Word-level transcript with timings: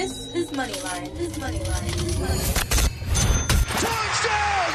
This 0.00 0.32
is 0.34 0.48
Moneyline. 0.52 1.12
This 1.18 1.28
is 1.28 1.36
Moneyline. 1.44 1.92
Touchdown! 3.84 4.72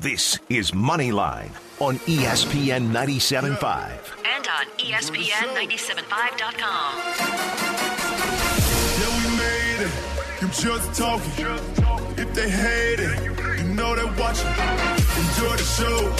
This 0.00 0.40
is 0.48 0.72
Moneyline 0.72 1.52
on 1.78 2.00
ESPN 2.10 2.90
97.5. 2.90 4.16
And 4.34 4.48
on 4.48 4.66
E 4.80 4.90
ESPN975.com. 4.90 6.92
Yeah, 8.98 9.14
we 9.14 9.22
made 9.38 9.86
it. 9.86 9.94
You 10.42 10.48
just 10.48 10.90
talking. 10.98 11.30
If 12.18 12.34
they 12.34 12.50
hate 12.50 12.98
it, 12.98 13.14
you 13.60 13.66
know 13.74 13.94
they're 13.94 14.10
watching. 14.18 14.50
Enjoy 15.22 15.54
the 15.54 15.62
show. 15.62 16.10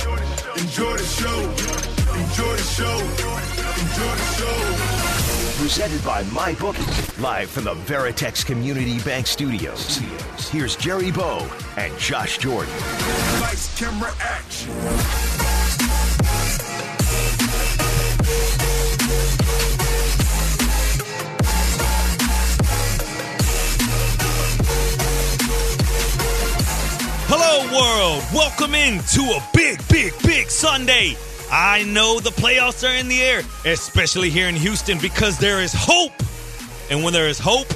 Enjoy 0.63 0.95
the 0.97 1.03
show. 1.03 1.51
Enjoy 2.23 2.55
the 2.55 2.63
show. 2.63 3.03
Enjoy 3.83 4.15
the 4.15 4.27
show. 4.39 4.94
Presented 5.65 6.05
by 6.05 6.23
MyBookie. 6.25 7.23
Live 7.23 7.49
from 7.49 7.65
the 7.65 7.73
Veritex 7.73 8.45
Community 8.45 8.99
Bank 8.99 9.27
Studios. 9.27 9.97
Here's 10.51 10.77
Jerry 10.77 11.11
Bow 11.11 11.39
and 11.79 11.99
Josh 11.99 12.37
Jordan. 12.37 12.71
Lights, 13.41 13.75
camera, 13.81 14.13
action. 14.21 14.75
Hello, 27.27 27.65
world. 27.73 28.23
Welcome 28.35 28.75
into 28.75 29.23
a 29.23 29.43
big, 29.55 29.81
big, 29.89 30.13
big 30.23 30.51
Sunday. 30.51 31.17
I 31.51 31.85
know 31.85 32.21
the 32.21 32.31
playoffs 32.31 32.89
are 32.89 32.95
in 32.95 33.09
the 33.09 33.23
air, 33.23 33.43
especially 33.65 34.31
here 34.31 34.49
in 34.49 34.55
Houston, 34.57 34.99
because 34.99 35.39
there 35.39 35.61
is 35.61 35.73
hope. 35.75 36.13
And 36.91 37.03
when 37.03 37.13
there 37.13 37.29
is 37.29 37.39
hope, 37.39 37.69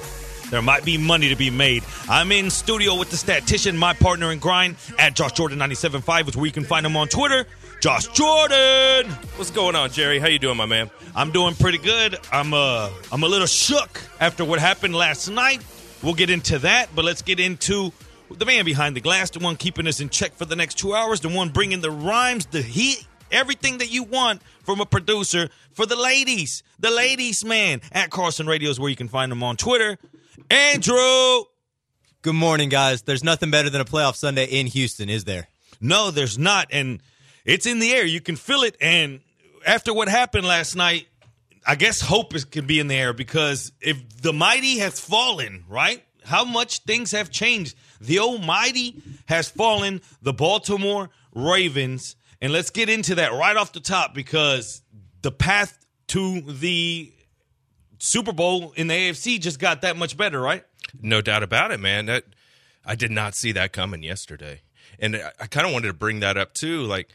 there 0.50 0.62
might 0.62 0.84
be 0.84 0.96
money 0.98 1.28
to 1.28 1.36
be 1.36 1.50
made. 1.50 1.84
I'm 2.08 2.32
in 2.32 2.50
studio 2.50 2.96
with 2.96 3.10
the 3.10 3.16
statistician, 3.16 3.76
my 3.76 3.92
partner 3.92 4.32
in 4.32 4.38
grind, 4.38 4.76
at 4.98 5.14
Josh 5.14 5.32
Jordan 5.32 5.58
97.5, 5.58 6.28
is 6.28 6.36
where 6.36 6.46
you 6.46 6.52
can 6.52 6.64
find 6.64 6.84
him 6.84 6.96
on 6.96 7.08
Twitter. 7.08 7.46
Josh 7.80 8.08
Jordan. 8.08 9.10
What's 9.36 9.52
going 9.52 9.76
on, 9.76 9.90
Jerry? 9.90 10.18
How 10.18 10.26
you 10.26 10.40
doing, 10.40 10.56
my 10.56 10.66
man? 10.66 10.90
I'm 11.14 11.30
doing 11.30 11.54
pretty 11.54 11.78
good. 11.78 12.18
I'm 12.32 12.52
uh 12.52 12.90
I'm 13.12 13.22
a 13.22 13.28
little 13.28 13.46
shook 13.46 14.00
after 14.18 14.44
what 14.44 14.58
happened 14.58 14.96
last 14.96 15.28
night. 15.28 15.62
We'll 16.02 16.14
get 16.14 16.28
into 16.28 16.58
that, 16.60 16.88
but 16.94 17.04
let's 17.04 17.22
get 17.22 17.38
into 17.38 17.92
the 18.30 18.44
man 18.44 18.64
behind 18.64 18.96
the 18.96 19.00
glass, 19.00 19.30
the 19.30 19.38
one 19.38 19.56
keeping 19.56 19.86
us 19.86 20.00
in 20.00 20.08
check 20.08 20.34
for 20.34 20.44
the 20.44 20.56
next 20.56 20.76
two 20.78 20.94
hours, 20.94 21.20
the 21.20 21.28
one 21.28 21.50
bringing 21.50 21.80
the 21.80 21.90
rhymes, 21.90 22.46
the 22.46 22.62
heat, 22.62 23.06
everything 23.30 23.78
that 23.78 23.90
you 23.90 24.04
want 24.04 24.42
from 24.64 24.80
a 24.80 24.86
producer 24.86 25.48
for 25.72 25.86
the 25.86 25.96
ladies, 25.96 26.62
the 26.78 26.90
ladies 26.90 27.44
man 27.44 27.80
at 27.92 28.10
Carson 28.10 28.46
Radios, 28.46 28.78
where 28.78 28.90
you 28.90 28.96
can 28.96 29.08
find 29.08 29.30
them 29.30 29.42
on 29.42 29.56
Twitter. 29.56 29.98
Andrew. 30.50 31.44
Good 32.22 32.34
morning, 32.34 32.68
guys. 32.68 33.02
There's 33.02 33.22
nothing 33.22 33.50
better 33.50 33.70
than 33.70 33.80
a 33.80 33.84
playoff 33.84 34.16
Sunday 34.16 34.44
in 34.44 34.66
Houston, 34.66 35.08
is 35.08 35.24
there? 35.24 35.48
No, 35.80 36.10
there's 36.10 36.36
not, 36.36 36.68
and 36.72 37.00
it's 37.44 37.66
in 37.66 37.78
the 37.78 37.92
air. 37.92 38.04
You 38.04 38.20
can 38.20 38.36
feel 38.36 38.62
it. 38.62 38.76
And 38.80 39.20
after 39.66 39.94
what 39.94 40.08
happened 40.08 40.46
last 40.46 40.74
night, 40.74 41.06
I 41.66 41.74
guess 41.74 42.00
hope 42.00 42.34
is, 42.34 42.44
can 42.44 42.66
be 42.66 42.80
in 42.80 42.88
the 42.88 42.96
air 42.96 43.12
because 43.12 43.72
if 43.80 44.22
the 44.22 44.32
mighty 44.32 44.78
has 44.78 44.98
fallen, 44.98 45.64
right? 45.68 46.02
How 46.24 46.44
much 46.44 46.80
things 46.80 47.12
have 47.12 47.30
changed. 47.30 47.76
The 48.00 48.18
Almighty 48.18 49.00
has 49.26 49.48
fallen. 49.48 50.00
The 50.22 50.32
Baltimore 50.32 51.10
Ravens, 51.34 52.16
and 52.40 52.52
let's 52.52 52.70
get 52.70 52.88
into 52.88 53.16
that 53.16 53.32
right 53.32 53.56
off 53.56 53.72
the 53.72 53.80
top 53.80 54.14
because 54.14 54.82
the 55.22 55.32
path 55.32 55.78
to 56.08 56.40
the 56.40 57.12
Super 57.98 58.32
Bowl 58.32 58.72
in 58.76 58.86
the 58.86 58.94
AFC 58.94 59.40
just 59.40 59.58
got 59.58 59.82
that 59.82 59.96
much 59.96 60.16
better, 60.16 60.40
right? 60.40 60.64
No 61.00 61.20
doubt 61.20 61.42
about 61.42 61.70
it, 61.70 61.80
man. 61.80 62.06
That 62.06 62.24
I 62.84 62.94
did 62.94 63.10
not 63.10 63.34
see 63.34 63.52
that 63.52 63.72
coming 63.72 64.02
yesterday, 64.02 64.62
and 64.98 65.16
I, 65.16 65.32
I 65.40 65.46
kind 65.46 65.66
of 65.66 65.72
wanted 65.72 65.88
to 65.88 65.94
bring 65.94 66.20
that 66.20 66.36
up 66.36 66.54
too. 66.54 66.82
Like, 66.82 67.10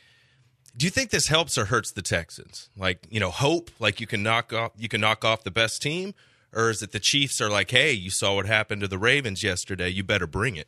do 0.75 0.85
you 0.85 0.89
think 0.89 1.09
this 1.09 1.27
helps 1.27 1.57
or 1.57 1.65
hurts 1.65 1.91
the 1.91 2.01
Texans? 2.01 2.69
Like, 2.77 3.07
you 3.09 3.19
know, 3.19 3.31
hope 3.31 3.71
like 3.79 3.99
you 4.01 4.07
can 4.07 4.23
knock 4.23 4.53
off 4.53 4.71
you 4.77 4.89
can 4.89 5.01
knock 5.01 5.23
off 5.23 5.43
the 5.43 5.51
best 5.51 5.81
team, 5.81 6.13
or 6.53 6.69
is 6.69 6.83
it 6.83 6.91
the 6.91 6.99
Chiefs 6.99 7.41
are 7.41 7.49
like, 7.49 7.71
hey, 7.71 7.91
you 7.93 8.09
saw 8.09 8.35
what 8.35 8.45
happened 8.45 8.81
to 8.81 8.87
the 8.87 8.99
Ravens 8.99 9.41
yesterday, 9.41 9.89
you 9.89 10.03
better 10.03 10.27
bring 10.27 10.55
it. 10.55 10.67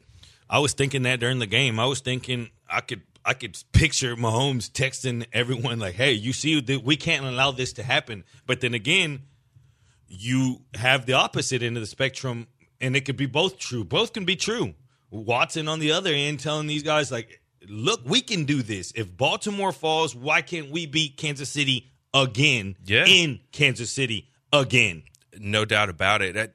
I 0.49 0.59
was 0.59 0.73
thinking 0.73 1.03
that 1.03 1.19
during 1.19 1.39
the 1.39 1.47
game. 1.47 1.79
I 1.79 1.85
was 1.85 1.99
thinking 1.99 2.49
I 2.69 2.81
could 2.81 3.01
I 3.23 3.33
could 3.33 3.57
picture 3.71 4.15
Mahomes 4.15 4.69
texting 4.69 5.25
everyone 5.33 5.79
like, 5.79 5.95
"Hey, 5.95 6.13
you 6.13 6.33
see 6.33 6.61
that 6.61 6.83
we 6.83 6.95
can't 6.95 7.25
allow 7.25 7.51
this 7.51 7.73
to 7.73 7.83
happen." 7.83 8.23
But 8.45 8.61
then 8.61 8.73
again, 8.73 9.23
you 10.07 10.61
have 10.75 11.05
the 11.05 11.13
opposite 11.13 11.63
end 11.63 11.77
of 11.77 11.81
the 11.81 11.87
spectrum, 11.87 12.47
and 12.79 12.95
it 12.95 13.01
could 13.01 13.17
be 13.17 13.25
both 13.25 13.57
true. 13.57 13.83
Both 13.83 14.13
can 14.13 14.25
be 14.25 14.35
true. 14.35 14.75
Watson 15.09 15.67
on 15.67 15.79
the 15.79 15.91
other 15.91 16.13
end 16.13 16.39
telling 16.39 16.67
these 16.67 16.83
guys 16.83 17.11
like, 17.11 17.41
"Look, 17.67 18.01
we 18.05 18.21
can 18.21 18.45
do 18.45 18.61
this. 18.61 18.91
If 18.95 19.15
Baltimore 19.15 19.71
falls, 19.71 20.15
why 20.15 20.41
can't 20.41 20.69
we 20.69 20.85
beat 20.85 21.17
Kansas 21.17 21.49
City 21.49 21.91
again? 22.13 22.75
Yeah. 22.85 23.05
in 23.07 23.39
Kansas 23.51 23.91
City 23.91 24.29
again." 24.53 25.03
No 25.37 25.65
doubt 25.65 25.89
about 25.89 26.21
it. 26.21 26.35
That, 26.35 26.53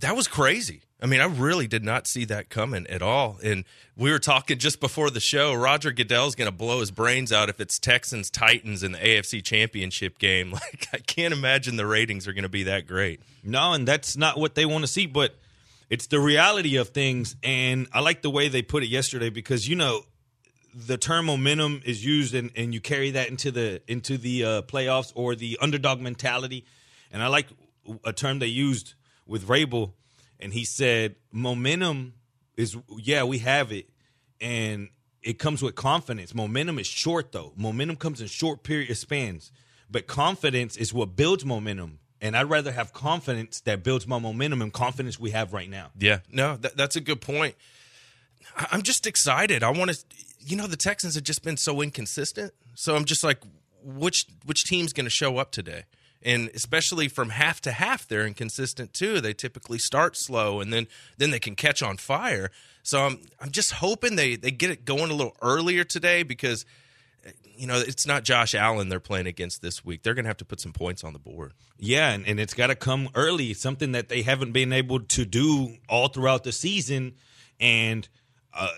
that 0.00 0.16
was 0.16 0.26
crazy. 0.26 0.82
I 1.04 1.06
mean, 1.06 1.20
I 1.20 1.26
really 1.26 1.66
did 1.66 1.84
not 1.84 2.06
see 2.06 2.24
that 2.24 2.48
coming 2.48 2.86
at 2.86 3.02
all. 3.02 3.36
And 3.44 3.66
we 3.94 4.10
were 4.10 4.18
talking 4.18 4.56
just 4.56 4.80
before 4.80 5.10
the 5.10 5.20
show. 5.20 5.52
Roger 5.52 5.92
Goodell's 5.92 6.34
going 6.34 6.50
to 6.50 6.56
blow 6.56 6.80
his 6.80 6.90
brains 6.90 7.30
out 7.30 7.50
if 7.50 7.60
it's 7.60 7.78
Texans 7.78 8.30
Titans 8.30 8.82
in 8.82 8.92
the 8.92 8.98
AFC 8.98 9.44
Championship 9.44 10.18
game. 10.18 10.52
Like, 10.64 10.88
I 10.94 10.98
can't 10.98 11.34
imagine 11.34 11.76
the 11.76 11.86
ratings 11.86 12.26
are 12.26 12.32
going 12.32 12.44
to 12.44 12.48
be 12.48 12.62
that 12.62 12.86
great. 12.86 13.20
No, 13.42 13.74
and 13.74 13.86
that's 13.86 14.16
not 14.16 14.38
what 14.38 14.54
they 14.54 14.64
want 14.64 14.82
to 14.82 14.88
see, 14.88 15.04
but 15.04 15.34
it's 15.90 16.06
the 16.06 16.20
reality 16.20 16.76
of 16.76 16.88
things. 16.88 17.36
And 17.42 17.86
I 17.92 18.00
like 18.00 18.22
the 18.22 18.30
way 18.30 18.48
they 18.48 18.62
put 18.62 18.82
it 18.82 18.88
yesterday 18.88 19.28
because 19.28 19.68
you 19.68 19.76
know 19.76 20.02
the 20.74 20.96
term 20.96 21.26
momentum 21.26 21.82
is 21.84 22.02
used, 22.02 22.34
and, 22.34 22.50
and 22.56 22.72
you 22.72 22.80
carry 22.80 23.10
that 23.10 23.28
into 23.28 23.50
the 23.50 23.82
into 23.88 24.16
the 24.16 24.44
uh, 24.44 24.62
playoffs 24.62 25.12
or 25.14 25.34
the 25.34 25.58
underdog 25.60 26.00
mentality. 26.00 26.64
And 27.12 27.22
I 27.22 27.26
like 27.26 27.48
a 28.04 28.12
term 28.14 28.38
they 28.38 28.46
used 28.46 28.94
with 29.26 29.46
Vrabel, 29.46 29.92
and 30.44 30.52
he 30.52 30.64
said 30.64 31.16
momentum 31.32 32.14
is 32.56 32.76
yeah 32.98 33.24
we 33.24 33.38
have 33.38 33.72
it, 33.72 33.88
and 34.40 34.90
it 35.22 35.38
comes 35.40 35.62
with 35.62 35.74
confidence. 35.74 36.34
Momentum 36.34 36.78
is 36.78 36.86
short 36.86 37.32
though. 37.32 37.52
Momentum 37.56 37.96
comes 37.96 38.20
in 38.20 38.28
short 38.28 38.62
period 38.62 38.94
spans, 38.96 39.50
but 39.90 40.06
confidence 40.06 40.76
is 40.76 40.92
what 40.94 41.16
builds 41.16 41.44
momentum. 41.44 41.98
And 42.20 42.36
I'd 42.36 42.48
rather 42.48 42.72
have 42.72 42.92
confidence 42.92 43.60
that 43.62 43.82
builds 43.82 44.06
my 44.06 44.18
momentum 44.18 44.62
and 44.62 44.72
confidence 44.72 45.18
we 45.18 45.32
have 45.32 45.52
right 45.52 45.68
now. 45.68 45.90
Yeah, 45.98 46.20
no, 46.30 46.56
that, 46.58 46.76
that's 46.76 46.96
a 46.96 47.00
good 47.00 47.20
point. 47.20 47.54
I- 48.56 48.68
I'm 48.72 48.82
just 48.82 49.06
excited. 49.06 49.62
I 49.62 49.70
want 49.70 49.90
to, 49.90 49.98
you 50.40 50.56
know, 50.56 50.66
the 50.66 50.76
Texans 50.76 51.16
have 51.16 51.24
just 51.24 51.42
been 51.42 51.56
so 51.56 51.82
inconsistent. 51.82 52.52
So 52.74 52.94
I'm 52.96 53.04
just 53.04 53.24
like, 53.24 53.40
which 53.82 54.26
which 54.46 54.64
team's 54.64 54.92
going 54.92 55.04
to 55.04 55.10
show 55.10 55.38
up 55.38 55.50
today? 55.52 55.84
And 56.24 56.50
especially 56.54 57.08
from 57.08 57.30
half 57.30 57.60
to 57.62 57.72
half, 57.72 58.08
they're 58.08 58.26
inconsistent 58.26 58.94
too. 58.94 59.20
They 59.20 59.34
typically 59.34 59.78
start 59.78 60.16
slow 60.16 60.60
and 60.60 60.72
then 60.72 60.86
then 61.18 61.30
they 61.30 61.38
can 61.38 61.54
catch 61.54 61.82
on 61.82 61.98
fire. 61.98 62.50
So 62.82 63.04
I'm 63.04 63.18
I'm 63.40 63.50
just 63.50 63.72
hoping 63.72 64.16
they 64.16 64.36
they 64.36 64.50
get 64.50 64.70
it 64.70 64.84
going 64.84 65.10
a 65.10 65.14
little 65.14 65.36
earlier 65.42 65.84
today 65.84 66.22
because 66.22 66.64
you 67.56 67.66
know 67.66 67.78
it's 67.78 68.06
not 68.06 68.24
Josh 68.24 68.54
Allen 68.54 68.88
they're 68.88 69.00
playing 69.00 69.26
against 69.26 69.62
this 69.62 69.84
week. 69.84 70.02
They're 70.02 70.14
going 70.14 70.24
to 70.24 70.28
have 70.28 70.38
to 70.38 70.44
put 70.44 70.60
some 70.60 70.72
points 70.72 71.04
on 71.04 71.12
the 71.12 71.18
board. 71.18 71.52
Yeah, 71.78 72.10
and, 72.10 72.26
and 72.26 72.40
it's 72.40 72.54
got 72.54 72.68
to 72.68 72.74
come 72.74 73.08
early. 73.14 73.52
Something 73.54 73.92
that 73.92 74.08
they 74.08 74.22
haven't 74.22 74.52
been 74.52 74.72
able 74.72 75.00
to 75.00 75.24
do 75.24 75.76
all 75.88 76.08
throughout 76.08 76.44
the 76.44 76.52
season, 76.52 77.14
and 77.60 78.08
uh, 78.54 78.68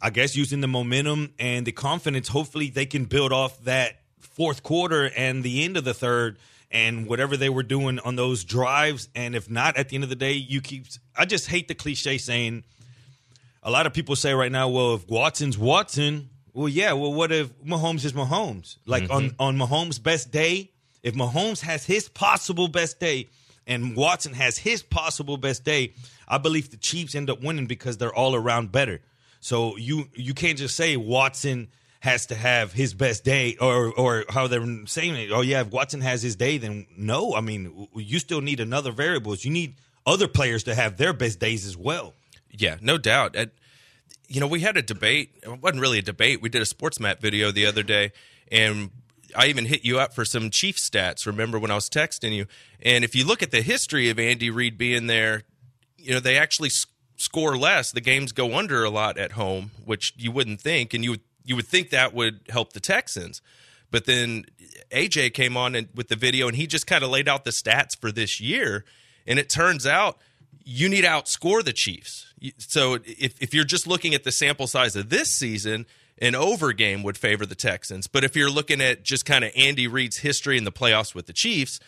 I 0.00 0.10
guess 0.10 0.36
using 0.36 0.60
the 0.60 0.68
momentum 0.68 1.34
and 1.38 1.66
the 1.66 1.72
confidence, 1.72 2.28
hopefully 2.28 2.70
they 2.70 2.86
can 2.86 3.04
build 3.04 3.32
off 3.32 3.62
that 3.64 4.00
fourth 4.20 4.62
quarter 4.62 5.10
and 5.16 5.42
the 5.42 5.64
end 5.64 5.76
of 5.76 5.84
the 5.84 5.94
third, 5.94 6.38
and 6.70 7.06
whatever 7.06 7.36
they 7.36 7.48
were 7.48 7.62
doing 7.62 7.98
on 8.00 8.16
those 8.16 8.44
drives. 8.44 9.08
And 9.14 9.34
if 9.34 9.50
not, 9.50 9.76
at 9.76 9.88
the 9.88 9.96
end 9.96 10.04
of 10.04 10.10
the 10.10 10.16
day, 10.16 10.32
you 10.32 10.60
keep. 10.60 10.86
I 11.16 11.24
just 11.24 11.48
hate 11.48 11.68
the 11.68 11.74
cliche 11.74 12.18
saying. 12.18 12.64
A 13.62 13.70
lot 13.70 13.84
of 13.86 13.92
people 13.92 14.14
say 14.14 14.32
right 14.32 14.52
now, 14.52 14.68
well, 14.68 14.94
if 14.94 15.08
Watson's 15.08 15.58
Watson, 15.58 16.30
well, 16.52 16.68
yeah, 16.68 16.92
well, 16.92 17.12
what 17.12 17.32
if 17.32 17.52
Mahomes 17.64 18.04
is 18.04 18.12
Mahomes? 18.12 18.76
Like 18.86 19.10
on 19.10 19.30
mm-hmm. 19.30 19.42
on 19.42 19.56
Mahomes' 19.56 20.00
best 20.00 20.30
day, 20.30 20.70
if 21.02 21.14
Mahomes 21.14 21.60
has 21.60 21.84
his 21.84 22.08
possible 22.08 22.68
best 22.68 23.00
day 23.00 23.28
and 23.66 23.96
Watson 23.96 24.32
has 24.34 24.56
his 24.56 24.82
possible 24.82 25.36
best 25.36 25.64
day, 25.64 25.94
I 26.28 26.38
believe 26.38 26.70
the 26.70 26.76
Chiefs 26.76 27.14
end 27.14 27.28
up 27.28 27.42
winning 27.42 27.66
because 27.66 27.98
they're 27.98 28.14
all 28.14 28.34
around 28.34 28.72
better. 28.72 29.00
So 29.40 29.76
you 29.76 30.08
you 30.14 30.34
can't 30.34 30.58
just 30.58 30.76
say 30.76 30.96
Watson 30.96 31.68
has 32.06 32.26
to 32.26 32.34
have 32.36 32.72
his 32.72 32.94
best 32.94 33.24
day 33.24 33.56
or 33.60 33.92
or 33.92 34.24
how 34.30 34.46
they're 34.46 34.86
saying 34.86 35.16
it. 35.16 35.32
Oh 35.32 35.40
yeah, 35.40 35.60
if 35.60 35.70
Watson 35.70 36.00
has 36.00 36.22
his 36.22 36.36
day, 36.36 36.56
then 36.56 36.86
no. 36.96 37.34
I 37.34 37.40
mean, 37.40 37.88
you 37.94 38.20
still 38.20 38.40
need 38.40 38.60
another 38.60 38.92
variables. 38.92 39.44
You 39.44 39.50
need 39.50 39.74
other 40.06 40.28
players 40.28 40.62
to 40.64 40.74
have 40.74 40.96
their 40.96 41.12
best 41.12 41.40
days 41.40 41.66
as 41.66 41.76
well. 41.76 42.14
Yeah, 42.50 42.76
no 42.80 42.96
doubt. 42.96 43.34
And, 43.34 43.50
you 44.28 44.40
know, 44.40 44.46
we 44.46 44.60
had 44.60 44.76
a 44.76 44.82
debate. 44.82 45.30
It 45.42 45.60
wasn't 45.60 45.82
really 45.82 45.98
a 45.98 46.02
debate. 46.02 46.40
We 46.40 46.48
did 46.48 46.62
a 46.62 46.66
sports 46.66 47.00
map 47.00 47.20
video 47.20 47.50
the 47.50 47.66
other 47.66 47.82
day, 47.82 48.12
and 48.50 48.90
I 49.34 49.46
even 49.48 49.66
hit 49.66 49.84
you 49.84 49.98
up 49.98 50.14
for 50.14 50.24
some 50.24 50.50
Chief 50.50 50.76
stats. 50.76 51.26
Remember 51.26 51.58
when 51.58 51.72
I 51.72 51.74
was 51.74 51.90
texting 51.90 52.32
you? 52.32 52.46
And 52.80 53.04
if 53.04 53.16
you 53.16 53.26
look 53.26 53.42
at 53.42 53.50
the 53.50 53.62
history 53.62 54.08
of 54.10 54.18
Andy 54.20 54.48
Reid 54.48 54.78
being 54.78 55.08
there, 55.08 55.42
you 55.98 56.12
know 56.12 56.20
they 56.20 56.38
actually 56.38 56.70
score 57.16 57.56
less. 57.58 57.90
The 57.90 58.00
games 58.00 58.30
go 58.30 58.56
under 58.56 58.84
a 58.84 58.90
lot 58.90 59.18
at 59.18 59.32
home, 59.32 59.72
which 59.84 60.14
you 60.16 60.30
wouldn't 60.30 60.60
think, 60.60 60.94
and 60.94 61.02
you 61.02 61.10
would 61.10 61.20
you 61.46 61.56
would 61.56 61.66
think 61.66 61.90
that 61.90 62.12
would 62.12 62.40
help 62.48 62.72
the 62.72 62.80
Texans. 62.80 63.40
But 63.90 64.04
then 64.04 64.44
AJ 64.90 65.32
came 65.32 65.56
on 65.56 65.74
and, 65.74 65.88
with 65.94 66.08
the 66.08 66.16
video, 66.16 66.48
and 66.48 66.56
he 66.56 66.66
just 66.66 66.86
kind 66.86 67.04
of 67.04 67.10
laid 67.10 67.28
out 67.28 67.44
the 67.44 67.50
stats 67.50 67.96
for 67.96 68.12
this 68.12 68.40
year, 68.40 68.84
and 69.26 69.38
it 69.38 69.48
turns 69.48 69.86
out 69.86 70.18
you 70.64 70.88
need 70.88 71.02
to 71.02 71.08
outscore 71.08 71.64
the 71.64 71.72
Chiefs. 71.72 72.34
So 72.58 72.98
if 73.04 73.40
if 73.40 73.54
you're 73.54 73.64
just 73.64 73.86
looking 73.86 74.14
at 74.14 74.24
the 74.24 74.32
sample 74.32 74.66
size 74.66 74.96
of 74.96 75.08
this 75.08 75.30
season, 75.30 75.86
an 76.18 76.34
over 76.34 76.72
game 76.72 77.02
would 77.04 77.16
favor 77.16 77.46
the 77.46 77.54
Texans. 77.54 78.06
But 78.06 78.24
if 78.24 78.34
you're 78.34 78.50
looking 78.50 78.80
at 78.80 79.04
just 79.04 79.24
kind 79.24 79.44
of 79.44 79.52
Andy 79.56 79.86
Reid's 79.86 80.18
history 80.18 80.58
in 80.58 80.64
the 80.64 80.72
playoffs 80.72 81.14
with 81.14 81.26
the 81.26 81.32
Chiefs, 81.32 81.78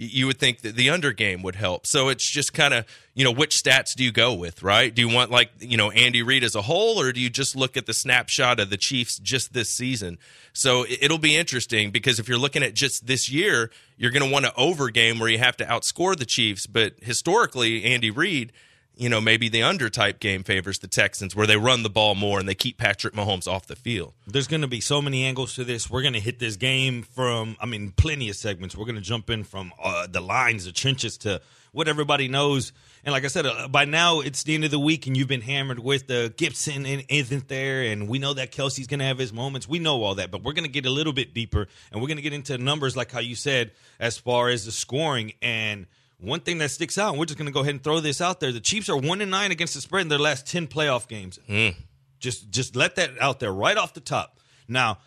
you 0.00 0.28
would 0.28 0.38
think 0.38 0.60
that 0.60 0.76
the 0.76 0.90
under 0.90 1.12
game 1.12 1.42
would 1.42 1.56
help. 1.56 1.84
So 1.84 2.08
it's 2.08 2.30
just 2.30 2.54
kind 2.54 2.72
of, 2.72 2.86
you 3.14 3.24
know, 3.24 3.32
which 3.32 3.60
stats 3.60 3.94
do 3.96 4.04
you 4.04 4.12
go 4.12 4.32
with, 4.32 4.62
right? 4.62 4.94
Do 4.94 5.02
you 5.02 5.12
want 5.12 5.32
like, 5.32 5.50
you 5.58 5.76
know, 5.76 5.90
Andy 5.90 6.22
Reid 6.22 6.44
as 6.44 6.54
a 6.54 6.62
whole, 6.62 7.00
or 7.00 7.12
do 7.12 7.20
you 7.20 7.28
just 7.28 7.56
look 7.56 7.76
at 7.76 7.86
the 7.86 7.92
snapshot 7.92 8.60
of 8.60 8.70
the 8.70 8.76
Chiefs 8.76 9.18
just 9.18 9.52
this 9.52 9.70
season? 9.70 10.18
So 10.52 10.84
it- 10.84 10.98
it'll 11.02 11.18
be 11.18 11.34
interesting 11.34 11.90
because 11.90 12.20
if 12.20 12.28
you're 12.28 12.38
looking 12.38 12.62
at 12.62 12.74
just 12.74 13.08
this 13.08 13.28
year, 13.28 13.72
you're 13.96 14.12
going 14.12 14.24
to 14.24 14.30
want 14.30 14.46
an 14.46 14.52
over 14.56 14.88
game 14.90 15.18
where 15.18 15.28
you 15.28 15.38
have 15.38 15.56
to 15.56 15.64
outscore 15.64 16.16
the 16.16 16.24
Chiefs. 16.26 16.68
But 16.68 16.94
historically, 17.02 17.82
Andy 17.84 18.12
Reid, 18.12 18.52
you 18.98 19.08
know, 19.08 19.20
maybe 19.20 19.48
the 19.48 19.62
under 19.62 19.88
type 19.88 20.18
game 20.18 20.42
favors 20.42 20.80
the 20.80 20.88
Texans 20.88 21.34
where 21.34 21.46
they 21.46 21.56
run 21.56 21.84
the 21.84 21.90
ball 21.90 22.16
more 22.16 22.40
and 22.40 22.48
they 22.48 22.54
keep 22.54 22.78
Patrick 22.78 23.14
Mahomes 23.14 23.46
off 23.46 23.66
the 23.66 23.76
field. 23.76 24.12
There's 24.26 24.48
going 24.48 24.62
to 24.62 24.68
be 24.68 24.80
so 24.80 25.00
many 25.00 25.24
angles 25.24 25.54
to 25.54 25.64
this. 25.64 25.88
We're 25.88 26.02
going 26.02 26.14
to 26.14 26.20
hit 26.20 26.40
this 26.40 26.56
game 26.56 27.02
from, 27.02 27.56
I 27.60 27.66
mean, 27.66 27.92
plenty 27.92 28.28
of 28.28 28.36
segments. 28.36 28.76
We're 28.76 28.86
going 28.86 28.96
to 28.96 29.00
jump 29.00 29.30
in 29.30 29.44
from 29.44 29.72
uh, 29.80 30.08
the 30.08 30.20
lines, 30.20 30.64
the 30.64 30.72
trenches 30.72 31.16
to 31.18 31.40
what 31.70 31.86
everybody 31.86 32.26
knows. 32.26 32.72
And 33.04 33.12
like 33.12 33.24
I 33.24 33.28
said, 33.28 33.46
uh, 33.46 33.68
by 33.68 33.84
now 33.84 34.18
it's 34.18 34.42
the 34.42 34.54
end 34.54 34.64
of 34.64 34.72
the 34.72 34.80
week, 34.80 35.06
and 35.06 35.16
you've 35.16 35.28
been 35.28 35.42
hammered 35.42 35.78
with 35.78 36.08
the 36.08 36.34
Gibson 36.36 36.84
and 36.84 37.04
isn't 37.08 37.46
there, 37.46 37.82
and 37.82 38.08
we 38.08 38.18
know 38.18 38.34
that 38.34 38.50
Kelce's 38.50 38.88
going 38.88 38.98
to 38.98 39.06
have 39.06 39.18
his 39.18 39.32
moments. 39.32 39.68
We 39.68 39.78
know 39.78 40.02
all 40.02 40.16
that, 40.16 40.32
but 40.32 40.42
we're 40.42 40.54
going 40.54 40.64
to 40.64 40.70
get 40.70 40.86
a 40.86 40.90
little 40.90 41.12
bit 41.12 41.34
deeper, 41.34 41.68
and 41.92 42.00
we're 42.00 42.08
going 42.08 42.16
to 42.16 42.22
get 42.22 42.32
into 42.32 42.58
numbers 42.58 42.96
like 42.96 43.12
how 43.12 43.20
you 43.20 43.36
said, 43.36 43.70
as 44.00 44.18
far 44.18 44.48
as 44.48 44.64
the 44.64 44.72
scoring 44.72 45.34
and. 45.40 45.86
One 46.20 46.40
thing 46.40 46.58
that 46.58 46.70
sticks 46.70 46.98
out, 46.98 47.10
and 47.10 47.18
we're 47.18 47.26
just 47.26 47.38
going 47.38 47.46
to 47.46 47.52
go 47.52 47.60
ahead 47.60 47.74
and 47.74 47.82
throw 47.82 48.00
this 48.00 48.20
out 48.20 48.40
there: 48.40 48.52
the 48.52 48.60
Chiefs 48.60 48.88
are 48.88 48.96
one 48.96 49.20
and 49.20 49.30
nine 49.30 49.52
against 49.52 49.74
the 49.74 49.80
spread 49.80 50.02
in 50.02 50.08
their 50.08 50.18
last 50.18 50.46
ten 50.46 50.66
playoff 50.66 51.06
games. 51.06 51.38
Mm. 51.48 51.76
Just, 52.18 52.50
just 52.50 52.74
let 52.74 52.96
that 52.96 53.10
out 53.20 53.38
there 53.38 53.52
right 53.52 53.76
off 53.76 53.94
the 53.94 54.00
top. 54.00 54.40
Now, 54.66 54.98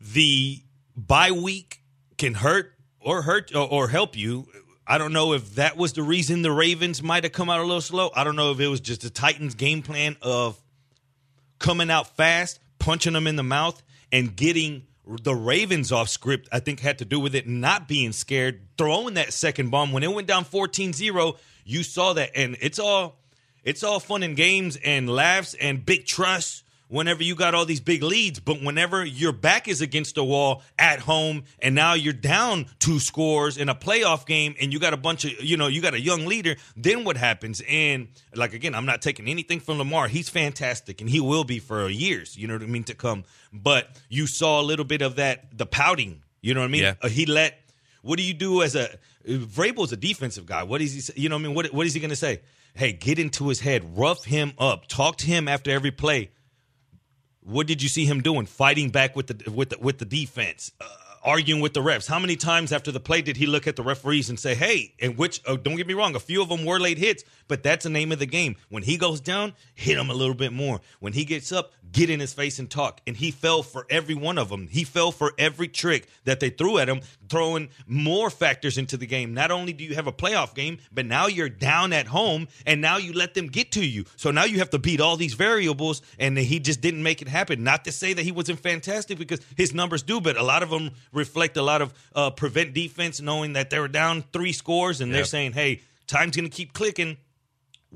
the 0.00 0.62
bye 0.96 1.32
week 1.32 1.82
can 2.16 2.34
hurt 2.34 2.72
or 3.00 3.22
hurt 3.22 3.54
or, 3.54 3.68
or 3.68 3.88
help 3.88 4.16
you. 4.16 4.46
I 4.86 4.98
don't 4.98 5.12
know 5.12 5.32
if 5.34 5.56
that 5.56 5.76
was 5.76 5.92
the 5.92 6.02
reason 6.02 6.42
the 6.42 6.52
Ravens 6.52 7.02
might 7.02 7.24
have 7.24 7.32
come 7.32 7.50
out 7.50 7.60
a 7.60 7.62
little 7.62 7.80
slow. 7.80 8.10
I 8.14 8.24
don't 8.24 8.36
know 8.36 8.50
if 8.50 8.60
it 8.60 8.68
was 8.68 8.80
just 8.80 9.02
the 9.02 9.10
Titans' 9.10 9.54
game 9.54 9.82
plan 9.82 10.16
of 10.22 10.58
coming 11.58 11.90
out 11.90 12.16
fast, 12.16 12.60
punching 12.78 13.12
them 13.12 13.26
in 13.26 13.36
the 13.36 13.42
mouth, 13.42 13.82
and 14.12 14.34
getting 14.34 14.86
the 15.06 15.34
Ravens 15.34 15.92
off 15.92 16.08
script, 16.08 16.48
I 16.50 16.60
think 16.60 16.80
had 16.80 16.98
to 16.98 17.04
do 17.04 17.20
with 17.20 17.34
it 17.34 17.46
not 17.46 17.88
being 17.88 18.12
scared, 18.12 18.60
throwing 18.78 19.14
that 19.14 19.32
second 19.32 19.70
bomb. 19.70 19.92
When 19.92 20.02
it 20.02 20.12
went 20.12 20.26
down 20.26 20.44
14-0, 20.44 21.38
you 21.64 21.82
saw 21.82 22.14
that. 22.14 22.30
And 22.34 22.56
it's 22.60 22.78
all 22.78 23.16
it's 23.62 23.82
all 23.82 24.00
fun 24.00 24.22
and 24.22 24.36
games 24.36 24.76
and 24.76 25.08
laughs 25.08 25.54
and 25.54 25.84
big 25.84 26.06
trust 26.06 26.63
whenever 26.88 27.22
you 27.22 27.34
got 27.34 27.54
all 27.54 27.64
these 27.64 27.80
big 27.80 28.02
leads. 28.02 28.40
But 28.40 28.62
whenever 28.62 29.04
your 29.04 29.32
back 29.32 29.68
is 29.68 29.80
against 29.80 30.14
the 30.14 30.24
wall 30.24 30.62
at 30.78 31.00
home 31.00 31.44
and 31.60 31.74
now 31.74 31.94
you're 31.94 32.12
down 32.12 32.66
two 32.78 32.98
scores 32.98 33.56
in 33.56 33.68
a 33.68 33.74
playoff 33.74 34.26
game 34.26 34.54
and 34.60 34.72
you 34.72 34.78
got 34.78 34.92
a 34.92 34.96
bunch 34.96 35.24
of, 35.24 35.32
you 35.42 35.56
know, 35.56 35.66
you 35.66 35.80
got 35.80 35.94
a 35.94 36.00
young 36.00 36.26
leader, 36.26 36.56
then 36.76 37.04
what 37.04 37.16
happens? 37.16 37.62
And 37.68 38.08
like, 38.34 38.52
again, 38.52 38.74
I'm 38.74 38.86
not 38.86 39.02
taking 39.02 39.28
anything 39.28 39.60
from 39.60 39.78
Lamar. 39.78 40.08
He's 40.08 40.28
fantastic 40.28 41.00
and 41.00 41.08
he 41.10 41.20
will 41.20 41.44
be 41.44 41.58
for 41.58 41.88
years, 41.88 42.36
you 42.36 42.46
know 42.46 42.54
what 42.54 42.62
I 42.62 42.66
mean, 42.66 42.84
to 42.84 42.94
come. 42.94 43.24
But 43.52 43.88
you 44.08 44.26
saw 44.26 44.60
a 44.60 44.64
little 44.64 44.84
bit 44.84 45.02
of 45.02 45.16
that, 45.16 45.56
the 45.56 45.66
pouting, 45.66 46.22
you 46.40 46.54
know 46.54 46.60
what 46.60 46.66
I 46.66 46.70
mean? 46.70 46.82
Yeah. 46.82 46.94
Uh, 47.00 47.08
he 47.08 47.26
let, 47.26 47.58
what 48.02 48.18
do 48.18 48.22
you 48.22 48.34
do 48.34 48.62
as 48.62 48.74
a, 48.74 48.88
Vrabel's 49.26 49.92
a 49.92 49.96
defensive 49.96 50.44
guy. 50.44 50.62
What 50.64 50.82
is 50.82 50.92
he, 50.92 51.00
say- 51.00 51.14
you 51.16 51.28
know 51.28 51.36
what 51.36 51.40
I 51.40 51.46
mean? 51.46 51.54
What, 51.54 51.66
what 51.72 51.86
is 51.86 51.94
he 51.94 52.00
going 52.00 52.10
to 52.10 52.16
say? 52.16 52.42
Hey, 52.74 52.92
get 52.92 53.18
into 53.18 53.48
his 53.48 53.60
head, 53.60 53.96
rough 53.96 54.24
him 54.24 54.52
up, 54.58 54.86
talk 54.88 55.16
to 55.18 55.26
him 55.26 55.48
after 55.48 55.70
every 55.70 55.92
play. 55.92 56.30
What 57.44 57.66
did 57.66 57.82
you 57.82 57.88
see 57.90 58.06
him 58.06 58.22
doing? 58.22 58.46
Fighting 58.46 58.88
back 58.90 59.14
with 59.14 59.26
the 59.26 59.50
with 59.50 59.70
the, 59.70 59.78
with 59.78 59.98
the 59.98 60.06
defense, 60.06 60.72
uh, 60.80 60.86
arguing 61.24 61.60
with 61.60 61.72
the 61.72 61.80
refs. 61.80 62.06
How 62.06 62.18
many 62.18 62.36
times 62.36 62.72
after 62.72 62.92
the 62.92 63.00
play 63.00 63.22
did 63.22 63.36
he 63.36 63.46
look 63.46 63.66
at 63.66 63.76
the 63.76 63.82
referees 63.82 64.28
and 64.28 64.38
say, 64.38 64.54
"Hey"? 64.54 64.94
And 65.00 65.16
which 65.16 65.40
oh, 65.46 65.56
don't 65.56 65.76
get 65.76 65.86
me 65.86 65.94
wrong, 65.94 66.14
a 66.14 66.20
few 66.20 66.42
of 66.42 66.48
them 66.48 66.64
were 66.64 66.78
late 66.78 66.98
hits, 66.98 67.24
but 67.48 67.62
that's 67.62 67.84
the 67.84 67.90
name 67.90 68.12
of 68.12 68.18
the 68.18 68.26
game. 68.26 68.56
When 68.68 68.82
he 68.82 68.96
goes 68.96 69.20
down, 69.20 69.54
hit 69.74 69.98
him 69.98 70.10
a 70.10 70.14
little 70.14 70.34
bit 70.34 70.52
more. 70.52 70.80
When 71.00 71.12
he 71.12 71.24
gets 71.24 71.50
up, 71.52 71.72
get 71.92 72.10
in 72.10 72.20
his 72.20 72.32
face 72.32 72.58
and 72.58 72.70
talk. 72.70 73.00
And 73.06 73.16
he 73.16 73.30
fell 73.30 73.62
for 73.62 73.86
every 73.88 74.14
one 74.14 74.36
of 74.38 74.48
them. 74.48 74.68
He 74.68 74.84
fell 74.84 75.12
for 75.12 75.32
every 75.38 75.68
trick 75.68 76.08
that 76.24 76.40
they 76.40 76.50
threw 76.50 76.78
at 76.78 76.88
him, 76.88 77.00
throwing 77.28 77.68
more 77.86 78.30
factors 78.30 78.76
into 78.76 78.96
the 78.96 79.06
game. 79.06 79.32
Not 79.32 79.50
only 79.50 79.72
do 79.72 79.84
you 79.84 79.94
have 79.94 80.06
a 80.06 80.12
playoff 80.12 80.54
game, 80.54 80.78
but 80.92 81.06
now 81.06 81.26
you're 81.26 81.48
down 81.48 81.92
at 81.92 82.06
home, 82.08 82.48
and 82.66 82.80
now 82.80 82.96
you 82.98 83.12
let 83.12 83.34
them 83.34 83.46
get 83.46 83.72
to 83.72 83.84
you. 83.84 84.04
So 84.16 84.30
now 84.30 84.44
you 84.44 84.58
have 84.58 84.70
to 84.70 84.78
beat 84.78 85.00
all 85.00 85.16
these 85.16 85.34
variables, 85.34 86.02
and 86.18 86.36
he 86.36 86.58
just 86.58 86.80
didn't 86.80 87.02
make 87.02 87.22
it 87.22 87.28
happen. 87.28 87.62
Not 87.62 87.84
to 87.84 87.92
say 87.92 88.12
that 88.12 88.22
he 88.22 88.32
wasn't 88.32 88.60
fantastic 88.60 89.18
because 89.18 89.40
his 89.56 89.72
numbers 89.72 90.02
do, 90.02 90.20
but 90.20 90.36
a 90.36 90.42
lot 90.42 90.62
of 90.62 90.70
them 90.70 90.90
reflect 91.14 91.56
a 91.56 91.62
lot 91.62 91.82
of 91.82 91.94
uh, 92.14 92.30
prevent 92.30 92.74
defense, 92.74 93.20
knowing 93.20 93.54
that 93.54 93.70
they 93.70 93.78
were 93.78 93.88
down 93.88 94.22
three 94.32 94.52
scores, 94.52 95.00
and 95.00 95.14
they're 95.14 95.24
saying, 95.24 95.52
"Hey, 95.52 95.80
time's 96.06 96.36
going 96.36 96.48
to 96.48 96.54
keep 96.54 96.72
clicking." 96.72 97.16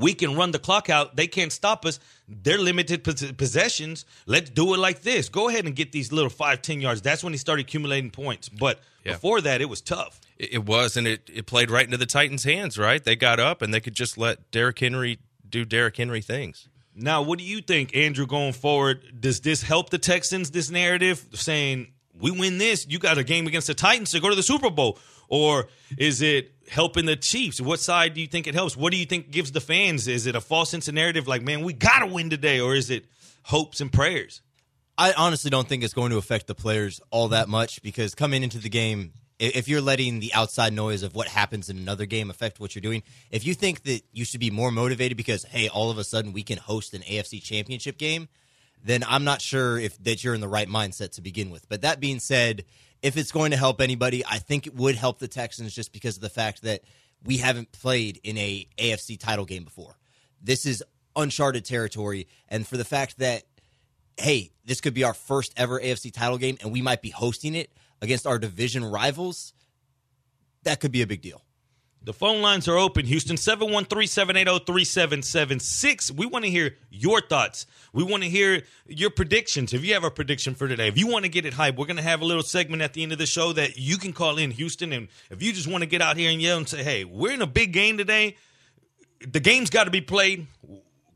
we 0.00 0.14
can 0.14 0.36
run 0.36 0.52
the 0.52 0.60
clock 0.60 0.88
out. 0.88 1.16
They 1.16 1.26
can't 1.26 1.50
stop 1.50 1.84
us. 1.84 1.98
They're 2.28 2.56
limited 2.56 3.02
possessions. 3.36 4.04
Let's 4.26 4.48
do 4.50 4.72
it 4.74 4.78
like 4.78 5.02
this. 5.02 5.28
Go 5.28 5.48
ahead 5.48 5.66
and 5.66 5.74
get 5.74 5.90
these 5.90 6.12
little 6.12 6.30
five, 6.30 6.62
ten 6.62 6.80
yards. 6.80 7.02
That's 7.02 7.24
when 7.24 7.32
he 7.32 7.36
started 7.36 7.66
accumulating 7.66 8.10
points. 8.10 8.48
But 8.48 8.78
Yeah. 9.04 9.14
before 9.14 9.40
that, 9.40 9.60
it 9.60 9.68
was 9.68 9.80
tough. 9.80 10.20
It, 10.36 10.54
it 10.54 10.64
was, 10.66 10.96
and 10.96 11.08
it, 11.08 11.28
it 11.32 11.46
played 11.46 11.68
right 11.68 11.84
into 11.84 11.96
the 11.96 12.06
Titans' 12.06 12.44
hands, 12.44 12.78
right? 12.78 13.02
They 13.02 13.16
got 13.16 13.40
up 13.40 13.60
and 13.60 13.74
they 13.74 13.80
could 13.80 13.94
just 13.94 14.16
let 14.16 14.50
Derrick 14.52 14.78
Henry 14.78 15.18
do 15.48 15.64
Derrick 15.64 15.96
Henry 15.96 16.20
things. 16.22 16.68
Now, 16.94 17.22
what 17.22 17.40
do 17.40 17.44
you 17.44 17.60
think, 17.60 17.96
Andrew, 17.96 18.26
going 18.26 18.52
forward? 18.52 19.20
Does 19.20 19.40
this 19.40 19.62
help 19.62 19.90
the 19.90 19.98
Texans, 19.98 20.52
this 20.52 20.70
narrative, 20.70 21.26
saying, 21.32 21.88
we 22.20 22.30
win 22.30 22.58
this, 22.58 22.86
you 22.88 22.98
got 22.98 23.18
a 23.18 23.24
game 23.24 23.46
against 23.46 23.66
the 23.66 23.74
Titans 23.74 24.10
to 24.12 24.20
go 24.20 24.28
to 24.28 24.34
the 24.34 24.42
Super 24.42 24.70
Bowl? 24.70 24.98
Or 25.28 25.68
is 25.96 26.22
it 26.22 26.52
helping 26.68 27.06
the 27.06 27.16
Chiefs? 27.16 27.60
What 27.60 27.80
side 27.80 28.14
do 28.14 28.20
you 28.20 28.26
think 28.26 28.46
it 28.46 28.54
helps? 28.54 28.76
What 28.76 28.92
do 28.92 28.98
you 28.98 29.06
think 29.06 29.30
gives 29.30 29.52
the 29.52 29.60
fans? 29.60 30.08
Is 30.08 30.26
it 30.26 30.34
a 30.34 30.40
false 30.40 30.70
sense 30.70 30.88
of 30.88 30.94
narrative 30.94 31.28
like, 31.28 31.42
man, 31.42 31.62
we 31.62 31.72
got 31.72 32.00
to 32.00 32.06
win 32.06 32.30
today? 32.30 32.60
Or 32.60 32.74
is 32.74 32.90
it 32.90 33.04
hopes 33.44 33.80
and 33.80 33.92
prayers? 33.92 34.40
I 34.96 35.12
honestly 35.12 35.50
don't 35.50 35.68
think 35.68 35.84
it's 35.84 35.94
going 35.94 36.10
to 36.10 36.16
affect 36.16 36.46
the 36.48 36.54
players 36.54 37.00
all 37.10 37.28
that 37.28 37.48
much 37.48 37.82
because 37.82 38.14
coming 38.14 38.42
into 38.42 38.58
the 38.58 38.68
game, 38.68 39.12
if 39.38 39.68
you're 39.68 39.80
letting 39.80 40.18
the 40.18 40.34
outside 40.34 40.72
noise 40.72 41.04
of 41.04 41.14
what 41.14 41.28
happens 41.28 41.68
in 41.68 41.78
another 41.78 42.06
game 42.06 42.30
affect 42.30 42.58
what 42.58 42.74
you're 42.74 42.82
doing, 42.82 43.04
if 43.30 43.46
you 43.46 43.54
think 43.54 43.84
that 43.84 44.02
you 44.12 44.24
should 44.24 44.40
be 44.40 44.50
more 44.50 44.72
motivated 44.72 45.16
because 45.16 45.44
hey, 45.44 45.68
all 45.68 45.90
of 45.90 45.98
a 45.98 46.04
sudden 46.04 46.32
we 46.32 46.42
can 46.42 46.58
host 46.58 46.94
an 46.94 47.02
AFC 47.02 47.40
Championship 47.40 47.96
game, 47.96 48.28
then 48.84 49.04
I'm 49.06 49.24
not 49.24 49.40
sure 49.40 49.78
if 49.78 50.02
that 50.04 50.22
you're 50.22 50.34
in 50.34 50.40
the 50.40 50.48
right 50.48 50.68
mindset 50.68 51.12
to 51.12 51.20
begin 51.20 51.50
with. 51.50 51.68
But 51.68 51.82
that 51.82 52.00
being 52.00 52.20
said, 52.20 52.64
if 53.02 53.16
it's 53.16 53.32
going 53.32 53.50
to 53.50 53.56
help 53.56 53.80
anybody, 53.80 54.24
I 54.24 54.38
think 54.38 54.66
it 54.66 54.74
would 54.74 54.94
help 54.94 55.18
the 55.18 55.28
Texans 55.28 55.74
just 55.74 55.92
because 55.92 56.16
of 56.16 56.22
the 56.22 56.28
fact 56.28 56.62
that 56.62 56.82
we 57.24 57.38
haven't 57.38 57.72
played 57.72 58.20
in 58.22 58.38
a 58.38 58.66
AFC 58.78 59.18
title 59.18 59.44
game 59.44 59.64
before. 59.64 59.96
This 60.40 60.66
is 60.66 60.84
uncharted 61.16 61.64
territory, 61.64 62.28
and 62.48 62.66
for 62.66 62.76
the 62.76 62.84
fact 62.84 63.18
that 63.18 63.42
hey, 64.18 64.50
this 64.64 64.80
could 64.80 64.94
be 64.94 65.04
our 65.04 65.14
first 65.14 65.52
ever 65.56 65.80
AFC 65.80 66.12
title 66.12 66.38
game 66.38 66.58
and 66.60 66.72
we 66.72 66.82
might 66.82 67.00
be 67.00 67.10
hosting 67.10 67.54
it 67.54 67.72
against 68.02 68.26
our 68.26 68.38
division 68.38 68.84
rivals, 68.84 69.52
that 70.64 70.80
could 70.80 70.92
be 70.92 71.02
a 71.02 71.06
big 71.06 71.22
deal. 71.22 71.42
The 72.08 72.14
phone 72.14 72.40
lines 72.40 72.66
are 72.68 72.78
open. 72.78 73.04
Houston 73.04 73.36
713-780-3776. 73.36 76.10
We 76.10 76.24
want 76.24 76.46
to 76.46 76.50
hear 76.50 76.74
your 76.88 77.20
thoughts. 77.20 77.66
We 77.92 78.02
want 78.02 78.22
to 78.22 78.30
hear 78.30 78.62
your 78.86 79.10
predictions. 79.10 79.74
If 79.74 79.84
you 79.84 79.92
have 79.92 80.04
a 80.04 80.10
prediction 80.10 80.54
for 80.54 80.66
today, 80.66 80.88
if 80.88 80.96
you 80.96 81.06
want 81.06 81.26
to 81.26 81.28
get 81.28 81.44
it 81.44 81.52
hype, 81.52 81.76
we're 81.76 81.84
going 81.84 81.98
to 81.98 82.02
have 82.02 82.22
a 82.22 82.24
little 82.24 82.42
segment 82.42 82.80
at 82.80 82.94
the 82.94 83.02
end 83.02 83.12
of 83.12 83.18
the 83.18 83.26
show 83.26 83.52
that 83.52 83.76
you 83.76 83.98
can 83.98 84.14
call 84.14 84.38
in 84.38 84.52
Houston 84.52 84.94
and 84.94 85.08
if 85.28 85.42
you 85.42 85.52
just 85.52 85.68
want 85.68 85.82
to 85.82 85.86
get 85.86 86.00
out 86.00 86.16
here 86.16 86.30
and 86.30 86.40
yell 86.40 86.56
and 86.56 86.66
say, 86.66 86.82
"Hey, 86.82 87.04
we're 87.04 87.34
in 87.34 87.42
a 87.42 87.46
big 87.46 87.74
game 87.74 87.98
today. 87.98 88.38
The 89.20 89.40
game's 89.40 89.68
got 89.68 89.84
to 89.84 89.90
be 89.90 90.00
played." 90.00 90.46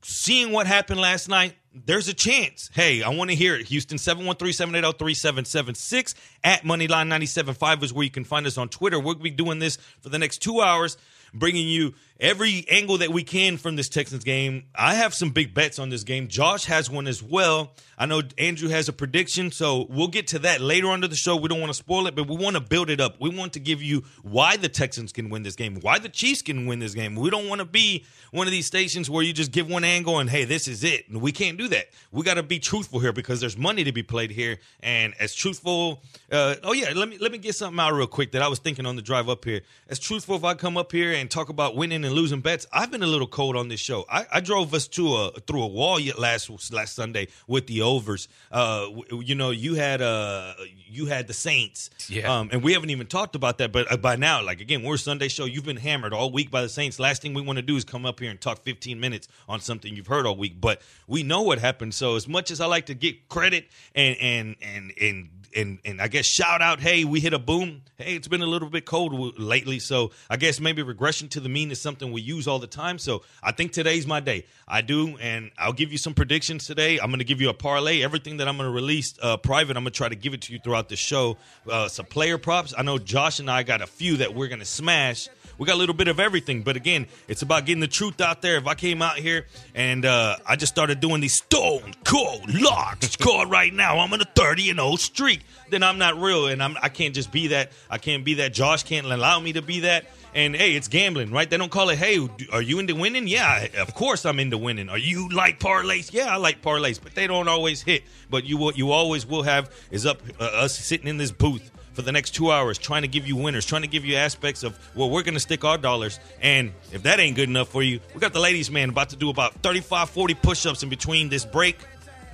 Seeing 0.02 0.52
what 0.52 0.66
happened 0.66 1.00
last 1.00 1.26
night, 1.26 1.54
there's 1.74 2.08
a 2.08 2.14
chance. 2.14 2.70
Hey, 2.72 3.02
I 3.02 3.10
want 3.10 3.30
to 3.30 3.36
hear 3.36 3.56
it. 3.56 3.66
Houston 3.66 3.98
713-780-3776 3.98 6.14
at 6.44 6.62
Moneyline 6.62 7.08
975 7.08 7.82
is 7.82 7.92
where 7.92 8.04
you 8.04 8.10
can 8.10 8.24
find 8.24 8.46
us 8.46 8.56
on 8.58 8.68
Twitter. 8.68 9.00
We'll 9.00 9.14
be 9.14 9.30
doing 9.30 9.58
this 9.58 9.78
for 10.00 10.08
the 10.08 10.18
next 10.18 10.38
two 10.38 10.60
hours. 10.60 10.96
Bringing 11.34 11.68
you 11.68 11.94
every 12.22 12.64
angle 12.70 12.98
that 12.98 13.10
we 13.10 13.24
can 13.24 13.56
from 13.56 13.74
this 13.74 13.88
Texans 13.88 14.22
game. 14.22 14.64
I 14.74 14.94
have 14.94 15.12
some 15.12 15.30
big 15.30 15.52
bets 15.52 15.80
on 15.80 15.90
this 15.90 16.04
game. 16.04 16.28
Josh 16.28 16.66
has 16.66 16.88
one 16.88 17.08
as 17.08 17.22
well. 17.22 17.72
I 17.98 18.06
know 18.06 18.22
Andrew 18.38 18.68
has 18.68 18.88
a 18.88 18.92
prediction, 18.92 19.50
so 19.50 19.86
we'll 19.90 20.08
get 20.08 20.28
to 20.28 20.38
that 20.40 20.60
later 20.60 20.88
on 20.88 21.02
to 21.02 21.08
the 21.08 21.16
show. 21.16 21.36
We 21.36 21.48
don't 21.48 21.60
want 21.60 21.70
to 21.70 21.78
spoil 21.78 22.06
it, 22.06 22.14
but 22.14 22.28
we 22.28 22.36
want 22.36 22.54
to 22.54 22.60
build 22.60 22.90
it 22.90 23.00
up. 23.00 23.20
We 23.20 23.30
want 23.30 23.52
to 23.54 23.60
give 23.60 23.82
you 23.82 24.04
why 24.22 24.56
the 24.56 24.68
Texans 24.68 25.12
can 25.12 25.30
win 25.30 25.42
this 25.42 25.56
game, 25.56 25.78
why 25.80 25.98
the 25.98 26.08
Chiefs 26.08 26.42
can 26.42 26.66
win 26.66 26.78
this 26.78 26.94
game. 26.94 27.16
We 27.16 27.28
don't 27.28 27.48
want 27.48 27.60
to 27.60 27.64
be 27.64 28.04
one 28.30 28.46
of 28.46 28.52
these 28.52 28.66
stations 28.66 29.10
where 29.10 29.22
you 29.22 29.32
just 29.32 29.50
give 29.50 29.68
one 29.68 29.84
angle 29.84 30.20
and 30.20 30.30
hey, 30.30 30.44
this 30.44 30.68
is 30.68 30.84
it. 30.84 31.12
We 31.12 31.32
can't 31.32 31.58
do 31.58 31.68
that. 31.68 31.86
We 32.12 32.22
got 32.22 32.34
to 32.34 32.42
be 32.42 32.60
truthful 32.60 33.00
here 33.00 33.12
because 33.12 33.40
there's 33.40 33.56
money 33.56 33.84
to 33.84 33.92
be 33.92 34.02
played 34.02 34.30
here, 34.30 34.58
and 34.80 35.14
as 35.18 35.34
truthful. 35.34 36.02
Uh, 36.30 36.54
oh 36.62 36.72
yeah, 36.72 36.92
let 36.94 37.08
me 37.08 37.18
let 37.18 37.32
me 37.32 37.38
get 37.38 37.54
something 37.54 37.78
out 37.78 37.92
real 37.92 38.06
quick 38.06 38.32
that 38.32 38.42
I 38.42 38.48
was 38.48 38.58
thinking 38.58 38.86
on 38.86 38.96
the 38.96 39.02
drive 39.02 39.28
up 39.28 39.44
here. 39.44 39.62
As 39.88 39.98
truthful 39.98 40.36
if 40.36 40.44
I 40.44 40.54
come 40.54 40.76
up 40.76 40.92
here 40.92 41.12
and 41.12 41.21
talk 41.30 41.48
about 41.48 41.76
winning 41.76 42.04
and 42.04 42.14
losing 42.14 42.40
bets, 42.40 42.66
I've 42.72 42.90
been 42.90 43.02
a 43.02 43.06
little 43.06 43.26
cold 43.26 43.56
on 43.56 43.68
this 43.68 43.80
show. 43.80 44.04
I, 44.10 44.26
I 44.32 44.40
drove 44.40 44.74
us 44.74 44.88
to 44.88 45.14
a 45.14 45.30
through 45.46 45.62
a 45.62 45.68
wall 45.68 45.98
yet 46.00 46.18
last 46.18 46.72
last 46.72 46.94
Sunday 46.94 47.28
with 47.46 47.66
the 47.66 47.82
overs. 47.82 48.28
Uh, 48.50 48.86
you 49.10 49.34
know, 49.34 49.50
you 49.50 49.74
had 49.74 50.02
uh 50.02 50.54
you 50.88 51.06
had 51.06 51.26
the 51.26 51.34
Saints, 51.34 51.90
Yeah. 52.08 52.32
Um, 52.38 52.50
and 52.52 52.62
we 52.62 52.74
haven't 52.74 52.90
even 52.90 53.06
talked 53.06 53.34
about 53.34 53.58
that. 53.58 53.72
But 53.72 53.90
uh, 53.90 53.96
by 53.96 54.16
now, 54.16 54.42
like 54.42 54.60
again, 54.60 54.82
we're 54.82 54.94
a 54.94 54.98
Sunday 54.98 55.28
show. 55.28 55.44
You've 55.44 55.64
been 55.64 55.76
hammered 55.76 56.12
all 56.12 56.30
week 56.30 56.50
by 56.50 56.62
the 56.62 56.68
Saints. 56.68 56.98
Last 56.98 57.22
thing 57.22 57.34
we 57.34 57.42
want 57.42 57.56
to 57.56 57.62
do 57.62 57.76
is 57.76 57.84
come 57.84 58.04
up 58.06 58.20
here 58.20 58.30
and 58.30 58.40
talk 58.40 58.62
15 58.62 58.98
minutes 59.00 59.28
on 59.48 59.60
something 59.60 59.94
you've 59.96 60.06
heard 60.06 60.26
all 60.26 60.36
week. 60.36 60.60
But 60.60 60.82
we 61.06 61.22
know 61.22 61.42
what 61.42 61.58
happened. 61.58 61.94
So 61.94 62.16
as 62.16 62.28
much 62.28 62.50
as 62.50 62.60
I 62.60 62.66
like 62.66 62.86
to 62.86 62.94
get 62.94 63.28
credit 63.28 63.68
and 63.94 64.16
and 64.20 64.56
and 64.62 64.92
and 65.00 65.28
and 65.54 65.78
and 65.84 66.00
I 66.00 66.08
guess 66.08 66.26
shout 66.26 66.62
out, 66.62 66.80
hey, 66.80 67.04
we 67.04 67.20
hit 67.20 67.34
a 67.34 67.38
boom. 67.38 67.82
Hey, 67.96 68.14
it's 68.16 68.28
been 68.28 68.42
a 68.42 68.46
little 68.46 68.68
bit 68.68 68.84
cold 68.84 69.38
lately, 69.38 69.78
so 69.78 70.10
I 70.28 70.36
guess 70.36 70.60
maybe 70.60 70.82
regression 70.82 71.11
to 71.12 71.40
the 71.40 71.48
mean 71.48 71.70
is 71.70 71.80
something 71.80 72.12
we 72.12 72.20
use 72.20 72.48
all 72.48 72.58
the 72.58 72.66
time. 72.66 72.98
So 72.98 73.22
I 73.42 73.52
think 73.52 73.72
today's 73.72 74.06
my 74.06 74.20
day. 74.20 74.46
I 74.66 74.80
do, 74.80 75.16
and 75.18 75.50
I'll 75.58 75.72
give 75.72 75.92
you 75.92 75.98
some 75.98 76.14
predictions 76.14 76.66
today. 76.66 76.98
I'm 76.98 77.08
going 77.08 77.18
to 77.18 77.24
give 77.24 77.40
you 77.40 77.50
a 77.50 77.54
parlay. 77.54 78.02
Everything 78.02 78.38
that 78.38 78.48
I'm 78.48 78.56
going 78.56 78.68
to 78.68 78.74
release 78.74 79.14
uh, 79.20 79.36
private, 79.36 79.76
I'm 79.76 79.84
going 79.84 79.92
to 79.92 79.96
try 79.96 80.08
to 80.08 80.16
give 80.16 80.34
it 80.34 80.42
to 80.42 80.52
you 80.52 80.58
throughout 80.58 80.88
the 80.88 80.96
show. 80.96 81.36
Uh, 81.68 81.88
some 81.88 82.06
player 82.06 82.38
props. 82.38 82.74
I 82.76 82.82
know 82.82 82.98
Josh 82.98 83.38
and 83.38 83.50
I 83.50 83.62
got 83.62 83.82
a 83.82 83.86
few 83.86 84.18
that 84.18 84.34
we're 84.34 84.48
going 84.48 84.60
to 84.60 84.64
smash. 84.64 85.28
We 85.58 85.66
got 85.66 85.74
a 85.74 85.78
little 85.78 85.94
bit 85.94 86.08
of 86.08 86.18
everything, 86.18 86.62
but 86.62 86.76
again, 86.76 87.06
it's 87.28 87.42
about 87.42 87.66
getting 87.66 87.80
the 87.80 87.86
truth 87.86 88.20
out 88.20 88.42
there. 88.42 88.56
If 88.56 88.66
I 88.66 88.74
came 88.74 89.02
out 89.02 89.16
here 89.16 89.46
and 89.74 90.04
uh, 90.04 90.36
I 90.46 90.56
just 90.56 90.72
started 90.72 91.00
doing 91.00 91.20
these 91.20 91.34
stone 91.34 91.94
cold 92.04 92.52
locks, 92.52 93.16
called 93.16 93.50
right 93.50 93.72
now, 93.72 93.98
I'm 93.98 94.12
on 94.12 94.20
a 94.20 94.24
30 94.24 94.70
and 94.70 94.78
0 94.78 94.96
streak, 94.96 95.42
then 95.70 95.82
I'm 95.82 95.98
not 95.98 96.20
real, 96.20 96.46
and 96.46 96.62
I'm, 96.62 96.76
I 96.82 96.88
can't 96.88 97.14
just 97.14 97.30
be 97.30 97.48
that. 97.48 97.70
I 97.90 97.98
can't 97.98 98.24
be 98.24 98.34
that. 98.34 98.52
Josh 98.52 98.82
can't 98.82 99.06
allow 99.06 99.38
me 99.40 99.52
to 99.54 99.62
be 99.62 99.80
that. 99.80 100.06
And 100.34 100.56
hey, 100.56 100.74
it's 100.74 100.88
gambling, 100.88 101.30
right? 101.30 101.48
They 101.48 101.58
don't 101.58 101.70
call 101.70 101.90
it. 101.90 101.98
Hey, 101.98 102.26
are 102.52 102.62
you 102.62 102.78
into 102.78 102.94
winning? 102.94 103.28
Yeah, 103.28 103.66
of 103.78 103.94
course 103.94 104.24
I'm 104.24 104.40
into 104.40 104.56
winning. 104.56 104.88
Are 104.88 104.98
you 104.98 105.28
like 105.28 105.60
parlays? 105.60 106.12
Yeah, 106.12 106.32
I 106.32 106.36
like 106.36 106.62
parlays, 106.62 106.98
but 107.02 107.14
they 107.14 107.26
don't 107.26 107.48
always 107.48 107.82
hit. 107.82 108.04
But 108.30 108.44
you 108.44 108.56
what 108.56 108.78
you 108.78 108.92
always 108.92 109.26
will 109.26 109.42
have 109.42 109.70
is 109.90 110.06
up 110.06 110.22
uh, 110.40 110.44
us 110.44 110.76
sitting 110.76 111.06
in 111.06 111.18
this 111.18 111.30
booth 111.30 111.70
for 111.92 112.02
the 112.02 112.12
next 112.12 112.30
two 112.30 112.50
hours 112.50 112.78
trying 112.78 113.02
to 113.02 113.08
give 113.08 113.26
you 113.26 113.36
winners, 113.36 113.66
trying 113.66 113.82
to 113.82 113.88
give 113.88 114.04
you 114.04 114.16
aspects 114.16 114.62
of 114.62 114.76
where 114.94 115.08
we're 115.08 115.22
going 115.22 115.34
to 115.34 115.40
stick 115.40 115.64
our 115.64 115.78
dollars. 115.78 116.18
And 116.40 116.72
if 116.92 117.02
that 117.02 117.20
ain't 117.20 117.36
good 117.36 117.48
enough 117.48 117.68
for 117.68 117.82
you, 117.82 118.00
we 118.14 118.20
got 118.20 118.32
the 118.32 118.40
ladies' 118.40 118.70
man 118.70 118.88
about 118.88 119.10
to 119.10 119.16
do 119.16 119.30
about 119.30 119.54
35, 119.62 120.10
40 120.10 120.34
push 120.34 120.66
ups 120.66 120.82
in 120.82 120.88
between 120.88 121.28
this 121.28 121.44
break. 121.44 121.78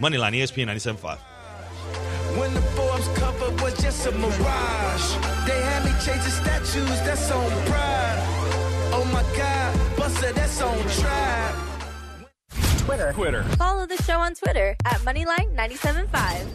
Moneyline 0.00 0.36
ESPN 0.36 0.68
97.5. 0.68 1.18
When 2.38 2.54
the 2.54 2.62
Forbes 2.62 3.08
cover 3.18 3.50
was 3.62 3.74
just 3.82 4.06
a 4.06 4.12
mirage, 4.12 5.06
they 5.46 5.60
had 5.60 5.84
me 5.84 5.90
chasing 6.04 6.30
statues 6.30 7.00
that's 7.02 7.30
on 7.32 7.50
pride. 7.66 8.18
Oh 8.92 9.04
my 9.12 9.24
God, 9.36 9.96
Buster, 9.96 10.32
that's 10.32 10.60
on 10.62 10.78
tribe. 11.00 11.54
Twitter. 12.86 13.12
Twitter. 13.12 13.42
Follow 13.56 13.86
the 13.86 14.00
show 14.04 14.18
on 14.18 14.34
Twitter 14.34 14.76
at 14.84 15.00
Moneyline975. 15.00 16.46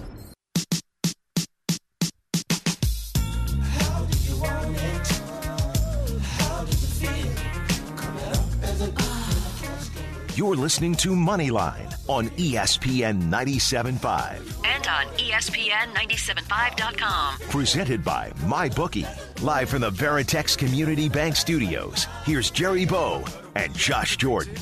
You're 10.35 10.55
listening 10.55 10.95
to 10.95 11.09
Moneyline 11.09 11.93
on 12.09 12.27
ESPN 12.29 13.29
97.5. 13.29 14.65
and 14.65 14.87
on 14.87 15.05
E 15.19 15.29
ESPN975.com. 15.29 17.37
Presented 17.51 18.03
by 18.03 18.31
MyBookie. 18.37 19.05
Live 19.43 19.69
from 19.69 19.81
the 19.81 19.91
Veritex 19.91 20.57
Community 20.57 21.07
Bank 21.07 21.35
Studios. 21.35 22.07
Here's 22.25 22.49
Jerry 22.49 22.85
Bow 22.85 23.23
and 23.53 23.75
Josh 23.75 24.17
Jordan. 24.17 24.55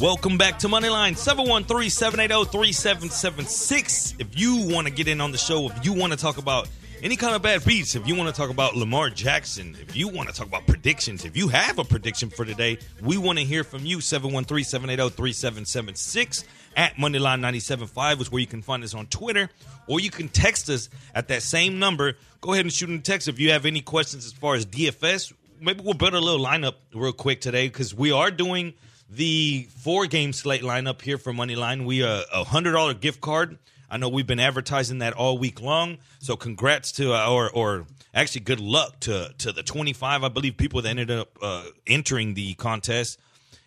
Welcome 0.00 0.38
back 0.38 0.60
to 0.60 0.68
Moneyline 0.68 1.16
713 1.16 1.90
780 1.90 2.48
3776. 2.52 4.14
If 4.20 4.38
you 4.38 4.68
want 4.72 4.86
to 4.86 4.92
get 4.92 5.08
in 5.08 5.20
on 5.20 5.32
the 5.32 5.38
show, 5.38 5.68
if 5.68 5.84
you 5.84 5.92
want 5.92 6.12
to 6.12 6.18
talk 6.18 6.38
about 6.38 6.68
any 7.02 7.16
kind 7.16 7.34
of 7.34 7.42
bad 7.42 7.64
beats, 7.64 7.94
if 7.94 8.06
you 8.06 8.14
want 8.14 8.34
to 8.34 8.38
talk 8.38 8.50
about 8.50 8.74
Lamar 8.74 9.10
Jackson, 9.10 9.76
if 9.80 9.94
you 9.94 10.08
want 10.08 10.28
to 10.28 10.34
talk 10.34 10.46
about 10.46 10.66
predictions, 10.66 11.24
if 11.24 11.36
you 11.36 11.48
have 11.48 11.78
a 11.78 11.84
prediction 11.84 12.30
for 12.30 12.44
today, 12.44 12.78
we 13.02 13.18
want 13.18 13.38
to 13.38 13.44
hear 13.44 13.64
from 13.64 13.84
you. 13.84 14.00
713 14.00 14.64
780 14.64 15.14
3776 15.14 16.44
at 16.76 16.94
Moneyline 16.94 17.40
975 17.40 18.22
is 18.22 18.32
where 18.32 18.40
you 18.40 18.46
can 18.46 18.62
find 18.62 18.82
us 18.82 18.94
on 18.94 19.06
Twitter, 19.06 19.50
or 19.86 20.00
you 20.00 20.10
can 20.10 20.28
text 20.28 20.70
us 20.70 20.88
at 21.14 21.28
that 21.28 21.42
same 21.42 21.78
number. 21.78 22.16
Go 22.40 22.52
ahead 22.52 22.64
and 22.64 22.72
shoot 22.72 22.88
in 22.88 23.02
text 23.02 23.28
if 23.28 23.38
you 23.38 23.50
have 23.50 23.66
any 23.66 23.80
questions 23.82 24.24
as 24.24 24.32
far 24.32 24.54
as 24.54 24.64
DFS. 24.64 25.32
Maybe 25.60 25.82
we'll 25.82 25.94
build 25.94 26.14
a 26.14 26.20
little 26.20 26.44
lineup 26.44 26.74
real 26.94 27.12
quick 27.12 27.40
today 27.40 27.68
because 27.68 27.94
we 27.94 28.12
are 28.12 28.30
doing 28.30 28.74
the 29.10 29.68
four 29.78 30.06
game 30.06 30.32
slate 30.32 30.62
lineup 30.62 31.00
here 31.02 31.18
for 31.18 31.32
Moneyline. 31.32 31.84
We 31.86 32.02
uh, 32.02 32.22
a 32.32 32.44
hundred 32.44 32.72
dollar 32.72 32.94
gift 32.94 33.20
card. 33.20 33.58
I 33.90 33.96
know 33.98 34.08
we've 34.08 34.26
been 34.26 34.40
advertising 34.40 34.98
that 34.98 35.12
all 35.12 35.38
week 35.38 35.60
long. 35.60 35.98
So 36.18 36.36
congrats 36.36 36.92
to 36.92 37.14
uh, 37.14 37.30
or 37.30 37.50
or 37.50 37.86
actually 38.14 38.42
good 38.42 38.60
luck 38.60 39.00
to 39.00 39.34
to 39.38 39.52
the 39.52 39.62
twenty 39.62 39.92
five 39.92 40.24
I 40.24 40.28
believe 40.28 40.56
people 40.56 40.82
that 40.82 40.90
ended 40.90 41.10
up 41.10 41.38
uh, 41.40 41.64
entering 41.86 42.34
the 42.34 42.54
contest. 42.54 43.18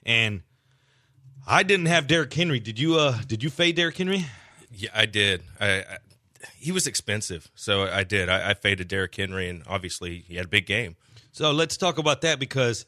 And 0.05 0.41
I 1.47 1.63
didn't 1.63 1.88
have 1.88 2.07
Derrick 2.07 2.33
Henry. 2.33 2.59
Did 2.59 2.79
you? 2.79 2.95
Uh, 2.97 3.19
did 3.27 3.43
you 3.43 3.49
fade 3.49 3.75
Derrick 3.75 3.97
Henry? 3.97 4.25
Yeah, 4.71 4.89
I 4.93 5.05
did. 5.05 5.43
I, 5.59 5.67
I 5.67 5.97
he 6.57 6.71
was 6.71 6.88
expensive, 6.88 7.49
so 7.55 7.83
I 7.83 8.03
did. 8.03 8.29
I, 8.29 8.51
I 8.51 8.53
faded 8.53 8.88
Derrick 8.88 9.15
Henry, 9.15 9.49
and 9.49 9.63
obviously 9.67 10.23
he 10.27 10.35
had 10.35 10.45
a 10.45 10.49
big 10.49 10.65
game. 10.65 10.95
So 11.31 11.51
let's 11.51 11.77
talk 11.77 11.97
about 11.97 12.21
that 12.21 12.39
because 12.39 12.85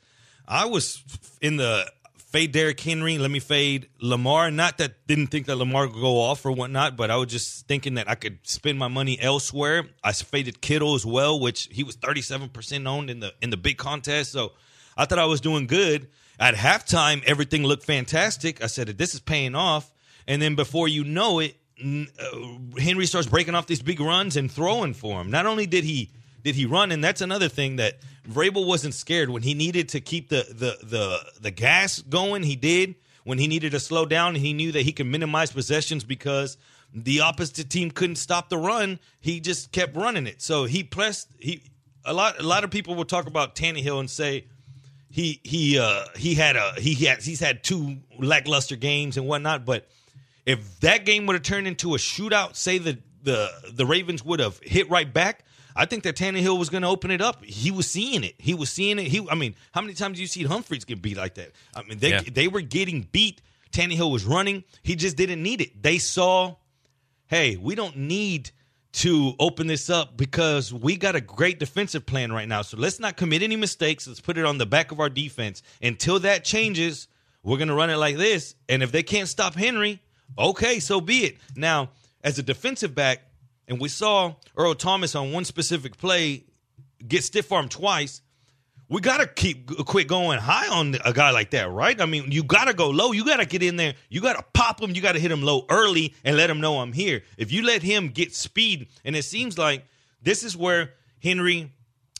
I 0.48 0.66
was 0.66 1.04
in 1.42 1.58
the 1.58 1.92
fade 2.32 2.54
Derrick 2.54 2.80
Henry. 2.80 3.18
Let 3.18 3.30
me 3.30 3.40
fade 3.40 3.90
Lamar. 4.00 4.50
Not 4.50 4.78
that 4.78 5.06
didn't 5.06 5.28
think 5.28 5.46
that 5.48 5.58
Lamar 5.58 5.88
would 5.88 5.96
go 5.96 6.20
off 6.20 6.46
or 6.46 6.52
whatnot, 6.52 6.96
but 6.96 7.12
I 7.12 7.18
was 7.18 7.28
just 7.28 7.68
thinking 7.68 7.96
that 7.96 8.10
I 8.10 8.16
could 8.16 8.40
spend 8.44 8.80
my 8.80 8.88
money 8.88 9.20
elsewhere. 9.20 9.86
I 10.04 10.14
faded 10.14 10.62
Kittle 10.62 10.96
as 10.96 11.06
well, 11.06 11.40
which 11.40 11.68
he 11.72 11.84
was 11.84 11.96
thirty 11.96 12.22
seven 12.22 12.50
percent 12.50 12.88
owned 12.88 13.10
in 13.10 13.20
the 13.20 13.34
in 13.42 13.50
the 13.50 13.58
big 13.58 13.78
contest. 13.78 14.32
So 14.32 14.54
I 14.98 15.06
thought 15.06 15.20
I 15.20 15.26
was 15.26 15.42
doing 15.42 15.68
good. 15.68 16.08
At 16.40 16.56
halftime, 16.56 17.24
everything 17.26 17.64
looked 17.64 17.84
fantastic. 17.84 18.64
I 18.64 18.68
said 18.68 18.88
this 18.88 19.14
is 19.14 19.20
paying 19.20 19.54
off, 19.54 19.92
and 20.28 20.42
then 20.42 20.56
before 20.56 20.88
you 20.88 21.04
know 21.04 21.40
it, 21.40 21.56
uh, 21.84 22.80
Henry 22.80 23.06
starts 23.06 23.28
breaking 23.28 23.56
off 23.56 23.68
these 23.68 23.82
big 23.82 24.00
runs 24.00 24.38
and 24.38 24.52
throwing 24.52 24.94
for 24.94 25.22
him. 25.22 25.30
Not 25.30 25.46
only 25.46 25.68
did 25.68 25.84
he 25.84 26.12
did 26.44 26.56
he 26.56 26.66
run, 26.66 26.92
and 26.92 27.04
that's 27.04 27.22
another 27.22 27.50
thing 27.50 27.78
that 27.78 28.00
Vrabel 28.28 28.66
wasn't 28.66 28.94
scared 28.94 29.30
when 29.30 29.44
he 29.44 29.54
needed 29.54 29.90
to 29.90 30.00
keep 30.02 30.30
the 30.30 30.46
the 30.50 30.86
the 30.86 31.20
the 31.42 31.52
gas 31.52 32.02
going. 32.02 32.44
He 32.44 32.56
did 32.56 32.96
when 33.24 33.38
he 33.38 33.48
needed 33.48 33.72
to 33.72 33.80
slow 33.80 34.06
down. 34.06 34.36
He 34.36 34.54
knew 34.54 34.72
that 34.72 34.82
he 34.82 34.92
could 34.92 35.06
minimize 35.06 35.52
possessions 35.52 36.04
because 36.04 36.58
the 36.94 37.22
opposite 37.22 37.70
team 37.70 37.92
couldn't 37.92 38.18
stop 38.18 38.50
the 38.50 38.58
run. 38.58 39.00
He 39.20 39.40
just 39.40 39.72
kept 39.72 39.96
running 39.96 40.28
it. 40.28 40.42
So 40.42 40.66
he 40.66 40.84
pressed. 40.84 41.30
He 41.40 41.64
a 42.06 42.14
lot 42.14 42.40
a 42.40 42.44
lot 42.44 42.64
of 42.64 42.72
people 42.72 42.96
will 42.96 43.06
talk 43.06 43.28
about 43.28 43.56
Tannehill 43.56 44.00
and 44.00 44.10
say 44.10 44.46
he 45.10 45.40
he 45.44 45.78
uh 45.78 46.06
he 46.16 46.36
had 46.36 46.56
a 46.56 46.74
he 46.78 47.06
had 47.06 47.22
he's 47.22 47.40
had 47.40 47.64
two 47.64 47.98
lackluster 48.18 48.76
games 48.76 49.18
and 49.18 49.28
whatnot, 49.28 49.66
but 49.66 49.88
if 50.46 50.80
that 50.80 51.06
game 51.06 51.28
would 51.28 51.34
have 51.34 51.44
turned 51.44 51.68
into 51.68 51.94
a 51.94 51.98
shootout, 51.98 52.56
say 52.56 52.78
the 52.78 52.98
the 53.24 53.50
the 53.74 53.86
Ravens 53.86 54.24
would 54.24 54.40
have 54.40 54.60
hit 54.64 54.90
right 54.90 55.12
back. 55.12 55.46
I 55.76 55.86
think 55.86 56.04
that 56.04 56.16
Tannehill 56.16 56.58
was 56.60 56.70
going 56.70 56.84
to 56.84 56.88
open 56.90 57.12
it 57.12 57.22
up. 57.22 57.44
He 57.44 57.72
was 57.72 57.88
seeing 57.90 58.24
it. 58.24 58.36
He 58.38 58.54
was 58.54 58.70
seeing 58.70 59.00
it. 59.00 59.08
He, 59.08 59.26
I 59.30 59.36
mean, 59.36 59.56
how 59.72 59.82
many 59.82 59.94
times 59.94 60.18
do 60.18 60.22
you 60.22 60.28
see 60.28 60.44
Humphreys 60.44 60.86
get 60.86 61.02
beat 61.02 61.18
like 61.18 61.36
that? 61.36 61.52
I 61.76 61.84
mean, 61.84 62.00
they 62.00 62.12
Yeah. 62.12 62.22
they 62.32 62.48
were 62.48 62.62
getting 62.62 63.08
beat. 63.12 63.42
Tannehill 63.72 64.12
was 64.12 64.26
running. 64.26 64.64
He 64.84 64.96
just 64.96 65.16
didn't 65.16 65.42
need 65.42 65.62
it. 65.62 65.82
They 65.82 65.98
saw, 65.98 66.56
hey, 67.28 67.56
we 67.56 67.76
don't 67.76 67.96
need 67.98 68.52
to 68.94 69.34
open 69.40 69.68
this 69.68 69.90
up 69.90 70.18
because 70.18 70.74
we 70.74 70.98
got 70.98 71.16
a 71.16 71.22
great 71.22 71.58
defensive 71.60 72.06
plan 72.06 72.34
right 72.34 72.48
now. 72.48 72.62
So 72.62 72.76
let's 72.78 73.00
not 73.00 73.16
commit 73.16 73.42
any 73.42 73.56
mistakes. 73.56 74.06
Let's 74.06 74.20
put 74.20 74.38
it 74.38 74.44
on 74.44 74.58
the 74.58 74.66
back 74.66 74.92
of 74.92 75.00
our 75.00 75.10
defense. 75.10 75.64
Until 75.82 76.20
that 76.20 76.44
changes, 76.44 77.08
we're 77.44 77.58
going 77.58 77.70
to 77.70 77.74
run 77.74 77.90
it 77.90 77.96
like 77.96 78.18
this. 78.18 78.56
And 78.68 78.84
if 78.84 78.92
they 78.92 79.04
can't 79.04 79.30
stop 79.30 79.56
Henry, 79.56 80.02
okay, 80.38 80.80
so 80.82 81.00
be 81.00 81.20
it. 81.20 81.38
Now, 81.56 81.92
as 82.22 82.38
a 82.38 82.44
defensive 82.44 82.94
back, 82.94 83.22
and 83.68 83.80
we 83.80 83.90
saw 83.90 84.36
Earl 84.58 84.76
Thomas 84.76 85.16
on 85.16 85.32
one 85.32 85.46
specific 85.46 85.98
play 85.98 86.44
get 87.08 87.24
stiff 87.24 87.52
armed 87.52 87.72
twice. 87.72 88.22
we 88.90 89.00
gotta 89.00 89.26
keep 89.26 89.74
quit 89.86 90.08
going 90.08 90.38
high 90.38 90.68
on 90.68 90.96
a 91.06 91.14
guy 91.14 91.32
like 91.32 91.52
that, 91.52 91.72
right? 91.72 92.00
I 92.02 92.06
mean, 92.06 92.32
you 92.32 92.44
gotta 92.44 92.74
go 92.74 92.90
low. 92.90 93.14
You 93.14 93.24
gotta 93.24 93.46
get 93.46 93.64
in 93.64 93.78
there. 93.78 93.94
You 94.10 94.20
gotta 94.22 94.44
pop 94.54 94.82
him. 94.82 94.94
You 94.94 95.02
gotta 95.02 95.20
hit 95.20 95.32
him 95.32 95.42
low 95.42 95.66
early 95.70 96.14
and 96.26 96.36
let 96.36 96.50
him 96.50 96.60
know 96.60 96.80
I'm 96.80 96.92
here. 96.92 97.24
If 97.38 97.52
you 97.52 97.64
let 97.64 97.82
him 97.82 98.10
get 98.10 98.36
speed, 98.36 98.90
and 99.06 99.16
it 99.16 99.24
seems 99.24 99.58
like 99.58 99.86
this 100.22 100.44
is 100.44 100.58
where 100.58 100.92
Henry 101.24 101.72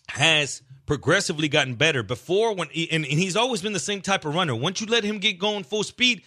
has 0.08 0.62
progressively 0.86 1.48
gotten 1.48 1.76
better. 1.76 2.04
Before 2.04 2.56
when 2.56 2.70
he, 2.70 2.90
and, 2.92 3.06
and 3.06 3.20
he's 3.20 3.36
always 3.36 3.62
been 3.62 3.74
the 3.74 3.80
same 3.80 4.02
type 4.02 4.26
of 4.26 4.34
runner. 4.34 4.56
Once 4.56 4.82
you 4.82 4.88
let 4.88 5.04
him 5.04 5.20
get 5.20 5.40
going 5.40 5.64
full 5.64 5.84
speed, 5.84 6.24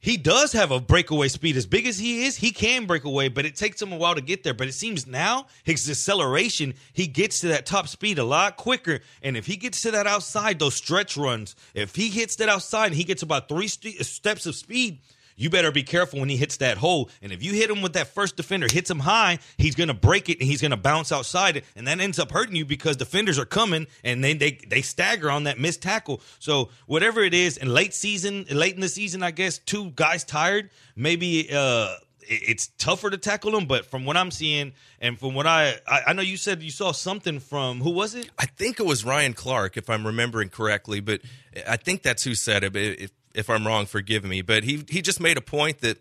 he 0.00 0.16
does 0.16 0.52
have 0.52 0.70
a 0.70 0.80
breakaway 0.80 1.28
speed. 1.28 1.56
As 1.56 1.66
big 1.66 1.86
as 1.86 1.98
he 1.98 2.24
is, 2.24 2.36
he 2.36 2.52
can 2.52 2.86
break 2.86 3.04
away, 3.04 3.28
but 3.28 3.44
it 3.44 3.54
takes 3.54 3.80
him 3.80 3.92
a 3.92 3.96
while 3.96 4.14
to 4.14 4.22
get 4.22 4.42
there. 4.42 4.54
But 4.54 4.66
it 4.66 4.72
seems 4.72 5.06
now 5.06 5.46
his 5.62 5.88
acceleration, 5.88 6.74
he 6.94 7.06
gets 7.06 7.40
to 7.40 7.48
that 7.48 7.66
top 7.66 7.86
speed 7.86 8.18
a 8.18 8.24
lot 8.24 8.56
quicker. 8.56 9.00
And 9.22 9.36
if 9.36 9.44
he 9.44 9.56
gets 9.56 9.82
to 9.82 9.90
that 9.90 10.06
outside, 10.06 10.58
those 10.58 10.74
stretch 10.74 11.18
runs, 11.18 11.54
if 11.74 11.94
he 11.94 12.08
hits 12.08 12.36
that 12.36 12.48
outside 12.48 12.86
and 12.86 12.94
he 12.94 13.04
gets 13.04 13.22
about 13.22 13.48
three 13.48 13.68
st- 13.68 14.04
steps 14.06 14.46
of 14.46 14.56
speed, 14.56 15.00
you 15.40 15.48
better 15.48 15.72
be 15.72 15.82
careful 15.82 16.20
when 16.20 16.28
he 16.28 16.36
hits 16.36 16.58
that 16.58 16.76
hole. 16.76 17.08
And 17.22 17.32
if 17.32 17.42
you 17.42 17.54
hit 17.54 17.70
him 17.70 17.80
with 17.80 17.94
that 17.94 18.08
first 18.08 18.36
defender, 18.36 18.66
hits 18.70 18.90
him 18.90 18.98
high, 18.98 19.38
he's 19.56 19.74
going 19.74 19.88
to 19.88 19.94
break 19.94 20.28
it 20.28 20.38
and 20.38 20.46
he's 20.46 20.60
going 20.60 20.70
to 20.70 20.76
bounce 20.76 21.10
outside. 21.10 21.62
And 21.74 21.86
that 21.88 21.98
ends 21.98 22.18
up 22.18 22.30
hurting 22.30 22.56
you 22.56 22.66
because 22.66 22.96
defenders 22.96 23.38
are 23.38 23.46
coming 23.46 23.86
and 24.04 24.22
then 24.22 24.36
they, 24.36 24.58
they 24.68 24.82
stagger 24.82 25.30
on 25.30 25.44
that 25.44 25.58
missed 25.58 25.80
tackle. 25.82 26.20
So 26.40 26.68
whatever 26.86 27.22
it 27.22 27.32
is, 27.32 27.56
in 27.56 27.72
late 27.72 27.94
season, 27.94 28.44
late 28.50 28.74
in 28.74 28.80
the 28.80 28.88
season, 28.88 29.22
I 29.22 29.30
guess, 29.30 29.58
two 29.58 29.92
guys 29.92 30.24
tired, 30.24 30.70
maybe 30.94 31.48
uh, 31.50 31.94
it's 32.20 32.68
tougher 32.78 33.08
to 33.08 33.16
tackle 33.16 33.52
them. 33.52 33.64
But 33.64 33.86
from 33.86 34.04
what 34.04 34.18
I'm 34.18 34.30
seeing 34.30 34.72
and 35.00 35.18
from 35.18 35.32
what 35.32 35.46
I, 35.46 35.76
I, 35.86 36.02
I 36.08 36.12
know 36.12 36.22
you 36.22 36.36
said 36.36 36.62
you 36.62 36.70
saw 36.70 36.92
something 36.92 37.40
from, 37.40 37.80
who 37.80 37.90
was 37.90 38.14
it? 38.14 38.30
I 38.38 38.44
think 38.44 38.78
it 38.78 38.84
was 38.84 39.06
Ryan 39.06 39.32
Clark, 39.32 39.78
if 39.78 39.88
I'm 39.88 40.06
remembering 40.06 40.50
correctly, 40.50 41.00
but 41.00 41.22
I 41.66 41.76
think 41.76 42.02
that's 42.02 42.24
who 42.24 42.34
said 42.34 42.62
it. 42.62 42.76
If 42.76 43.10
if 43.40 43.50
I'm 43.50 43.66
wrong, 43.66 43.86
forgive 43.86 44.24
me. 44.24 44.42
But 44.42 44.64
he 44.64 44.84
he 44.88 45.02
just 45.02 45.20
made 45.20 45.36
a 45.36 45.40
point 45.40 45.80
that 45.80 45.98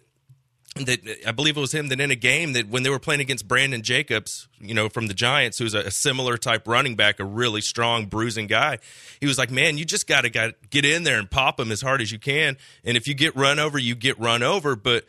that 0.75 0.99
I 1.25 1.31
believe 1.31 1.57
it 1.57 1.59
was 1.59 1.73
him 1.73 1.87
that 1.87 1.99
in 1.99 2.11
a 2.11 2.15
game 2.15 2.53
that 2.53 2.69
when 2.69 2.83
they 2.83 2.89
were 2.89 2.99
playing 2.99 3.21
against 3.21 3.47
Brandon 3.47 3.81
Jacobs, 3.81 4.47
you 4.59 4.73
know, 4.73 4.87
from 4.87 5.07
the 5.07 5.13
Giants, 5.13 5.57
who's 5.57 5.73
a, 5.73 5.79
a 5.79 5.91
similar 5.91 6.37
type 6.37 6.67
running 6.67 6.95
back, 6.95 7.19
a 7.19 7.25
really 7.25 7.61
strong 7.61 8.05
bruising 8.05 8.47
guy, 8.47 8.77
he 9.19 9.25
was 9.25 9.37
like, 9.37 9.49
"Man, 9.49 9.77
you 9.77 9.85
just 9.85 10.07
got 10.07 10.21
to 10.21 10.53
get 10.69 10.85
in 10.85 11.03
there 11.03 11.17
and 11.17 11.29
pop 11.29 11.59
him 11.59 11.71
as 11.71 11.81
hard 11.81 12.01
as 12.01 12.11
you 12.11 12.19
can. 12.19 12.57
And 12.83 12.95
if 12.95 13.07
you 13.07 13.15
get 13.15 13.35
run 13.35 13.57
over, 13.57 13.79
you 13.79 13.95
get 13.95 14.19
run 14.19 14.43
over, 14.43 14.75
but 14.75 15.05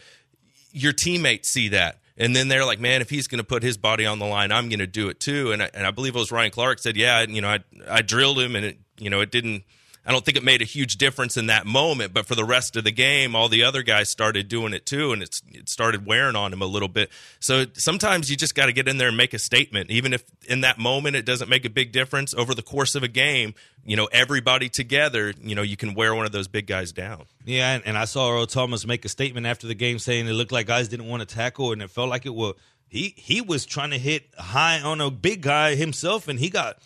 your 0.72 0.92
teammates 0.92 1.48
see 1.48 1.68
that." 1.68 2.00
And 2.20 2.36
then 2.36 2.48
they're 2.48 2.66
like, 2.66 2.80
man, 2.80 3.00
if 3.00 3.08
he's 3.08 3.26
going 3.28 3.38
to 3.38 3.44
put 3.44 3.62
his 3.62 3.78
body 3.78 4.04
on 4.04 4.18
the 4.18 4.26
line, 4.26 4.52
I'm 4.52 4.68
going 4.68 4.80
to 4.80 4.86
do 4.86 5.08
it 5.08 5.20
too. 5.20 5.52
And 5.52 5.62
I, 5.62 5.70
and 5.72 5.86
I 5.86 5.90
believe 5.90 6.14
it 6.14 6.18
was 6.18 6.30
Ryan 6.30 6.50
Clark 6.50 6.78
said, 6.78 6.94
yeah, 6.94 7.22
you 7.22 7.40
know, 7.40 7.48
I, 7.48 7.60
I 7.88 8.02
drilled 8.02 8.38
him 8.38 8.54
and 8.56 8.66
it, 8.66 8.78
you 8.98 9.08
know, 9.08 9.22
it 9.22 9.30
didn't, 9.30 9.64
I 10.04 10.12
don't 10.12 10.24
think 10.24 10.36
it 10.36 10.42
made 10.42 10.62
a 10.62 10.64
huge 10.66 10.96
difference 10.96 11.36
in 11.36 11.46
that 11.46 11.66
moment, 11.66 12.14
but 12.14 12.26
for 12.26 12.34
the 12.34 12.44
rest 12.44 12.76
of 12.76 12.84
the 12.84 12.90
game, 12.90 13.36
all 13.36 13.48
the 13.48 13.64
other 13.64 13.82
guys 13.82 14.08
started 14.08 14.48
doing 14.48 14.72
it 14.72 14.86
too, 14.86 15.12
and 15.12 15.22
it's 15.22 15.42
it 15.52 15.68
started 15.68 16.06
wearing 16.06 16.36
on 16.36 16.52
him 16.52 16.62
a 16.62 16.66
little 16.66 16.88
bit. 16.88 17.10
So 17.38 17.66
sometimes 17.74 18.30
you 18.30 18.36
just 18.36 18.54
got 18.54 18.66
to 18.66 18.72
get 18.72 18.88
in 18.88 18.96
there 18.96 19.08
and 19.08 19.16
make 19.16 19.34
a 19.34 19.38
statement, 19.38 19.90
even 19.90 20.12
if 20.14 20.24
in 20.48 20.62
that 20.62 20.78
moment 20.78 21.16
it 21.16 21.26
doesn't 21.26 21.48
make 21.48 21.64
a 21.64 21.70
big 21.70 21.92
difference. 21.92 22.32
Over 22.32 22.54
the 22.54 22.62
course 22.62 22.94
of 22.94 23.02
a 23.02 23.08
game, 23.08 23.54
you 23.84 23.96
know, 23.96 24.08
everybody 24.10 24.68
together, 24.68 25.34
you 25.42 25.54
know, 25.54 25.62
you 25.62 25.76
can 25.76 25.94
wear 25.94 26.14
one 26.14 26.24
of 26.24 26.32
those 26.32 26.48
big 26.48 26.66
guys 26.66 26.92
down. 26.92 27.24
Yeah, 27.44 27.74
and, 27.74 27.86
and 27.86 27.98
I 27.98 28.06
saw 28.06 28.32
Earl 28.32 28.46
Thomas 28.46 28.86
make 28.86 29.04
a 29.04 29.08
statement 29.08 29.46
after 29.46 29.66
the 29.66 29.74
game 29.74 29.98
saying 29.98 30.26
it 30.26 30.32
looked 30.32 30.52
like 30.52 30.66
guys 30.66 30.88
didn't 30.88 31.08
want 31.08 31.20
to 31.20 31.34
tackle, 31.34 31.72
and 31.72 31.82
it 31.82 31.90
felt 31.90 32.08
like 32.08 32.24
it 32.24 32.34
was 32.34 32.54
he 32.88 33.14
he 33.16 33.40
was 33.40 33.66
trying 33.66 33.90
to 33.90 33.98
hit 33.98 34.24
high 34.36 34.80
on 34.80 35.00
a 35.00 35.10
big 35.10 35.42
guy 35.42 35.74
himself, 35.76 36.26
and 36.26 36.38
he 36.38 36.50
got 36.50 36.78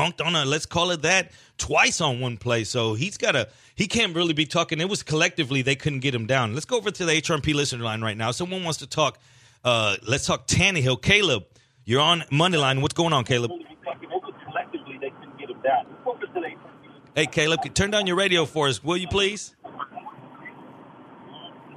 punked 0.00 0.24
on 0.24 0.34
a 0.34 0.44
let's 0.44 0.66
call 0.66 0.90
it 0.90 1.02
that 1.02 1.30
twice 1.58 2.00
on 2.00 2.20
one 2.20 2.36
play. 2.36 2.64
So 2.64 2.94
he's 2.94 3.18
got 3.18 3.36
a 3.36 3.48
he 3.74 3.86
can't 3.86 4.14
really 4.14 4.32
be 4.32 4.46
talking. 4.46 4.80
It 4.80 4.88
was 4.88 5.02
collectively 5.02 5.62
they 5.62 5.76
couldn't 5.76 6.00
get 6.00 6.14
him 6.14 6.26
down. 6.26 6.54
Let's 6.54 6.66
go 6.66 6.76
over 6.76 6.90
to 6.90 7.04
the 7.04 7.12
HRP 7.12 7.54
listener 7.54 7.84
line 7.84 8.00
right 8.00 8.16
now. 8.16 8.30
Someone 8.30 8.64
wants 8.64 8.78
to 8.78 8.86
talk. 8.86 9.18
Uh, 9.64 9.96
let's 10.06 10.26
talk 10.26 10.46
Tannehill. 10.46 11.02
Caleb, 11.02 11.44
you're 11.84 12.00
on 12.00 12.24
money 12.30 12.56
line. 12.56 12.80
What's 12.80 12.94
going 12.94 13.12
on, 13.12 13.24
Caleb? 13.24 13.50
Hey, 17.14 17.26
Caleb, 17.26 17.60
turn 17.74 17.90
down 17.90 18.06
your 18.06 18.16
radio 18.16 18.46
for 18.46 18.68
us, 18.68 18.82
will 18.82 18.96
you 18.96 19.08
please? 19.08 19.54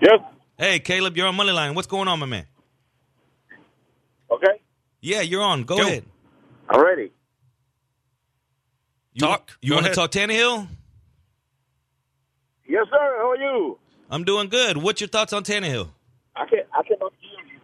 Yes. 0.02 0.20
Hey, 0.58 0.80
Caleb, 0.80 1.18
you're 1.18 1.28
on 1.28 1.36
money 1.36 1.52
line. 1.52 1.74
What's 1.76 1.88
going 1.88 2.08
on, 2.08 2.20
my 2.20 2.26
man? 2.26 2.46
Okay. 4.32 4.62
Yeah, 5.02 5.22
you're 5.22 5.42
on. 5.42 5.64
Go, 5.64 5.78
Go. 5.78 5.84
ahead. 5.84 6.06
I'm 6.70 6.82
ready. 6.82 7.12
You, 9.14 9.20
Talk. 9.22 9.52
You 9.62 9.70
Go 9.70 9.76
want 9.76 9.86
to 9.86 9.92
ahead. 9.92 9.96
talk 9.96 10.12
Tannehill? 10.12 10.68
Yes, 12.68 12.86
sir. 12.90 12.98
How 13.20 13.30
are 13.32 13.38
you? 13.38 13.78
I'm 14.10 14.24
doing 14.24 14.50
good. 14.50 14.78
What's 14.78 15.02
your 15.02 15.08
thoughts 15.08 15.34
on 15.34 15.44
Tannehill? 15.44 15.90
I 16.36 16.46
can 16.46 16.60
I 16.74 16.82
cannot 16.84 17.14
hear 17.20 17.32
you. 17.46 17.60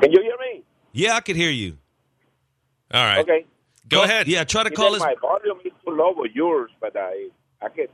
Can 0.00 0.10
you 0.12 0.22
hear 0.22 0.36
me? 0.54 0.64
Yeah, 0.92 1.14
I 1.14 1.20
can 1.20 1.36
hear 1.36 1.50
you. 1.50 1.76
All 2.92 3.04
right, 3.04 3.20
Okay. 3.20 3.44
go 3.88 3.98
Call- 3.98 4.04
ahead. 4.04 4.26
Yeah, 4.28 4.44
try 4.44 4.64
to 4.64 4.70
call 4.70 4.94
us. 4.94 5.00
My 5.00 5.14
volume 5.20 5.58
is 5.64 5.72
too 5.84 5.92
low 5.94 6.14
for 6.14 6.26
yours, 6.26 6.70
but 6.80 6.96
I 6.96 7.28
I 7.62 7.68
can. 7.68 7.86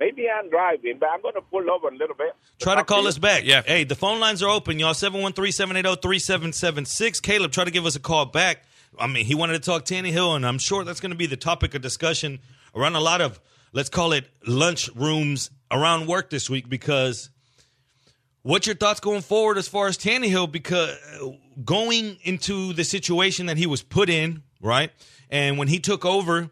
Maybe 0.00 0.26
I'm 0.30 0.48
driving, 0.48 0.96
but 1.00 1.08
I'm 1.08 1.20
going 1.22 1.34
to 1.34 1.40
pull 1.40 1.68
over 1.68 1.88
a 1.88 1.92
little 1.96 2.14
bit. 2.14 2.32
Try 2.60 2.76
to 2.76 2.84
call 2.84 3.02
you. 3.02 3.08
us 3.08 3.18
back. 3.18 3.42
Yeah. 3.44 3.62
Hey, 3.66 3.82
the 3.82 3.96
phone 3.96 4.20
lines 4.20 4.44
are 4.44 4.48
open, 4.48 4.78
y'all. 4.78 4.94
713-780-3776. 4.94 7.20
Caleb, 7.20 7.50
try 7.50 7.64
to 7.64 7.70
give 7.72 7.84
us 7.84 7.96
a 7.96 8.00
call 8.00 8.24
back. 8.26 8.62
I 9.00 9.06
mean, 9.06 9.24
he 9.24 9.34
wanted 9.34 9.54
to 9.54 9.60
talk 9.60 9.84
Tannehill, 9.84 10.36
and 10.36 10.46
I'm 10.46 10.58
sure 10.58 10.84
that's 10.84 11.00
going 11.00 11.12
to 11.12 11.16
be 11.16 11.26
the 11.26 11.36
topic 11.36 11.74
of 11.74 11.82
discussion 11.82 12.40
around 12.74 12.96
a 12.96 13.00
lot 13.00 13.20
of, 13.20 13.40
let's 13.72 13.88
call 13.88 14.12
it, 14.12 14.28
lunch 14.46 14.88
rooms 14.94 15.50
around 15.70 16.06
work 16.06 16.30
this 16.30 16.48
week 16.48 16.68
because 16.68 17.30
what's 18.42 18.66
your 18.66 18.76
thoughts 18.76 19.00
going 19.00 19.22
forward 19.22 19.58
as 19.58 19.68
far 19.68 19.86
as 19.86 19.98
Tannehill? 19.98 20.50
Because 20.50 20.96
going 21.64 22.18
into 22.22 22.72
the 22.72 22.84
situation 22.84 23.46
that 23.46 23.56
he 23.56 23.66
was 23.66 23.82
put 23.82 24.08
in, 24.08 24.42
right? 24.60 24.90
And 25.30 25.58
when 25.58 25.68
he 25.68 25.78
took 25.80 26.04
over, 26.04 26.50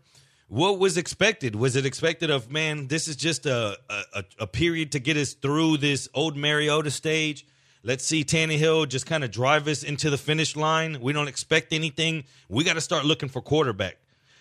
what 0.48 0.78
was 0.78 0.96
expected? 0.96 1.56
Was 1.56 1.76
it 1.76 1.86
expected 1.86 2.30
of 2.30 2.50
man? 2.50 2.86
This 2.86 3.08
is 3.08 3.16
just 3.16 3.46
a 3.46 3.78
a, 3.90 4.24
a 4.40 4.46
period 4.46 4.92
to 4.92 5.00
get 5.00 5.16
us 5.16 5.34
through 5.34 5.78
this 5.78 6.08
old 6.14 6.36
Mariota 6.36 6.90
stage. 6.90 7.46
Let's 7.86 8.04
see 8.04 8.24
Tannehill 8.24 8.88
just 8.88 9.06
kind 9.06 9.22
of 9.22 9.30
drive 9.30 9.68
us 9.68 9.84
into 9.84 10.10
the 10.10 10.18
finish 10.18 10.56
line. 10.56 11.00
We 11.00 11.12
don't 11.12 11.28
expect 11.28 11.72
anything. 11.72 12.24
We 12.48 12.64
got 12.64 12.72
to 12.72 12.80
start 12.80 13.04
looking 13.04 13.28
for 13.28 13.40
quarterback. 13.40 13.98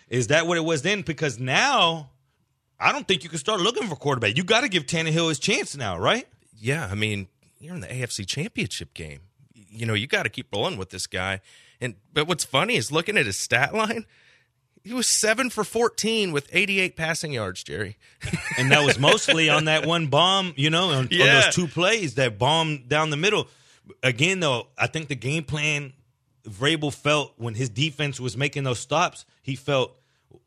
Is 0.08 0.26
that 0.26 0.48
what 0.48 0.56
it 0.56 0.64
was 0.64 0.82
then? 0.82 1.02
Because 1.02 1.38
now, 1.38 2.10
I 2.80 2.90
don't 2.90 3.06
think 3.06 3.22
you 3.22 3.30
can 3.30 3.38
start 3.38 3.60
looking 3.60 3.86
for 3.86 3.94
quarterback. 3.94 4.36
You 4.36 4.42
got 4.42 4.62
to 4.62 4.68
give 4.68 4.86
Tannehill 4.86 5.28
his 5.28 5.38
chance 5.38 5.76
now, 5.76 5.96
right? 5.96 6.26
yeah, 6.58 6.88
I 6.90 6.96
mean, 6.96 7.28
you're 7.60 7.76
in 7.76 7.82
the 7.82 7.86
AFC 7.86 8.26
Championship 8.26 8.94
game. 8.94 9.20
You 9.54 9.86
know, 9.86 9.94
you 9.94 10.08
got 10.08 10.24
to 10.24 10.28
keep 10.28 10.52
rolling 10.52 10.76
with 10.76 10.90
this 10.90 11.06
guy. 11.06 11.40
And 11.80 11.94
but 12.12 12.26
what's 12.26 12.44
funny 12.44 12.74
is 12.74 12.90
looking 12.90 13.16
at 13.16 13.26
his 13.26 13.36
stat 13.36 13.72
line. 13.72 14.06
He 14.86 14.94
was 14.94 15.08
seven 15.08 15.50
for 15.50 15.64
fourteen 15.64 16.30
with 16.30 16.48
88 16.52 16.96
passing 16.96 17.32
yards, 17.32 17.64
Jerry. 17.64 17.96
and 18.58 18.70
that 18.70 18.84
was 18.84 19.00
mostly 19.00 19.50
on 19.50 19.64
that 19.64 19.84
one 19.84 20.06
bomb, 20.06 20.54
you 20.56 20.70
know, 20.70 20.90
on, 20.90 21.06
on 21.06 21.08
those 21.10 21.52
two 21.52 21.66
plays, 21.66 22.14
that 22.14 22.38
bomb 22.38 22.84
down 22.86 23.10
the 23.10 23.16
middle. 23.16 23.48
Again, 24.04 24.38
though, 24.38 24.68
I 24.78 24.86
think 24.86 25.08
the 25.08 25.16
game 25.16 25.42
plan 25.42 25.92
Vrabel 26.48 26.92
felt 26.94 27.32
when 27.36 27.54
his 27.54 27.68
defense 27.68 28.20
was 28.20 28.36
making 28.36 28.62
those 28.62 28.78
stops, 28.78 29.24
he 29.42 29.56
felt 29.56 29.96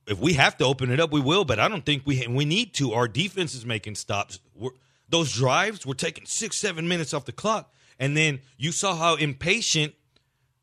if 0.07 0.17
we 0.19 0.33
have 0.33 0.57
to 0.59 0.65
open 0.65 0.89
it 0.89 1.01
up, 1.01 1.11
we 1.11 1.19
will. 1.19 1.43
But 1.43 1.59
I 1.59 1.67
don't 1.67 1.85
think 1.85 2.03
we 2.05 2.25
we 2.27 2.45
need 2.45 2.73
to. 2.75 2.93
Our 2.93 3.09
defense 3.09 3.53
is 3.53 3.65
making 3.65 3.95
stops. 3.95 4.39
We're, 4.55 4.71
those 5.09 5.33
drives 5.33 5.85
were 5.85 5.95
taking 5.95 6.25
six, 6.25 6.55
seven 6.55 6.87
minutes 6.87 7.13
off 7.13 7.25
the 7.25 7.33
clock, 7.33 7.73
and 7.99 8.15
then 8.15 8.39
you 8.57 8.71
saw 8.71 8.95
how 8.95 9.15
impatient 9.15 9.95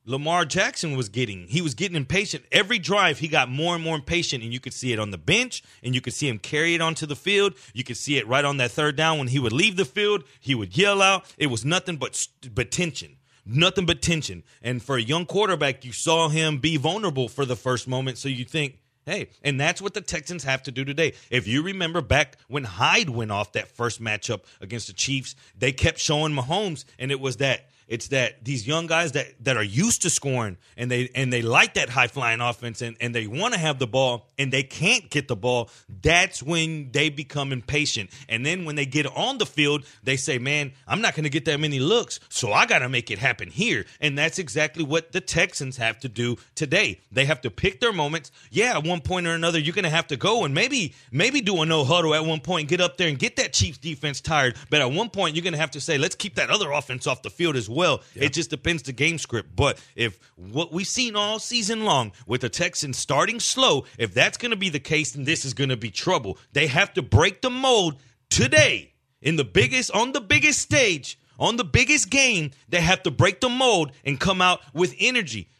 Lamar 0.08 0.44
Jackson 0.44 0.96
was 0.96 1.08
getting. 1.08 1.48
He 1.48 1.60
was 1.60 1.74
getting 1.74 1.96
impatient. 1.96 2.44
Every 2.52 2.78
drive, 2.78 3.18
he 3.18 3.26
got 3.26 3.48
more 3.48 3.74
and 3.74 3.82
more 3.82 3.96
impatient, 3.96 4.44
and 4.44 4.52
you 4.52 4.60
could 4.60 4.72
see 4.72 4.92
it 4.92 5.00
on 5.00 5.10
the 5.10 5.18
bench, 5.18 5.64
and 5.82 5.96
you 5.96 6.00
could 6.00 6.14
see 6.14 6.28
him 6.28 6.38
carry 6.38 6.76
it 6.76 6.80
onto 6.80 7.06
the 7.06 7.16
field. 7.16 7.54
You 7.74 7.82
could 7.82 7.96
see 7.96 8.16
it 8.16 8.26
right 8.28 8.44
on 8.44 8.58
that 8.58 8.70
third 8.70 8.94
down 8.94 9.18
when 9.18 9.26
he 9.26 9.40
would 9.40 9.52
leave 9.52 9.76
the 9.76 9.84
field. 9.84 10.22
He 10.38 10.54
would 10.54 10.76
yell 10.78 11.02
out. 11.02 11.24
It 11.36 11.48
was 11.48 11.64
nothing 11.64 11.96
but 11.96 12.28
but 12.54 12.70
tension, 12.70 13.16
nothing 13.44 13.84
but 13.84 14.00
tension. 14.00 14.44
And 14.62 14.80
for 14.80 14.96
a 14.96 15.02
young 15.02 15.26
quarterback, 15.26 15.84
you 15.84 15.90
saw 15.90 16.28
him 16.28 16.58
be 16.58 16.76
vulnerable 16.76 17.28
for 17.28 17.44
the 17.44 17.56
first 17.56 17.88
moment. 17.88 18.16
So 18.16 18.28
you 18.28 18.44
think, 18.44 18.78
hey, 19.06 19.30
and 19.42 19.60
that's 19.60 19.82
what 19.82 19.94
the 19.94 20.00
Texans 20.00 20.44
have 20.44 20.62
to 20.64 20.70
do 20.70 20.84
today. 20.84 21.14
If 21.30 21.48
you 21.48 21.62
remember 21.62 22.00
back 22.00 22.36
when 22.46 22.62
Hyde 22.62 23.10
went 23.10 23.32
off 23.32 23.52
that 23.52 23.66
first 23.66 24.00
matchup 24.00 24.42
against 24.60 24.86
the 24.86 24.92
Chiefs, 24.92 25.34
they 25.58 25.72
kept 25.72 25.98
showing 25.98 26.32
Mahomes, 26.32 26.84
and 26.96 27.10
it 27.10 27.18
was 27.18 27.38
that 27.38 27.70
It's 27.88 28.08
that 28.08 28.44
these 28.44 28.66
young 28.66 28.88
guys 28.88 29.12
that, 29.12 29.28
that 29.44 29.56
are 29.56 29.62
used 29.62 30.02
to 30.02 30.10
scoring 30.10 30.56
and 30.76 30.90
they 30.90 31.08
and 31.14 31.32
they 31.32 31.40
like 31.40 31.74
that 31.74 31.88
high 31.88 32.08
flying 32.08 32.40
offense 32.40 32.82
and, 32.82 32.96
and 33.00 33.14
they 33.14 33.28
want 33.28 33.54
to 33.54 33.60
have 33.60 33.78
the 33.78 33.86
ball 33.86 34.26
and 34.38 34.52
they 34.52 34.64
can't 34.64 35.08
get 35.08 35.28
the 35.28 35.36
ball. 35.36 35.70
That's 36.02 36.42
when 36.42 36.90
they 36.90 37.10
become 37.10 37.52
impatient. 37.52 38.10
And 38.28 38.44
then 38.44 38.64
when 38.64 38.74
they 38.74 38.86
get 38.86 39.06
on 39.06 39.38
the 39.38 39.46
field, 39.46 39.84
they 40.02 40.16
say, 40.16 40.38
Man, 40.38 40.72
I'm 40.88 41.00
not 41.00 41.14
gonna 41.14 41.28
get 41.28 41.44
that 41.44 41.60
many 41.60 41.78
looks, 41.78 42.18
so 42.28 42.52
I 42.52 42.66
gotta 42.66 42.88
make 42.88 43.12
it 43.12 43.20
happen 43.20 43.50
here. 43.50 43.86
And 44.00 44.18
that's 44.18 44.40
exactly 44.40 44.82
what 44.82 45.12
the 45.12 45.20
Texans 45.20 45.76
have 45.76 46.00
to 46.00 46.08
do 46.08 46.38
today. 46.56 47.00
They 47.12 47.24
have 47.26 47.40
to 47.42 47.50
pick 47.50 47.78
their 47.78 47.92
moments. 47.92 48.32
Yeah, 48.50 48.76
at 48.76 48.84
one 48.84 49.00
point 49.00 49.28
or 49.28 49.34
another, 49.34 49.60
you're 49.60 49.74
gonna 49.74 49.90
have 49.90 50.08
to 50.08 50.16
go 50.16 50.44
and 50.44 50.52
maybe 50.52 50.92
maybe 51.12 51.40
do 51.40 51.62
a 51.62 51.66
no 51.66 51.84
huddle 51.84 52.16
at 52.16 52.24
one 52.24 52.40
point, 52.40 52.68
get 52.68 52.80
up 52.80 52.96
there 52.96 53.08
and 53.08 53.18
get 53.18 53.36
that 53.36 53.52
Chiefs 53.52 53.78
defense 53.78 54.20
tired. 54.20 54.56
But 54.70 54.80
at 54.80 54.90
one 54.90 55.08
point, 55.08 55.36
you're 55.36 55.44
gonna 55.44 55.56
have 55.56 55.70
to 55.72 55.80
say, 55.80 55.98
Let's 55.98 56.16
keep 56.16 56.34
that 56.34 56.50
other 56.50 56.72
offense 56.72 57.06
off 57.06 57.22
the 57.22 57.30
field 57.30 57.54
as 57.54 57.68
well 57.68 57.75
well. 57.76 58.02
Yeah. 58.14 58.24
It 58.24 58.32
just 58.32 58.50
depends 58.50 58.82
the 58.82 58.92
game 58.92 59.18
script. 59.18 59.54
But 59.54 59.80
if 59.94 60.18
what 60.34 60.72
we've 60.72 60.86
seen 60.86 61.14
all 61.14 61.38
season 61.38 61.84
long 61.84 62.10
with 62.26 62.40
the 62.40 62.48
Texans 62.48 62.98
starting 62.98 63.38
slow, 63.38 63.84
if 63.98 64.12
that's 64.12 64.38
going 64.38 64.50
to 64.50 64.56
be 64.56 64.70
the 64.70 64.80
case, 64.80 65.12
then 65.12 65.24
this 65.24 65.44
is 65.44 65.54
going 65.54 65.70
to 65.70 65.76
be 65.76 65.90
trouble. 65.90 66.38
They 66.52 66.66
have 66.66 66.92
to 66.94 67.02
break 67.02 67.42
the 67.42 67.50
mold 67.50 68.00
today 68.30 68.94
in 69.22 69.36
the 69.36 69.44
biggest 69.44 69.92
on 69.92 70.10
the 70.12 70.20
biggest 70.20 70.60
stage 70.60 71.18
on 71.38 71.56
the 71.56 71.64
biggest 71.64 72.10
game. 72.10 72.50
They 72.68 72.80
have 72.80 73.02
to 73.04 73.10
break 73.10 73.40
the 73.40 73.48
mold 73.48 73.92
and 74.04 74.18
come 74.18 74.40
out 74.40 74.60
with 74.72 74.94
energy, 74.98 75.50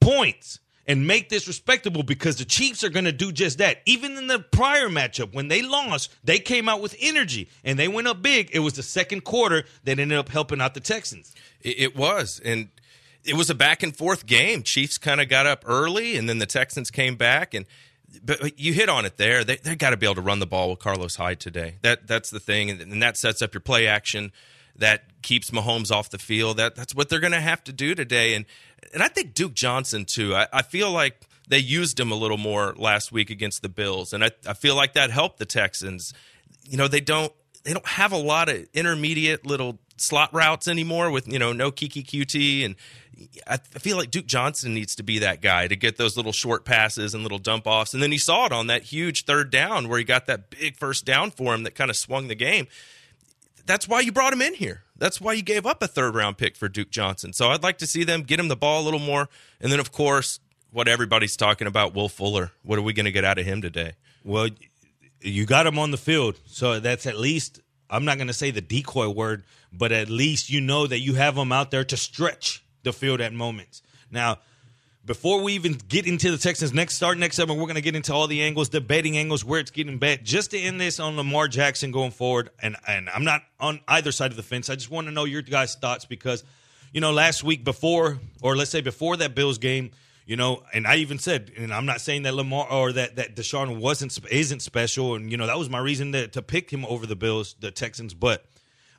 points 0.00 0.60
and 0.90 1.06
make 1.06 1.28
this 1.28 1.46
respectable 1.46 2.02
because 2.02 2.34
the 2.34 2.44
Chiefs 2.44 2.82
are 2.82 2.88
going 2.88 3.04
to 3.04 3.12
do 3.12 3.30
just 3.30 3.58
that. 3.58 3.78
Even 3.86 4.16
in 4.16 4.26
the 4.26 4.40
prior 4.40 4.88
matchup, 4.88 5.32
when 5.32 5.46
they 5.46 5.62
lost, 5.62 6.12
they 6.24 6.40
came 6.40 6.68
out 6.68 6.80
with 6.80 6.96
energy 6.98 7.48
and 7.62 7.78
they 7.78 7.86
went 7.86 8.08
up 8.08 8.20
big. 8.20 8.50
It 8.52 8.58
was 8.58 8.72
the 8.72 8.82
second 8.82 9.22
quarter 9.22 9.64
that 9.84 10.00
ended 10.00 10.18
up 10.18 10.28
helping 10.28 10.60
out 10.60 10.74
the 10.74 10.80
Texans. 10.80 11.32
It 11.60 11.94
was. 11.94 12.40
And 12.44 12.70
it 13.24 13.34
was 13.34 13.50
a 13.50 13.54
back 13.54 13.84
and 13.84 13.96
forth 13.96 14.26
game. 14.26 14.64
Chiefs 14.64 14.98
kind 14.98 15.20
of 15.20 15.28
got 15.28 15.46
up 15.46 15.62
early 15.64 16.16
and 16.16 16.28
then 16.28 16.38
the 16.38 16.46
Texans 16.46 16.90
came 16.90 17.14
back 17.14 17.54
and 17.54 17.66
but 18.24 18.58
you 18.58 18.72
hit 18.72 18.88
on 18.88 19.04
it 19.04 19.16
there. 19.16 19.44
They 19.44 19.56
they 19.58 19.76
got 19.76 19.90
to 19.90 19.96
be 19.96 20.06
able 20.06 20.16
to 20.16 20.20
run 20.22 20.40
the 20.40 20.46
ball 20.46 20.70
with 20.70 20.80
Carlos 20.80 21.14
Hyde 21.14 21.38
today. 21.38 21.76
That 21.82 22.08
that's 22.08 22.28
the 22.28 22.40
thing, 22.40 22.68
and, 22.68 22.80
and 22.80 23.00
that 23.00 23.16
sets 23.16 23.40
up 23.40 23.54
your 23.54 23.60
play 23.60 23.86
action. 23.86 24.32
That 24.74 25.04
keeps 25.22 25.50
Mahomes 25.50 25.92
off 25.92 26.10
the 26.10 26.18
field. 26.18 26.56
That 26.56 26.74
that's 26.74 26.92
what 26.92 27.08
they're 27.08 27.20
going 27.20 27.34
to 27.34 27.40
have 27.40 27.62
to 27.64 27.72
do 27.72 27.94
today. 27.94 28.34
And 28.34 28.46
and 28.92 29.02
I 29.02 29.08
think 29.08 29.34
Duke 29.34 29.54
Johnson 29.54 30.04
too. 30.04 30.34
I, 30.34 30.46
I 30.52 30.62
feel 30.62 30.90
like 30.90 31.26
they 31.48 31.58
used 31.58 31.98
him 31.98 32.12
a 32.12 32.14
little 32.14 32.38
more 32.38 32.74
last 32.76 33.12
week 33.12 33.30
against 33.30 33.62
the 33.62 33.68
Bills, 33.68 34.12
and 34.12 34.24
I, 34.24 34.30
I 34.46 34.54
feel 34.54 34.76
like 34.76 34.94
that 34.94 35.10
helped 35.10 35.38
the 35.38 35.46
Texans. 35.46 36.14
You 36.64 36.76
know, 36.76 36.88
they 36.88 37.00
don't 37.00 37.32
they 37.64 37.72
don't 37.72 37.86
have 37.86 38.12
a 38.12 38.18
lot 38.18 38.48
of 38.48 38.66
intermediate 38.72 39.46
little 39.46 39.78
slot 39.96 40.32
routes 40.32 40.66
anymore 40.66 41.10
with 41.10 41.28
you 41.28 41.38
know 41.38 41.52
no 41.52 41.70
Keke 41.70 42.04
Coutee 42.06 42.64
and 42.64 42.76
I 43.46 43.58
feel 43.58 43.96
like 43.96 44.10
Duke 44.10 44.26
Johnson 44.26 44.72
needs 44.72 44.94
to 44.96 45.02
be 45.02 45.18
that 45.18 45.42
guy 45.42 45.68
to 45.68 45.76
get 45.76 45.96
those 45.96 46.16
little 46.16 46.32
short 46.32 46.64
passes 46.64 47.12
and 47.12 47.22
little 47.22 47.38
dump 47.38 47.66
offs. 47.66 47.92
And 47.92 48.02
then 48.02 48.12
he 48.12 48.18
saw 48.18 48.46
it 48.46 48.52
on 48.52 48.68
that 48.68 48.84
huge 48.84 49.24
third 49.24 49.50
down 49.50 49.88
where 49.88 49.98
he 49.98 50.04
got 50.04 50.26
that 50.26 50.50
big 50.50 50.76
first 50.76 51.04
down 51.04 51.30
for 51.30 51.54
him 51.54 51.64
that 51.64 51.74
kind 51.74 51.90
of 51.90 51.96
swung 51.96 52.28
the 52.28 52.34
game. 52.34 52.66
That's 53.66 53.86
why 53.86 54.00
you 54.00 54.12
brought 54.12 54.32
him 54.32 54.40
in 54.40 54.54
here. 54.54 54.84
That's 55.00 55.18
why 55.20 55.32
you 55.32 55.42
gave 55.42 55.64
up 55.64 55.82
a 55.82 55.88
third 55.88 56.14
round 56.14 56.36
pick 56.36 56.54
for 56.54 56.68
Duke 56.68 56.90
Johnson. 56.90 57.32
So 57.32 57.48
I'd 57.48 57.62
like 57.62 57.78
to 57.78 57.86
see 57.86 58.04
them 58.04 58.22
get 58.22 58.38
him 58.38 58.48
the 58.48 58.54
ball 58.54 58.82
a 58.82 58.84
little 58.84 59.00
more. 59.00 59.28
And 59.58 59.72
then, 59.72 59.80
of 59.80 59.90
course, 59.90 60.40
what 60.70 60.88
everybody's 60.88 61.36
talking 61.38 61.66
about, 61.66 61.94
Will 61.94 62.10
Fuller. 62.10 62.52
What 62.62 62.78
are 62.78 62.82
we 62.82 62.92
going 62.92 63.06
to 63.06 63.12
get 63.12 63.24
out 63.24 63.38
of 63.38 63.46
him 63.46 63.62
today? 63.62 63.94
Well, 64.22 64.50
you 65.22 65.46
got 65.46 65.66
him 65.66 65.78
on 65.78 65.90
the 65.90 65.96
field. 65.96 66.38
So 66.44 66.80
that's 66.80 67.06
at 67.06 67.18
least, 67.18 67.60
I'm 67.88 68.04
not 68.04 68.18
going 68.18 68.28
to 68.28 68.34
say 68.34 68.50
the 68.50 68.60
decoy 68.60 69.08
word, 69.08 69.42
but 69.72 69.90
at 69.90 70.10
least 70.10 70.50
you 70.50 70.60
know 70.60 70.86
that 70.86 71.00
you 71.00 71.14
have 71.14 71.34
him 71.34 71.50
out 71.50 71.70
there 71.70 71.84
to 71.84 71.96
stretch 71.96 72.62
the 72.82 72.92
field 72.92 73.22
at 73.22 73.32
moments. 73.32 73.82
Now, 74.10 74.38
before 75.04 75.42
we 75.42 75.54
even 75.54 75.78
get 75.88 76.06
into 76.06 76.30
the 76.30 76.38
Texans 76.38 76.72
next 76.72 76.94
start 76.94 77.16
next 77.18 77.36
segment, 77.36 77.58
we're 77.58 77.66
going 77.66 77.76
to 77.76 77.80
get 77.80 77.96
into 77.96 78.12
all 78.12 78.26
the 78.26 78.42
angles, 78.42 78.68
the 78.68 78.80
betting 78.80 79.16
angles, 79.16 79.44
where 79.44 79.58
it's 79.58 79.70
getting 79.70 79.98
bet. 79.98 80.22
Just 80.24 80.50
to 80.50 80.58
end 80.58 80.80
this 80.80 81.00
on 81.00 81.16
Lamar 81.16 81.48
Jackson 81.48 81.90
going 81.90 82.10
forward, 82.10 82.50
and 82.60 82.76
and 82.86 83.08
I'm 83.08 83.24
not 83.24 83.42
on 83.58 83.80
either 83.88 84.12
side 84.12 84.30
of 84.30 84.36
the 84.36 84.42
fence. 84.42 84.68
I 84.68 84.74
just 84.74 84.90
want 84.90 85.06
to 85.06 85.12
know 85.12 85.24
your 85.24 85.42
guys' 85.42 85.74
thoughts 85.74 86.04
because, 86.04 86.44
you 86.92 87.00
know, 87.00 87.12
last 87.12 87.42
week 87.42 87.64
before, 87.64 88.18
or 88.42 88.56
let's 88.56 88.70
say 88.70 88.82
before 88.82 89.16
that 89.18 89.34
Bills 89.34 89.58
game, 89.58 89.90
you 90.26 90.36
know, 90.36 90.62
and 90.72 90.86
I 90.86 90.96
even 90.96 91.18
said, 91.18 91.50
and 91.56 91.72
I'm 91.72 91.86
not 91.86 92.00
saying 92.00 92.22
that 92.22 92.34
Lamar 92.34 92.70
or 92.70 92.92
that 92.92 93.16
that 93.16 93.34
Deshaun 93.34 93.78
wasn't 93.78 94.18
isn't 94.30 94.60
special, 94.60 95.14
and 95.14 95.30
you 95.30 95.38
know 95.38 95.46
that 95.46 95.58
was 95.58 95.70
my 95.70 95.78
reason 95.78 96.12
to, 96.12 96.28
to 96.28 96.42
pick 96.42 96.70
him 96.70 96.84
over 96.84 97.06
the 97.06 97.16
Bills, 97.16 97.56
the 97.58 97.70
Texans, 97.70 98.12
but 98.12 98.44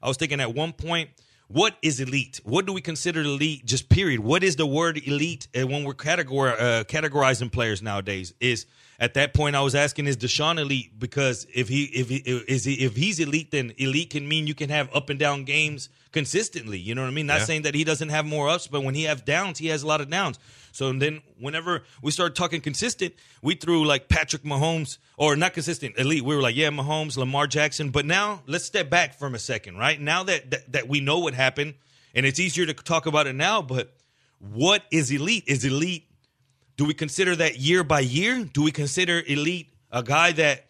I 0.01 0.07
was 0.07 0.17
thinking 0.17 0.41
at 0.41 0.55
one 0.55 0.73
point 0.73 1.11
what 1.53 1.75
is 1.81 1.99
elite? 1.99 2.39
What 2.43 2.65
do 2.65 2.73
we 2.73 2.81
consider 2.81 3.21
elite? 3.21 3.65
Just 3.65 3.89
period. 3.89 4.21
What 4.21 4.43
is 4.43 4.55
the 4.55 4.65
word 4.65 4.97
elite? 5.05 5.47
And 5.53 5.69
when 5.69 5.83
we're 5.83 5.93
categor- 5.93 6.59
uh, 6.59 6.83
categorizing 6.85 7.51
players 7.51 7.81
nowadays, 7.81 8.33
is 8.39 8.65
at 8.99 9.15
that 9.15 9.33
point 9.33 9.55
I 9.55 9.61
was 9.61 9.75
asking, 9.75 10.07
is 10.07 10.15
Deshaun 10.15 10.59
elite? 10.59 10.97
Because 10.97 11.45
if 11.53 11.67
he 11.67 11.83
if 11.85 12.09
he 12.09 12.17
is 12.17 12.63
he 12.63 12.75
if 12.85 12.95
he's 12.95 13.19
elite, 13.19 13.51
then 13.51 13.73
elite 13.77 14.11
can 14.11 14.27
mean 14.27 14.47
you 14.47 14.55
can 14.55 14.69
have 14.69 14.89
up 14.95 15.09
and 15.09 15.19
down 15.19 15.43
games 15.43 15.89
consistently. 16.11 16.77
You 16.77 16.95
know 16.95 17.01
what 17.01 17.09
I 17.09 17.11
mean? 17.11 17.27
Not 17.27 17.39
yeah. 17.39 17.45
saying 17.45 17.61
that 17.63 17.75
he 17.75 17.83
doesn't 17.83 18.09
have 18.09 18.25
more 18.25 18.49
ups, 18.49 18.67
but 18.67 18.83
when 18.83 18.95
he 18.95 19.03
has 19.03 19.21
downs, 19.21 19.57
he 19.57 19.67
has 19.67 19.83
a 19.83 19.87
lot 19.87 20.01
of 20.01 20.09
downs. 20.09 20.39
So 20.71 20.91
then 20.93 21.21
whenever 21.39 21.83
we 22.01 22.11
started 22.11 22.35
talking 22.35 22.61
consistent, 22.61 23.13
we 23.41 23.55
threw 23.55 23.85
like 23.85 24.09
Patrick 24.09 24.43
Mahomes 24.43 24.97
or 25.17 25.35
not 25.35 25.53
consistent 25.53 25.97
elite. 25.97 26.23
We 26.23 26.35
were 26.35 26.41
like, 26.41 26.55
yeah, 26.55 26.69
Mahomes, 26.69 27.17
Lamar 27.17 27.47
Jackson. 27.47 27.89
But 27.89 28.05
now 28.05 28.43
let's 28.47 28.65
step 28.65 28.89
back 28.89 29.17
from 29.17 29.35
a 29.35 29.39
second, 29.39 29.77
right? 29.77 29.99
Now 29.99 30.23
that 30.23 30.51
that, 30.51 30.71
that 30.71 30.87
we 30.87 31.01
know 31.01 31.19
what 31.19 31.33
happened, 31.33 31.75
and 32.15 32.25
it's 32.25 32.39
easier 32.39 32.65
to 32.65 32.73
talk 32.73 33.05
about 33.05 33.27
it 33.27 33.35
now, 33.35 33.61
but 33.61 33.93
what 34.39 34.83
is 34.91 35.11
elite? 35.11 35.43
Is 35.47 35.65
elite 35.65 36.07
do 36.77 36.85
we 36.85 36.93
consider 36.93 37.35
that 37.35 37.59
year 37.59 37.83
by 37.83 37.99
year? 37.99 38.43
Do 38.43 38.63
we 38.63 38.71
consider 38.71 39.21
elite 39.27 39.71
a 39.91 40.01
guy 40.01 40.31
that 40.31 40.65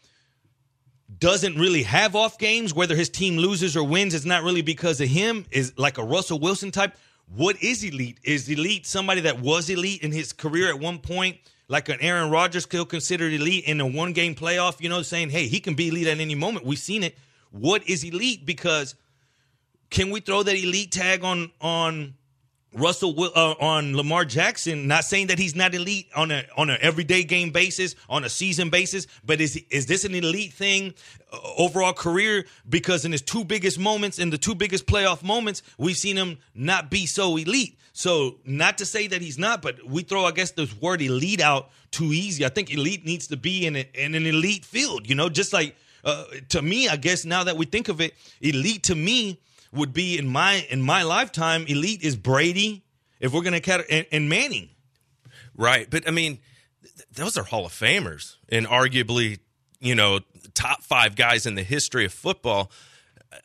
doesn't 1.19 1.55
really 1.55 1.83
have 1.83 2.15
off 2.15 2.37
games, 2.37 2.73
whether 2.73 2.95
his 2.95 3.09
team 3.09 3.37
loses 3.37 3.77
or 3.77 3.83
wins, 3.83 4.13
it's 4.13 4.25
not 4.25 4.43
really 4.43 4.61
because 4.61 4.99
of 5.01 5.07
him, 5.07 5.45
is 5.51 5.73
like 5.77 5.97
a 5.97 6.03
Russell 6.03 6.39
Wilson 6.39 6.71
type. 6.71 6.95
What 7.33 7.61
is 7.63 7.83
elite? 7.83 8.19
Is 8.23 8.49
elite 8.49 8.85
somebody 8.85 9.21
that 9.21 9.39
was 9.39 9.69
elite 9.69 10.01
in 10.01 10.11
his 10.11 10.33
career 10.33 10.67
at 10.69 10.79
one 10.79 10.99
point, 10.99 11.37
like 11.69 11.87
an 11.87 11.97
Aaron 12.01 12.29
Rodgers 12.29 12.63
still 12.63 12.85
considered 12.85 13.31
elite 13.31 13.63
in 13.65 13.79
a 13.79 13.87
one 13.87 14.11
game 14.11 14.35
playoff, 14.35 14.81
you 14.81 14.89
know, 14.89 15.01
saying, 15.01 15.29
hey, 15.29 15.47
he 15.47 15.61
can 15.61 15.73
be 15.73 15.87
elite 15.87 16.07
at 16.07 16.19
any 16.19 16.35
moment. 16.35 16.65
We've 16.65 16.77
seen 16.77 17.03
it. 17.03 17.17
What 17.51 17.87
is 17.87 18.03
elite? 18.03 18.45
Because 18.45 18.95
can 19.89 20.09
we 20.09 20.19
throw 20.19 20.43
that 20.43 20.55
elite 20.55 20.91
tag 20.91 21.23
on 21.23 21.51
on 21.61 22.15
Russell 22.73 23.21
uh, 23.21 23.55
on 23.59 23.97
Lamar 23.97 24.23
Jackson, 24.23 24.87
not 24.87 25.03
saying 25.03 25.27
that 25.27 25.37
he's 25.37 25.55
not 25.55 25.75
elite 25.75 26.07
on 26.15 26.31
a 26.31 26.45
on 26.55 26.69
an 26.69 26.77
everyday 26.79 27.23
game 27.23 27.51
basis, 27.51 27.95
on 28.07 28.23
a 28.23 28.29
season 28.29 28.69
basis, 28.69 29.07
but 29.25 29.41
is 29.41 29.57
is 29.69 29.87
this 29.87 30.05
an 30.05 30.15
elite 30.15 30.53
thing 30.53 30.93
uh, 31.33 31.37
overall 31.57 31.91
career? 31.91 32.45
Because 32.69 33.03
in 33.03 33.11
his 33.11 33.21
two 33.21 33.43
biggest 33.43 33.77
moments, 33.77 34.19
in 34.19 34.29
the 34.29 34.37
two 34.37 34.55
biggest 34.55 34.85
playoff 34.85 35.21
moments, 35.21 35.63
we've 35.77 35.97
seen 35.97 36.15
him 36.15 36.37
not 36.55 36.89
be 36.89 37.05
so 37.05 37.35
elite. 37.35 37.77
So 37.91 38.37
not 38.45 38.77
to 38.77 38.85
say 38.85 39.07
that 39.07 39.21
he's 39.21 39.37
not, 39.37 39.61
but 39.61 39.85
we 39.85 40.03
throw 40.03 40.23
I 40.23 40.31
guess 40.31 40.51
this 40.51 40.73
word 40.79 41.01
elite 41.01 41.41
out 41.41 41.71
too 41.91 42.13
easy. 42.13 42.45
I 42.45 42.49
think 42.49 42.73
elite 42.73 43.05
needs 43.05 43.27
to 43.27 43.37
be 43.37 43.65
in 43.65 43.75
a, 43.75 43.89
in 43.93 44.15
an 44.15 44.25
elite 44.25 44.63
field. 44.63 45.09
You 45.09 45.15
know, 45.15 45.27
just 45.27 45.51
like 45.51 45.75
uh, 46.05 46.23
to 46.49 46.61
me, 46.61 46.87
I 46.87 46.95
guess 46.95 47.25
now 47.25 47.43
that 47.43 47.57
we 47.57 47.65
think 47.65 47.89
of 47.89 47.99
it, 47.99 48.13
elite 48.39 48.83
to 48.83 48.95
me 48.95 49.41
would 49.73 49.93
be 49.93 50.17
in 50.17 50.27
my 50.27 50.65
in 50.69 50.81
my 50.81 51.03
lifetime. 51.03 51.65
Elite 51.67 52.03
is 52.03 52.15
Brady. 52.15 52.83
If 53.19 53.33
we're 53.33 53.41
going 53.41 53.53
to 53.53 53.59
cat 53.59 53.85
and, 53.89 54.05
and 54.11 54.29
Manning, 54.29 54.69
right? 55.55 55.87
But 55.89 56.07
I 56.07 56.11
mean, 56.11 56.39
th- 56.81 57.07
those 57.13 57.37
are 57.37 57.43
Hall 57.43 57.65
of 57.65 57.71
Famers 57.71 58.37
and 58.49 58.65
arguably, 58.65 59.39
you 59.79 59.93
know, 59.93 60.21
top 60.53 60.83
five 60.83 61.15
guys 61.15 61.45
in 61.45 61.55
the 61.55 61.63
history 61.63 62.05
of 62.05 62.13
football. 62.13 62.71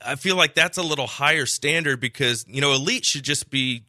I 0.05 0.17
feel 0.17 0.35
like 0.35 0.55
that's 0.55 0.79
a 0.79 0.83
little 0.83 1.07
higher 1.07 1.47
standard 1.47 2.01
because 2.01 2.45
you 2.49 2.61
know 2.61 2.73
elite 2.73 3.05
should 3.05 3.23
just 3.23 3.51
be 3.51 3.85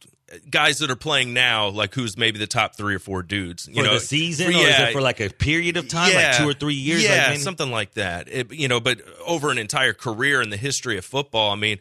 guys 0.50 0.78
that 0.78 0.90
are 0.90 0.96
playing 0.96 1.32
now, 1.32 1.68
like 1.68 1.94
who's 1.94 2.16
maybe 2.16 2.38
the 2.38 2.46
top 2.46 2.76
three 2.76 2.94
or 2.94 2.98
four 2.98 3.22
dudes. 3.22 3.66
You 3.66 3.76
for 3.76 3.82
know, 3.82 3.94
the 3.94 4.00
season, 4.00 4.46
for, 4.46 4.52
yeah, 4.52 4.58
or 4.58 4.68
is 4.68 4.80
it 4.80 4.92
for 4.92 5.00
like 5.00 5.20
a 5.20 5.30
period 5.30 5.76
of 5.76 5.88
time, 5.88 6.12
yeah, 6.12 6.28
like 6.28 6.36
two 6.38 6.48
or 6.48 6.54
three 6.54 6.74
years? 6.74 7.02
Yeah, 7.02 7.28
like 7.30 7.38
something 7.38 7.70
like 7.70 7.94
that. 7.94 8.28
It, 8.28 8.52
you 8.52 8.68
know, 8.68 8.80
but 8.80 9.00
over 9.26 9.50
an 9.50 9.58
entire 9.58 9.92
career 9.92 10.42
in 10.42 10.50
the 10.50 10.56
history 10.56 10.98
of 10.98 11.04
football, 11.04 11.50
I 11.50 11.56
mean, 11.56 11.78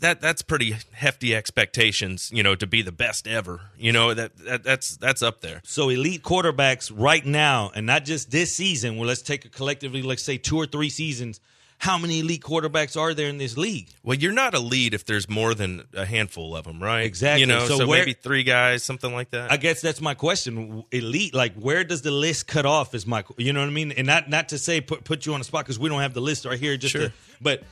that 0.00 0.20
that's 0.20 0.42
pretty 0.42 0.76
hefty 0.92 1.34
expectations, 1.34 2.30
you 2.32 2.42
know, 2.42 2.54
to 2.54 2.66
be 2.66 2.82
the 2.82 2.92
best 2.92 3.26
ever. 3.26 3.60
You 3.78 3.92
know 3.92 4.14
that, 4.14 4.36
that 4.38 4.62
that's 4.62 4.96
that's 4.96 5.22
up 5.22 5.40
there. 5.40 5.60
So 5.64 5.88
elite 5.88 6.22
quarterbacks 6.22 6.92
right 6.94 7.24
now, 7.24 7.70
and 7.74 7.86
not 7.86 8.04
just 8.04 8.30
this 8.30 8.54
season. 8.54 8.96
Well, 8.96 9.06
let's 9.06 9.22
take 9.22 9.44
it 9.44 9.52
collectively. 9.52 10.02
Let's 10.02 10.22
say 10.22 10.38
two 10.38 10.56
or 10.56 10.66
three 10.66 10.90
seasons. 10.90 11.40
How 11.78 11.98
many 11.98 12.20
elite 12.20 12.40
quarterbacks 12.40 12.98
are 12.98 13.12
there 13.14 13.28
in 13.28 13.36
this 13.36 13.58
league? 13.58 13.88
Well, 14.02 14.16
you're 14.16 14.32
not 14.32 14.54
elite 14.54 14.94
if 14.94 15.04
there's 15.04 15.28
more 15.28 15.54
than 15.54 15.82
a 15.92 16.06
handful 16.06 16.56
of 16.56 16.64
them, 16.64 16.82
right? 16.82 17.04
Exactly. 17.04 17.40
You 17.40 17.46
know, 17.46 17.66
so, 17.66 17.78
so 17.78 17.86
where, 17.86 17.98
maybe 17.98 18.14
three 18.14 18.44
guys, 18.44 18.82
something 18.84 19.12
like 19.12 19.30
that. 19.30 19.50
I 19.50 19.56
guess 19.56 19.82
that's 19.82 20.00
my 20.00 20.14
question. 20.14 20.84
Elite, 20.92 21.34
like 21.34 21.54
where 21.56 21.84
does 21.84 22.00
the 22.02 22.12
list 22.12 22.46
cut 22.46 22.64
off? 22.64 22.94
Is 22.94 23.06
my, 23.06 23.24
you 23.36 23.52
know 23.52 23.60
what 23.60 23.66
I 23.66 23.72
mean? 23.72 23.92
And 23.92 24.06
not 24.06 24.30
not 24.30 24.50
to 24.50 24.58
say 24.58 24.80
put 24.80 25.04
put 25.04 25.26
you 25.26 25.34
on 25.34 25.40
the 25.40 25.44
spot 25.44 25.64
because 25.64 25.78
we 25.78 25.88
don't 25.88 26.00
have 26.00 26.14
the 26.14 26.22
list 26.22 26.46
right 26.46 26.58
here. 26.58 26.76
Just, 26.76 26.92
sure. 26.92 27.08
to, 27.08 27.12
but 27.42 27.64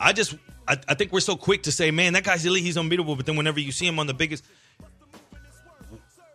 I 0.00 0.12
just 0.12 0.34
I, 0.66 0.78
I 0.88 0.94
think 0.94 1.12
we're 1.12 1.20
so 1.20 1.36
quick 1.36 1.64
to 1.64 1.72
say, 1.72 1.90
man, 1.90 2.14
that 2.14 2.24
guy's 2.24 2.44
elite, 2.46 2.64
he's 2.64 2.78
unbeatable. 2.78 3.16
But 3.16 3.26
then 3.26 3.36
whenever 3.36 3.60
you 3.60 3.72
see 3.72 3.86
him 3.86 3.98
on 3.98 4.06
the 4.06 4.14
biggest, 4.14 4.44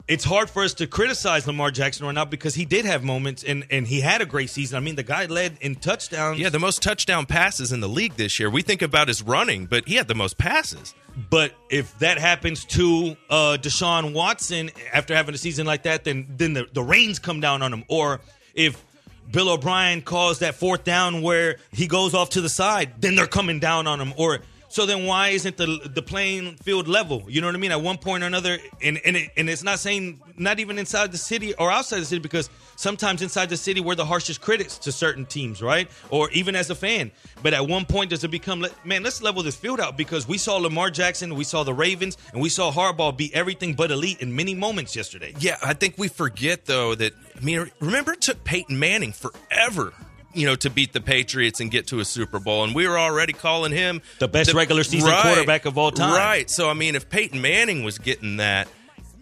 it's 0.07 0.23
hard 0.23 0.49
for 0.49 0.63
us 0.63 0.75
to 0.75 0.87
criticize 0.87 1.47
Lamar 1.47 1.71
Jackson 1.71 2.05
right 2.05 2.13
now 2.13 2.25
because 2.25 2.53
he 2.53 2.63
did 2.65 2.85
have 2.85 3.03
moments 3.03 3.43
and 3.43 3.65
and 3.71 3.87
he 3.87 4.01
had 4.01 4.21
a 4.21 4.25
great 4.25 4.51
season. 4.51 4.77
I 4.77 4.79
mean, 4.81 4.95
the 4.95 5.03
guy 5.03 5.25
led 5.25 5.57
in 5.61 5.75
touchdowns. 5.75 6.39
Yeah, 6.39 6.49
the 6.49 6.59
most 6.59 6.83
touchdown 6.83 7.25
passes 7.25 7.71
in 7.71 7.79
the 7.79 7.89
league 7.89 8.13
this 8.15 8.39
year. 8.39 8.49
We 8.49 8.61
think 8.61 8.83
about 8.83 9.07
his 9.07 9.23
running, 9.23 9.65
but 9.65 9.87
he 9.87 9.95
had 9.95 10.07
the 10.07 10.15
most 10.15 10.37
passes. 10.37 10.93
But 11.29 11.53
if 11.71 11.97
that 11.99 12.19
happens 12.19 12.65
to 12.65 13.15
uh, 13.29 13.57
Deshaun 13.59 14.13
Watson 14.13 14.69
after 14.93 15.15
having 15.15 15.33
a 15.33 15.39
season 15.39 15.65
like 15.65 15.83
that, 15.83 16.03
then 16.03 16.27
then 16.29 16.53
the, 16.53 16.67
the 16.71 16.83
rains 16.83 17.17
come 17.17 17.39
down 17.39 17.63
on 17.63 17.73
him. 17.73 17.83
Or 17.87 18.21
if 18.53 18.83
Bill 19.31 19.49
O'Brien 19.49 20.01
calls 20.01 20.39
that 20.39 20.55
fourth 20.55 20.83
down 20.83 21.21
where 21.21 21.57
he 21.71 21.87
goes 21.87 22.13
off 22.13 22.31
to 22.31 22.41
the 22.41 22.49
side, 22.49 23.01
then 23.01 23.15
they're 23.15 23.27
coming 23.27 23.59
down 23.59 23.87
on 23.87 23.99
him. 23.99 24.13
Or 24.17 24.39
so 24.67 24.85
then 24.85 25.05
why 25.05 25.29
isn't 25.29 25.57
the 25.57 25.89
the 25.93 26.01
playing 26.01 26.55
field 26.57 26.87
level? 26.87 27.23
You 27.27 27.41
know 27.41 27.47
what 27.47 27.55
I 27.55 27.59
mean? 27.59 27.71
At 27.71 27.81
one 27.81 27.97
point 27.97 28.23
or 28.23 28.27
another, 28.27 28.57
and 28.81 28.99
and, 29.05 29.15
it, 29.15 29.31
and 29.37 29.49
it's 29.49 29.63
not 29.63 29.79
saying 29.79 30.21
not 30.37 30.59
even 30.59 30.77
inside 30.77 31.11
the 31.11 31.17
city 31.17 31.53
or 31.55 31.71
outside 31.71 31.99
the 31.99 32.05
city 32.05 32.19
because 32.19 32.49
sometimes 32.75 33.21
inside 33.21 33.49
the 33.49 33.57
city 33.57 33.79
we're 33.79 33.95
the 33.95 34.05
harshest 34.05 34.41
critics 34.41 34.77
to 34.79 34.91
certain 34.91 35.25
teams, 35.25 35.61
right? 35.61 35.89
Or 36.09 36.29
even 36.31 36.55
as 36.55 36.69
a 36.69 36.75
fan. 36.75 37.11
But 37.41 37.53
at 37.53 37.67
one 37.67 37.85
point 37.85 38.09
does 38.09 38.23
it 38.23 38.31
become 38.31 38.65
man? 38.83 39.03
Let's 39.03 39.21
level 39.21 39.43
this 39.43 39.55
field 39.55 39.79
out 39.79 39.97
because 39.97 40.27
we 40.27 40.37
saw 40.37 40.57
Lamar 40.57 40.89
Jackson, 40.89 41.35
we 41.35 41.43
saw 41.43 41.63
the 41.63 41.73
Ravens, 41.73 42.17
and 42.33 42.41
we 42.41 42.49
saw 42.49 42.71
Harbaugh 42.71 43.15
be 43.15 43.33
everything 43.33 43.73
but 43.73 43.91
elite 43.91 44.21
in 44.21 44.35
many 44.35 44.55
moments 44.55 44.95
yesterday. 44.95 45.33
Yeah, 45.39 45.57
I 45.63 45.73
think 45.73 45.97
we 45.97 46.07
forget 46.07 46.65
though 46.65 46.95
that 46.95 47.13
I 47.35 47.39
mean, 47.41 47.71
remember 47.79 48.13
it 48.13 48.21
took 48.21 48.43
Peyton 48.43 48.79
Manning 48.79 49.11
forever 49.11 49.93
you 50.35 50.45
know, 50.45 50.55
to 50.55 50.69
beat 50.69 50.93
the 50.93 51.01
Patriots 51.01 51.59
and 51.59 51.71
get 51.71 51.87
to 51.87 51.99
a 51.99 52.05
Super 52.05 52.39
Bowl. 52.39 52.63
And 52.63 52.75
we 52.75 52.87
were 52.87 52.99
already 52.99 53.33
calling 53.33 53.71
him 53.71 54.01
the 54.19 54.27
best 54.27 54.51
the, 54.51 54.57
regular 54.57 54.83
season 54.83 55.09
right, 55.09 55.23
quarterback 55.23 55.65
of 55.65 55.77
all 55.77 55.91
time. 55.91 56.13
Right. 56.13 56.49
So, 56.49 56.69
I 56.69 56.73
mean, 56.73 56.95
if 56.95 57.09
Peyton 57.09 57.41
Manning 57.41 57.83
was 57.83 57.97
getting 57.97 58.37
that, 58.37 58.67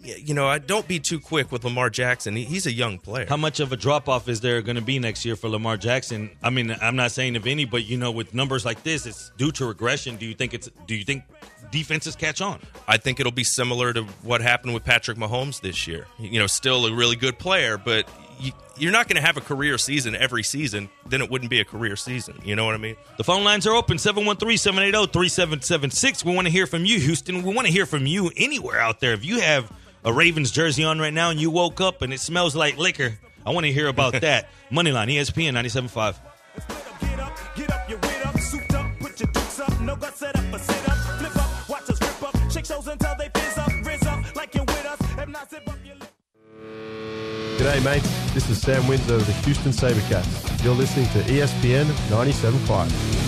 you 0.04 0.34
know, 0.34 0.46
I 0.46 0.58
don't 0.58 0.86
be 0.86 1.00
too 1.00 1.18
quick 1.18 1.50
with 1.50 1.64
Lamar 1.64 1.88
Jackson. 1.88 2.36
he's 2.36 2.66
a 2.66 2.72
young 2.72 2.98
player. 2.98 3.26
How 3.28 3.36
much 3.36 3.60
of 3.60 3.72
a 3.72 3.76
drop 3.76 4.08
off 4.08 4.28
is 4.28 4.40
there 4.40 4.60
going 4.62 4.76
to 4.76 4.82
be 4.82 4.98
next 4.98 5.24
year 5.24 5.36
for 5.36 5.48
Lamar 5.48 5.76
Jackson? 5.76 6.30
I 6.42 6.50
mean, 6.50 6.74
I'm 6.82 6.96
not 6.96 7.12
saying 7.12 7.36
if 7.36 7.46
any, 7.46 7.64
but 7.64 7.84
you 7.84 7.96
know, 7.96 8.10
with 8.10 8.34
numbers 8.34 8.64
like 8.64 8.82
this, 8.82 9.06
it's 9.06 9.30
due 9.36 9.50
to 9.52 9.66
regression. 9.66 10.16
Do 10.16 10.26
you 10.26 10.34
think 10.34 10.52
it's? 10.52 10.68
Do 10.86 10.94
you 10.94 11.04
think 11.04 11.24
defenses 11.70 12.16
catch 12.16 12.40
on? 12.42 12.60
I 12.86 12.98
think 12.98 13.18
it'll 13.18 13.32
be 13.32 13.44
similar 13.44 13.92
to 13.94 14.02
what 14.22 14.42
happened 14.42 14.74
with 14.74 14.84
Patrick 14.84 15.16
Mahomes 15.16 15.60
this 15.60 15.86
year. 15.86 16.06
You 16.18 16.38
know, 16.38 16.46
still 16.46 16.86
a 16.86 16.94
really 16.94 17.16
good 17.16 17.38
player, 17.38 17.78
but 17.78 18.08
you, 18.40 18.88
are 18.88 18.92
not 18.92 19.08
going 19.08 19.16
to 19.16 19.22
have 19.22 19.36
a 19.36 19.40
career 19.40 19.78
season 19.78 20.14
every 20.14 20.42
season. 20.42 20.88
Then 21.06 21.22
it 21.22 21.30
wouldn't 21.30 21.50
be 21.50 21.60
a 21.60 21.64
career 21.64 21.96
season. 21.96 22.40
You 22.44 22.56
know 22.56 22.64
what 22.64 22.74
I 22.74 22.78
mean? 22.78 22.96
The 23.16 23.24
phone 23.24 23.44
lines 23.44 23.66
are 23.66 23.74
open 23.74 23.98
713 23.98 24.58
780 24.58 25.12
3776. 25.12 26.24
We 26.24 26.34
want 26.34 26.46
to 26.46 26.52
hear 26.52 26.66
from 26.66 26.84
you, 26.84 26.98
Houston. 27.00 27.42
We 27.42 27.54
want 27.54 27.66
to 27.66 27.72
hear 27.72 27.86
from 27.86 28.06
you 28.06 28.30
anywhere 28.36 28.80
out 28.80 29.00
there. 29.00 29.12
If 29.12 29.24
you 29.24 29.40
have 29.40 29.70
a 30.04 30.12
Ravens 30.12 30.50
jersey 30.50 30.84
on 30.84 30.98
right 30.98 31.12
now 31.14 31.30
and 31.30 31.40
you 31.40 31.50
woke 31.50 31.80
up 31.80 32.02
and 32.02 32.12
it 32.12 32.20
smells 32.20 32.54
like 32.54 32.76
liquor, 32.76 33.18
I 33.46 33.50
want 33.50 33.66
to 33.66 33.72
hear 33.72 33.88
about 33.88 34.12
that. 34.20 34.48
Moneyline, 34.70 35.12
ESPN 35.12 35.52
97.5. 35.52 36.16
G'day, 47.64 47.82
mates. 47.82 48.34
This 48.34 48.50
is 48.50 48.60
Sam 48.60 48.86
Windsor 48.86 49.14
of 49.14 49.26
the 49.26 49.32
Houston 49.32 49.72
Sabercats. 49.72 50.62
You're 50.62 50.74
listening 50.74 51.06
to 51.12 51.20
ESPN 51.32 51.86
97.5. 52.10 53.23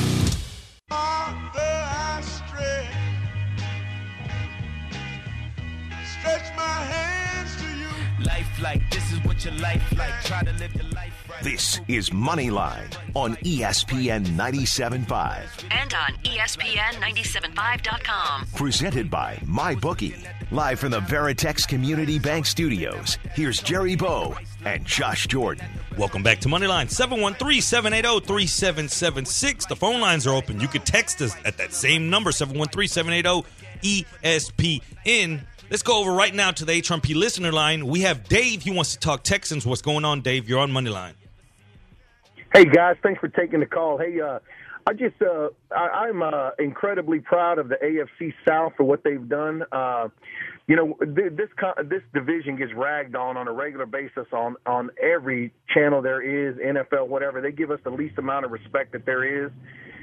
This 11.46 11.78
is 11.86 12.10
Moneyline 12.10 12.92
on 13.14 13.36
ESPN 13.36 14.26
97.5. 14.26 15.64
And 15.70 15.94
on 15.94 16.10
ESPN975.com. 16.24 18.46
Presented 18.56 19.08
by 19.08 19.36
MyBookie. 19.44 20.26
Live 20.50 20.80
from 20.80 20.90
the 20.90 20.98
Veritex 20.98 21.68
Community 21.68 22.18
Bank 22.18 22.46
Studios, 22.46 23.18
here's 23.34 23.62
Jerry 23.62 23.94
Bow 23.94 24.36
and 24.64 24.84
Josh 24.84 25.28
Jordan. 25.28 25.68
Welcome 25.96 26.24
back 26.24 26.40
to 26.40 26.48
Moneyline 26.48 26.90
713 26.90 27.62
780 27.62 28.26
3776. 28.26 29.66
The 29.66 29.76
phone 29.76 30.00
lines 30.00 30.26
are 30.26 30.34
open. 30.34 30.58
You 30.58 30.66
can 30.66 30.82
text 30.82 31.22
us 31.22 31.36
at 31.44 31.58
that 31.58 31.72
same 31.72 32.10
number 32.10 32.32
713 32.32 32.88
780 32.88 33.46
ESPN. 34.24 35.42
Let's 35.70 35.84
go 35.84 36.00
over 36.00 36.10
right 36.10 36.34
now 36.34 36.50
to 36.50 36.64
the 36.64 36.82
HRP 36.82 37.14
listener 37.14 37.52
line. 37.52 37.86
We 37.86 38.00
have 38.00 38.24
Dave. 38.24 38.64
He 38.64 38.72
wants 38.72 38.94
to 38.94 38.98
talk 38.98 39.22
Texans. 39.22 39.64
What's 39.64 39.82
going 39.82 40.04
on, 40.04 40.22
Dave? 40.22 40.48
You're 40.48 40.58
on 40.58 40.72
Moneyline. 40.72 41.12
Hey, 42.56 42.64
guys. 42.64 42.96
Thanks 43.02 43.20
for 43.20 43.28
taking 43.28 43.60
the 43.60 43.66
call. 43.66 43.98
Hey, 43.98 44.18
uh, 44.18 44.38
I 44.86 44.94
just 44.94 45.20
uh, 45.20 45.48
I, 45.76 46.06
I'm 46.08 46.22
uh, 46.22 46.52
incredibly 46.58 47.18
proud 47.20 47.58
of 47.58 47.68
the 47.68 47.74
AFC 47.74 48.32
South 48.48 48.72
for 48.78 48.84
what 48.84 49.04
they've 49.04 49.28
done. 49.28 49.62
Uh, 49.70 50.08
you 50.66 50.74
know, 50.74 50.96
th- 51.02 51.32
this 51.36 51.50
this 51.90 52.00
division 52.14 52.56
gets 52.56 52.72
ragged 52.74 53.14
on 53.14 53.36
on 53.36 53.46
a 53.46 53.52
regular 53.52 53.84
basis 53.84 54.24
on 54.32 54.56
on 54.64 54.88
every 55.02 55.52
channel 55.74 56.00
there 56.00 56.22
is, 56.22 56.56
NFL, 56.56 57.08
whatever. 57.08 57.42
They 57.42 57.52
give 57.52 57.70
us 57.70 57.78
the 57.84 57.90
least 57.90 58.16
amount 58.16 58.46
of 58.46 58.52
respect 58.52 58.92
that 58.92 59.04
there 59.04 59.44
is. 59.44 59.52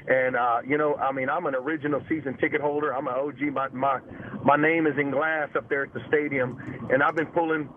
And 0.06 0.36
uh, 0.36 0.58
you 0.64 0.78
know, 0.78 0.94
I 0.94 1.10
mean, 1.10 1.28
I'm 1.28 1.46
an 1.46 1.56
original 1.56 2.02
season 2.08 2.36
ticket 2.36 2.60
holder. 2.60 2.94
I'm 2.94 3.08
an 3.08 3.14
OG. 3.14 3.52
My 3.52 3.66
my 3.70 3.98
my 4.44 4.56
name 4.56 4.86
is 4.86 4.94
in 4.96 5.10
glass 5.10 5.48
up 5.56 5.68
there 5.68 5.82
at 5.82 5.92
the 5.92 6.02
stadium, 6.06 6.56
and 6.92 7.02
I've 7.02 7.16
been 7.16 7.26
pulling 7.26 7.68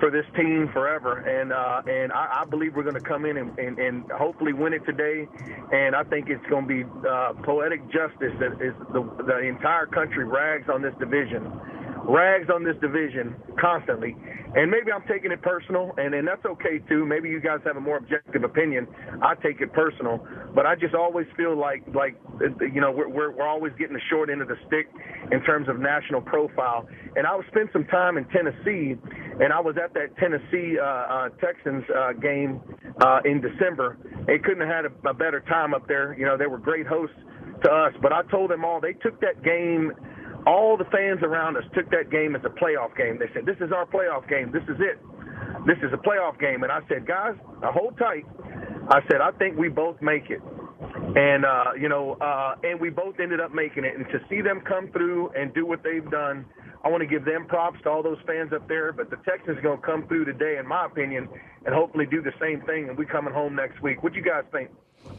for 0.00 0.10
this 0.10 0.24
team 0.36 0.68
forever, 0.72 1.18
and 1.18 1.52
uh, 1.52 1.82
and 1.86 2.12
I, 2.12 2.42
I 2.42 2.44
believe 2.44 2.74
we're 2.74 2.82
going 2.82 2.94
to 2.94 3.00
come 3.00 3.24
in 3.24 3.36
and, 3.36 3.58
and, 3.58 3.78
and 3.78 4.10
hopefully 4.12 4.52
win 4.52 4.72
it 4.72 4.84
today. 4.86 5.26
And 5.72 5.94
I 5.94 6.04
think 6.04 6.28
it's 6.28 6.44
going 6.50 6.68
to 6.68 6.84
be 6.84 7.08
uh, 7.08 7.32
poetic 7.44 7.84
justice 7.86 8.32
that 8.40 8.60
is 8.60 8.74
the, 8.92 9.02
the 9.26 9.38
entire 9.38 9.86
country 9.86 10.24
rags 10.24 10.68
on 10.68 10.82
this 10.82 10.94
division, 10.98 11.44
rags 12.04 12.48
on 12.52 12.64
this 12.64 12.76
division 12.80 13.34
constantly. 13.60 14.16
And 14.54 14.70
maybe 14.70 14.92
I'm 14.92 15.06
taking 15.08 15.32
it 15.32 15.40
personal, 15.40 15.92
and, 15.96 16.14
and 16.14 16.28
that's 16.28 16.44
okay 16.44 16.78
too. 16.88 17.06
Maybe 17.06 17.30
you 17.30 17.40
guys 17.40 17.60
have 17.64 17.76
a 17.76 17.80
more 17.80 17.96
objective 17.96 18.44
opinion. 18.44 18.86
I 19.22 19.34
take 19.36 19.62
it 19.62 19.72
personal, 19.72 20.20
but 20.54 20.66
I 20.66 20.74
just 20.74 20.94
always 20.94 21.26
feel 21.38 21.56
like 21.56 21.82
like 21.94 22.20
you 22.60 22.80
know 22.80 22.90
we're 22.90 23.08
we're, 23.08 23.30
we're 23.32 23.48
always 23.48 23.72
getting 23.78 23.94
the 23.94 24.06
short 24.10 24.28
end 24.28 24.42
of 24.42 24.48
the 24.48 24.56
stick 24.66 24.88
in 25.30 25.42
terms 25.44 25.68
of 25.68 25.78
national 25.80 26.20
profile. 26.20 26.86
And 27.16 27.26
I 27.26 27.34
was 27.34 27.46
spent 27.48 27.70
some 27.72 27.86
time 27.86 28.18
in 28.18 28.26
Tennessee, 28.28 28.96
and 29.40 29.52
I 29.54 29.60
was 29.60 29.76
at 29.82 29.94
that 29.94 30.16
Tennessee 30.18 30.76
uh, 30.78 30.84
uh, 30.84 31.28
Texans 31.40 31.84
uh, 31.88 32.12
game 32.12 32.60
uh, 33.00 33.20
in 33.24 33.40
December. 33.40 33.96
They 34.26 34.38
couldn't 34.38 34.66
have 34.68 34.84
had 34.84 34.84
a, 34.84 35.08
a 35.08 35.14
better 35.14 35.40
time 35.48 35.72
up 35.72 35.88
there. 35.88 36.14
You 36.18 36.26
know, 36.26 36.36
they 36.36 36.46
were 36.46 36.58
great 36.58 36.86
hosts 36.86 37.16
to 37.64 37.70
us. 37.70 37.94
But 38.02 38.12
I 38.12 38.22
told 38.30 38.50
them 38.50 38.64
all 38.64 38.80
they 38.80 38.92
took 38.92 39.20
that 39.20 39.42
game. 39.42 39.92
All 40.46 40.76
the 40.76 40.84
fans 40.86 41.20
around 41.22 41.56
us 41.56 41.64
took 41.74 41.90
that 41.90 42.10
game 42.10 42.34
as 42.34 42.42
a 42.44 42.48
playoff 42.48 42.96
game. 42.96 43.18
They 43.18 43.30
said, 43.32 43.46
"This 43.46 43.56
is 43.60 43.72
our 43.72 43.86
playoff 43.86 44.28
game. 44.28 44.50
This 44.50 44.64
is 44.64 44.80
it. 44.80 44.98
This 45.66 45.78
is 45.78 45.92
a 45.92 45.96
playoff 45.96 46.38
game." 46.40 46.62
And 46.62 46.72
I 46.72 46.80
said, 46.88 47.06
"Guys, 47.06 47.36
hold 47.62 47.96
tight." 47.98 48.26
I 48.88 49.00
said, 49.10 49.20
"I 49.20 49.30
think 49.32 49.56
we 49.56 49.68
both 49.68 50.00
make 50.02 50.30
it." 50.30 50.42
And 51.14 51.44
uh, 51.44 51.72
you 51.78 51.88
know, 51.88 52.14
uh, 52.20 52.56
and 52.64 52.80
we 52.80 52.90
both 52.90 53.20
ended 53.20 53.40
up 53.40 53.54
making 53.54 53.84
it. 53.84 53.96
And 53.96 54.06
to 54.08 54.20
see 54.28 54.40
them 54.40 54.60
come 54.60 54.88
through 54.88 55.30
and 55.36 55.54
do 55.54 55.64
what 55.64 55.82
they've 55.82 56.10
done 56.10 56.46
I 56.84 56.88
want 56.88 57.00
to 57.02 57.06
give 57.06 57.24
them 57.24 57.46
props 57.46 57.80
to 57.84 57.90
all 57.90 58.02
those 58.02 58.18
fans 58.26 58.52
up 58.52 58.66
there. 58.68 58.92
But 58.92 59.10
the 59.10 59.16
Texans 59.16 59.58
are 59.58 59.62
going 59.62 59.80
to 59.80 59.86
come 59.86 60.06
through 60.08 60.24
today, 60.24 60.56
in 60.58 60.66
my 60.66 60.86
opinion, 60.86 61.28
and 61.64 61.74
hopefully 61.74 62.06
do 62.06 62.22
the 62.22 62.32
same 62.40 62.60
thing. 62.62 62.88
And 62.88 62.98
we 62.98 63.06
coming 63.06 63.32
home 63.32 63.54
next 63.54 63.80
week. 63.82 64.02
What 64.02 64.12
do 64.12 64.18
you 64.18 64.24
guys 64.24 64.44
think? 64.50 64.70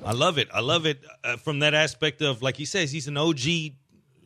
I 0.05 0.11
love 0.11 0.37
it. 0.37 0.49
I 0.53 0.59
love 0.59 0.85
it 0.85 0.99
uh, 1.23 1.37
from 1.37 1.59
that 1.59 1.73
aspect 1.73 2.21
of, 2.21 2.41
like 2.41 2.57
he 2.57 2.65
says, 2.65 2.91
he's 2.91 3.07
an 3.07 3.17
OG 3.17 3.39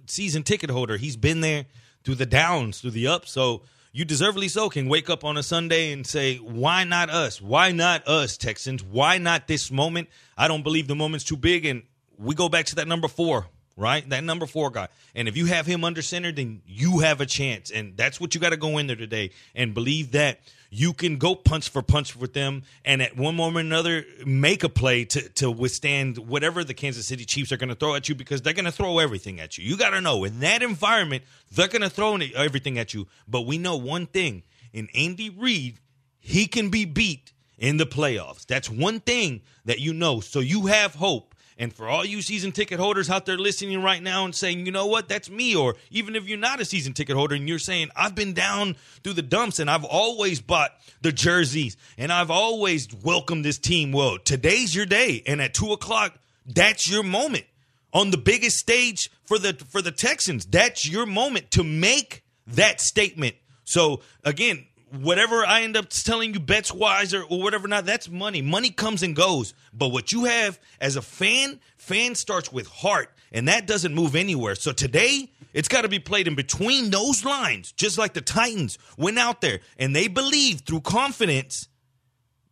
season 0.08 0.44
ticket 0.44 0.70
holder. 0.70 0.98
He's 0.98 1.16
been 1.16 1.42
there 1.42 1.66
through 2.04 2.16
the 2.16 2.26
downs, 2.26 2.82
through 2.82 2.92
the 2.92 3.08
ups. 3.08 3.32
So 3.32 3.64
you 3.92 4.06
deservedly 4.06 4.48
so 4.48 4.70
can 4.70 4.88
wake 4.88 5.10
up 5.10 5.24
on 5.24 5.38
a 5.38 5.44
Sunday 5.44 5.92
and 5.92 6.06
say, 6.06 6.38
why 6.38 6.84
not 6.84 7.10
us? 7.10 7.42
Why 7.42 7.72
not 7.72 8.08
us, 8.08 8.38
Texans? 8.38 8.84
Why 8.84 9.18
not 9.18 9.48
this 9.48 9.72
moment? 9.72 10.10
I 10.38 10.48
don't 10.48 10.64
believe 10.64 10.88
the 10.88 10.96
moment's 10.96 11.26
too 11.26 11.38
big. 11.38 11.66
And 11.66 11.84
we 12.18 12.36
go 12.36 12.50
back 12.50 12.66
to 12.68 12.76
that 12.76 12.88
number 12.88 13.08
four 13.08 13.48
right? 13.78 14.10
That 14.10 14.24
number 14.24 14.48
four 14.48 14.72
guy. 14.72 14.90
And 15.16 15.28
if 15.28 15.38
you 15.38 15.46
have 15.46 15.66
him 15.66 15.86
under 15.86 16.02
center, 16.02 16.32
then 16.32 16.62
you 16.66 17.00
have 17.00 17.22
a 17.22 17.26
chance. 17.26 17.72
And 17.72 17.96
that's 17.96 18.20
what 18.20 18.36
you 18.36 18.42
got 18.42 18.50
to 18.50 18.58
go 18.58 18.80
in 18.80 18.88
there 18.88 18.96
today 18.96 19.32
and 19.56 19.74
believe 19.74 20.12
that 20.12 20.40
you 20.70 20.92
can 20.92 21.18
go 21.18 21.36
punch 21.36 21.70
for 21.70 21.82
punch 21.82 22.16
with 22.16 22.34
them 22.34 22.64
and 22.84 23.02
at 23.02 23.16
one 23.16 23.36
moment 23.36 23.66
or 23.66 23.68
another 23.68 24.04
make 24.26 24.64
a 24.64 24.70
play 24.70 25.06
to, 25.06 25.30
to 25.30 25.50
withstand 25.50 26.18
whatever 26.18 26.64
the 26.64 26.74
Kansas 26.74 27.06
City 27.06 27.24
Chiefs 27.24 27.52
are 27.54 27.58
going 27.58 27.70
to 27.70 27.76
throw 27.76 27.96
at 27.96 28.10
you 28.10 28.16
because 28.16 28.42
they're 28.42 28.54
going 28.54 28.66
to 28.66 28.72
throw 28.72 29.00
everything 29.00 29.40
at 29.40 29.58
you. 29.58 29.64
You 29.64 29.78
got 29.78 29.92
to 29.92 30.02
know 30.02 30.26
in 30.26 30.42
that 30.42 30.62
environment, 30.64 31.24
they're 31.52 31.70
going 31.70 31.84
to 31.84 31.90
throw 31.90 32.18
everything 32.36 32.78
at 32.80 32.94
you. 32.94 33.08
But 33.28 33.42
we 33.42 33.58
know 33.58 33.78
one 33.78 34.08
thing 34.08 34.44
in 34.74 34.90
Andy 34.94 35.30
Reid, 35.30 35.80
he 36.20 36.48
can 36.48 36.70
be 36.70 36.84
beat 36.84 37.32
in 37.58 37.78
the 37.78 37.86
playoffs. 37.86 38.46
That's 38.46 38.70
one 38.70 39.00
thing 39.00 39.42
that 39.66 39.80
you 39.80 39.94
know. 39.94 40.20
So 40.20 40.40
you 40.40 40.66
have 40.66 40.96
hope 40.96 41.34
And 41.58 41.74
for 41.74 41.88
all 41.88 42.06
you 42.06 42.22
season 42.22 42.52
ticket 42.52 42.80
holders 42.80 43.10
out 43.10 43.26
there 43.26 43.38
listening 43.38 43.82
right 43.82 44.02
now 44.02 44.26
and 44.26 44.36
saying, 44.36 44.66
you 44.66 44.72
know 44.72 44.86
what, 44.86 45.10
that's 45.10 45.30
me, 45.30 45.56
or 45.56 45.76
even 45.90 46.16
if 46.16 46.28
you're 46.28 46.38
not 46.38 46.62
a 46.62 46.66
season 46.66 46.94
ticket 46.94 47.16
holder 47.16 47.36
and 47.36 47.50
you're 47.50 47.58
saying, 47.58 47.90
I've 47.96 48.14
been 48.14 48.34
down 48.34 48.76
through 49.04 49.14
the 49.14 49.24
dumps 49.24 49.58
and 49.58 49.70
I've 49.70 49.84
always 49.84 50.40
bought 50.40 50.72
the 51.02 51.12
jerseys 51.12 51.76
and 51.98 52.12
I've 52.12 52.30
always 52.30 52.88
welcomed 53.04 53.44
this 53.44 53.58
team. 53.58 53.92
Well, 53.92 54.20
today's 54.20 54.76
your 54.76 54.86
day. 54.86 55.24
And 55.26 55.42
at 55.42 55.56
two 55.56 55.72
o'clock, 55.72 56.20
that's 56.46 56.90
your 56.90 57.04
moment 57.04 57.46
on 57.92 58.12
the 58.12 58.18
biggest 58.18 58.58
stage 58.58 59.10
for 59.26 59.40
the 59.40 59.54
for 59.54 59.82
the 59.82 59.92
Texans. 59.92 60.46
That's 60.46 60.88
your 60.88 61.06
moment 61.06 61.52
to 61.52 61.64
make 61.64 62.24
that 62.46 62.80
statement. 62.80 63.36
So 63.64 64.02
again, 64.24 64.68
whatever 65.02 65.46
I 65.46 65.62
end 65.62 65.78
up 65.78 65.90
telling 65.90 66.34
you 66.34 66.40
bets 66.40 66.74
wise 66.74 67.14
or, 67.14 67.24
or 67.24 67.42
whatever 67.42 67.68
not, 67.68 67.86
that's 67.86 68.10
money. 68.10 68.42
Money 68.42 68.70
comes 68.70 69.04
and 69.04 69.16
goes. 69.16 69.54
But 69.74 69.90
what 69.90 70.12
you 70.12 70.26
have 70.26 70.60
as 70.80 70.96
a 70.96 71.02
fan, 71.02 71.60
fan 71.78 72.16
starts 72.16 72.52
with 72.52 72.68
heart, 72.68 73.14
and 73.32 73.48
that 73.48 73.68
doesn't 73.68 73.94
move 73.94 74.16
anywhere. 74.16 74.56
So 74.56 74.72
today, 74.72 75.32
it's 75.54 75.68
got 75.68 75.82
to 75.82 75.90
be 75.90 76.00
played 76.00 76.28
in 76.28 76.36
between 76.36 76.92
those 76.92 77.26
lines, 77.26 77.72
just 77.72 77.98
like 77.98 78.14
the 78.14 78.22
Titans 78.22 78.78
went 78.98 79.18
out 79.18 79.42
there 79.42 79.62
and 79.78 79.96
they 79.96 80.08
believed 80.08 80.66
through 80.66 80.82
confidence, 80.82 81.68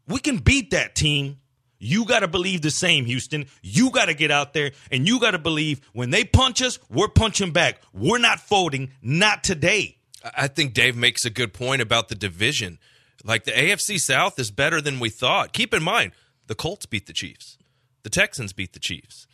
we 0.07 0.19
can 0.19 0.37
beat 0.37 0.71
that 0.71 0.95
team. 0.95 1.37
You 1.77 2.05
got 2.05 2.21
to 2.21 2.27
believe 2.27 2.61
the 2.61 2.71
same, 2.71 3.05
Houston. 3.05 3.45
You 3.61 3.91
got 3.91 4.05
to 4.05 4.13
get 4.13 4.31
out 4.31 4.53
there 4.53 4.71
and 4.91 5.07
you 5.07 5.19
got 5.19 5.31
to 5.31 5.39
believe 5.39 5.81
when 5.93 6.09
they 6.09 6.23
punch 6.23 6.61
us, 6.61 6.79
we're 6.89 7.09
punching 7.09 7.51
back. 7.51 7.79
We're 7.93 8.17
not 8.17 8.39
folding, 8.39 8.91
not 9.01 9.43
today. 9.43 9.97
I 10.35 10.47
think 10.47 10.73
Dave 10.73 10.95
makes 10.95 11.25
a 11.25 11.29
good 11.29 11.53
point 11.53 11.81
about 11.81 12.09
the 12.09 12.15
division. 12.15 12.79
Like 13.23 13.43
the 13.43 13.51
AFC 13.51 13.99
South 13.99 14.39
is 14.39 14.51
better 14.51 14.81
than 14.81 14.99
we 14.99 15.09
thought. 15.09 15.53
Keep 15.53 15.73
in 15.73 15.83
mind, 15.83 16.11
the 16.47 16.55
Colts 16.55 16.85
beat 16.85 17.07
the 17.07 17.13
Chiefs, 17.13 17.57
the 18.03 18.09
Texans 18.09 18.53
beat 18.53 18.73
the 18.73 18.79
Chiefs, 18.79 19.27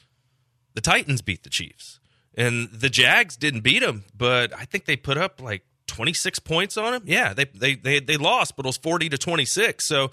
the 0.73 0.81
Titans 0.81 1.21
beat 1.21 1.43
the 1.43 1.49
Chiefs, 1.49 1.99
and 2.35 2.69
the 2.71 2.89
Jags 2.89 3.35
didn't 3.35 3.61
beat 3.61 3.79
them, 3.79 4.05
but 4.15 4.53
I 4.53 4.65
think 4.65 4.85
they 4.85 4.95
put 4.95 5.17
up 5.17 5.41
like 5.41 5.63
26 5.87 6.39
points 6.39 6.77
on 6.77 6.93
them. 6.93 7.03
Yeah, 7.05 7.33
they 7.33 7.45
they 7.45 7.75
they, 7.75 7.99
they 7.99 8.17
lost, 8.17 8.55
but 8.55 8.65
it 8.65 8.69
was 8.69 8.77
40 8.77 9.09
to 9.09 9.17
26. 9.17 9.85
So, 9.85 10.11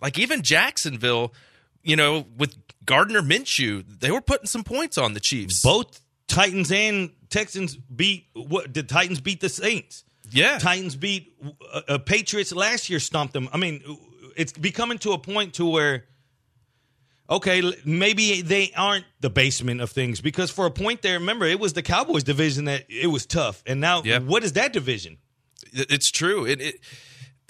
like 0.00 0.18
even 0.18 0.42
Jacksonville, 0.42 1.32
you 1.82 1.96
know, 1.96 2.26
with 2.36 2.56
Gardner 2.84 3.22
Minshew, 3.22 3.84
they 4.00 4.10
were 4.10 4.20
putting 4.20 4.46
some 4.46 4.64
points 4.64 4.98
on 4.98 5.14
the 5.14 5.20
Chiefs. 5.20 5.62
Both 5.62 6.00
Titans 6.26 6.72
and 6.72 7.10
Texans 7.30 7.76
beat 7.76 8.26
what 8.34 8.72
did 8.72 8.88
Titans 8.88 9.20
beat 9.20 9.40
the 9.40 9.48
Saints? 9.48 10.04
Yeah. 10.32 10.58
Titans 10.58 10.96
beat 10.96 11.34
uh, 11.72 11.80
uh, 11.88 11.98
Patriots 11.98 12.52
last 12.52 12.90
year, 12.90 13.00
stomped 13.00 13.34
them. 13.34 13.48
I 13.52 13.58
mean, 13.58 13.82
it's 14.36 14.52
becoming 14.52 14.98
to 14.98 15.12
a 15.12 15.18
point 15.18 15.54
to 15.54 15.66
where, 15.66 16.04
okay, 17.28 17.62
maybe 17.84 18.42
they 18.42 18.72
aren't 18.76 19.04
the 19.20 19.30
basement 19.30 19.80
of 19.80 19.90
things 19.90 20.20
because 20.20 20.50
for 20.50 20.66
a 20.66 20.70
point 20.70 21.02
there, 21.02 21.18
remember, 21.18 21.46
it 21.46 21.60
was 21.60 21.72
the 21.72 21.82
Cowboys 21.82 22.24
division 22.24 22.64
that 22.66 22.84
it 22.88 23.08
was 23.08 23.26
tough. 23.26 23.62
And 23.66 23.80
now, 23.80 24.02
what 24.20 24.44
is 24.44 24.52
that 24.54 24.72
division? 24.72 25.18
It's 25.72 26.10
true. 26.10 26.44
It, 26.44 26.60
it 26.60 26.80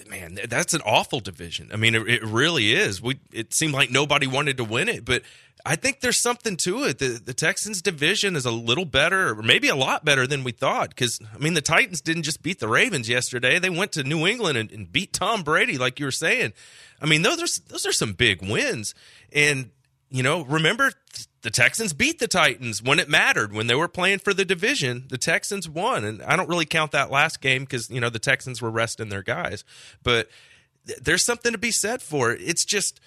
man, 0.09 0.39
that's 0.49 0.75
an 0.75 0.81
awful 0.85 1.21
division. 1.21 1.71
I 1.73 1.77
mean, 1.77 1.95
it, 1.95 2.09
it 2.09 2.25
really 2.25 2.73
is. 2.73 3.03
We 3.03 3.21
it 3.33 3.53
seemed 3.55 3.75
like 3.75 3.91
nobody 3.91 4.27
wanted 4.27 4.57
to 4.59 4.65
win 4.65 4.89
it, 4.89 5.05
but 5.05 5.23
I 5.65 5.77
think 5.77 6.01
there's 6.01 6.21
something 6.21 6.57
to 6.59 6.85
it. 6.85 6.99
The, 6.99 7.21
the 7.25 7.35
Texans 7.35 7.83
division 7.83 8.35
is 8.35 8.45
a 8.45 8.51
little 8.51 8.85
better, 8.85 9.31
or 9.31 9.43
maybe 9.43 9.69
a 9.69 9.77
lot 9.77 10.05
better 10.05 10.27
than 10.27 10.43
we 10.43 10.53
thought. 10.53 10.89
Because 10.91 11.21
I 11.35 11.39
mean, 11.39 11.55
the 11.55 11.61
Titans 11.61 12.01
didn't 12.01 12.25
just 12.25 12.43
beat 12.43 12.59
the 12.59 12.69
Ravens 12.69 13.09
yesterday; 13.09 13.59
they 13.59 13.71
went 13.71 13.93
to 13.93 14.03
New 14.03 14.27
England 14.27 14.59
and, 14.59 14.71
and 14.73 14.93
beat 14.93 15.13
Tom 15.13 15.43
Brady, 15.43 15.79
like 15.79 16.01
you 16.01 16.07
were 16.07 16.11
saying. 16.11 16.53
I 17.01 17.07
mean, 17.07 17.23
those 17.23 17.41
are 17.41 17.63
those 17.69 17.87
are 17.87 17.93
some 17.93 18.13
big 18.13 18.43
wins, 18.43 18.95
and 19.33 19.71
you 20.11 20.23
know, 20.23 20.45
remember 20.45 20.93
the 21.43 21.51
Texans 21.51 21.93
beat 21.93 22.19
the 22.19 22.29
Titans 22.29 22.83
when 22.83 22.99
it 22.99 23.09
mattered 23.09 23.53
when 23.53 23.67
they 23.67 23.75
were 23.75 23.89
playing 23.89 24.19
for 24.19 24.35
the 24.35 24.45
division. 24.45 25.07
The 25.09 25.19
Texans 25.19 25.69
won, 25.69 26.05
and 26.05 26.23
I 26.23 26.37
don't 26.37 26.49
really 26.49 26.67
count 26.67 26.93
that 26.93 27.11
last 27.11 27.41
game 27.41 27.63
because 27.63 27.89
you 27.89 28.01
know 28.01 28.11
the 28.11 28.19
Texans 28.19 28.61
were 28.61 28.71
resting 28.71 29.09
their 29.09 29.23
guys, 29.23 29.65
but 30.03 30.29
th- 30.87 30.99
there's 30.99 31.25
something 31.25 31.53
to 31.53 31.59
be 31.59 31.71
said 31.71 32.03
for 32.03 32.33
it. 32.33 32.41
It's 32.43 32.65
just 32.65 33.01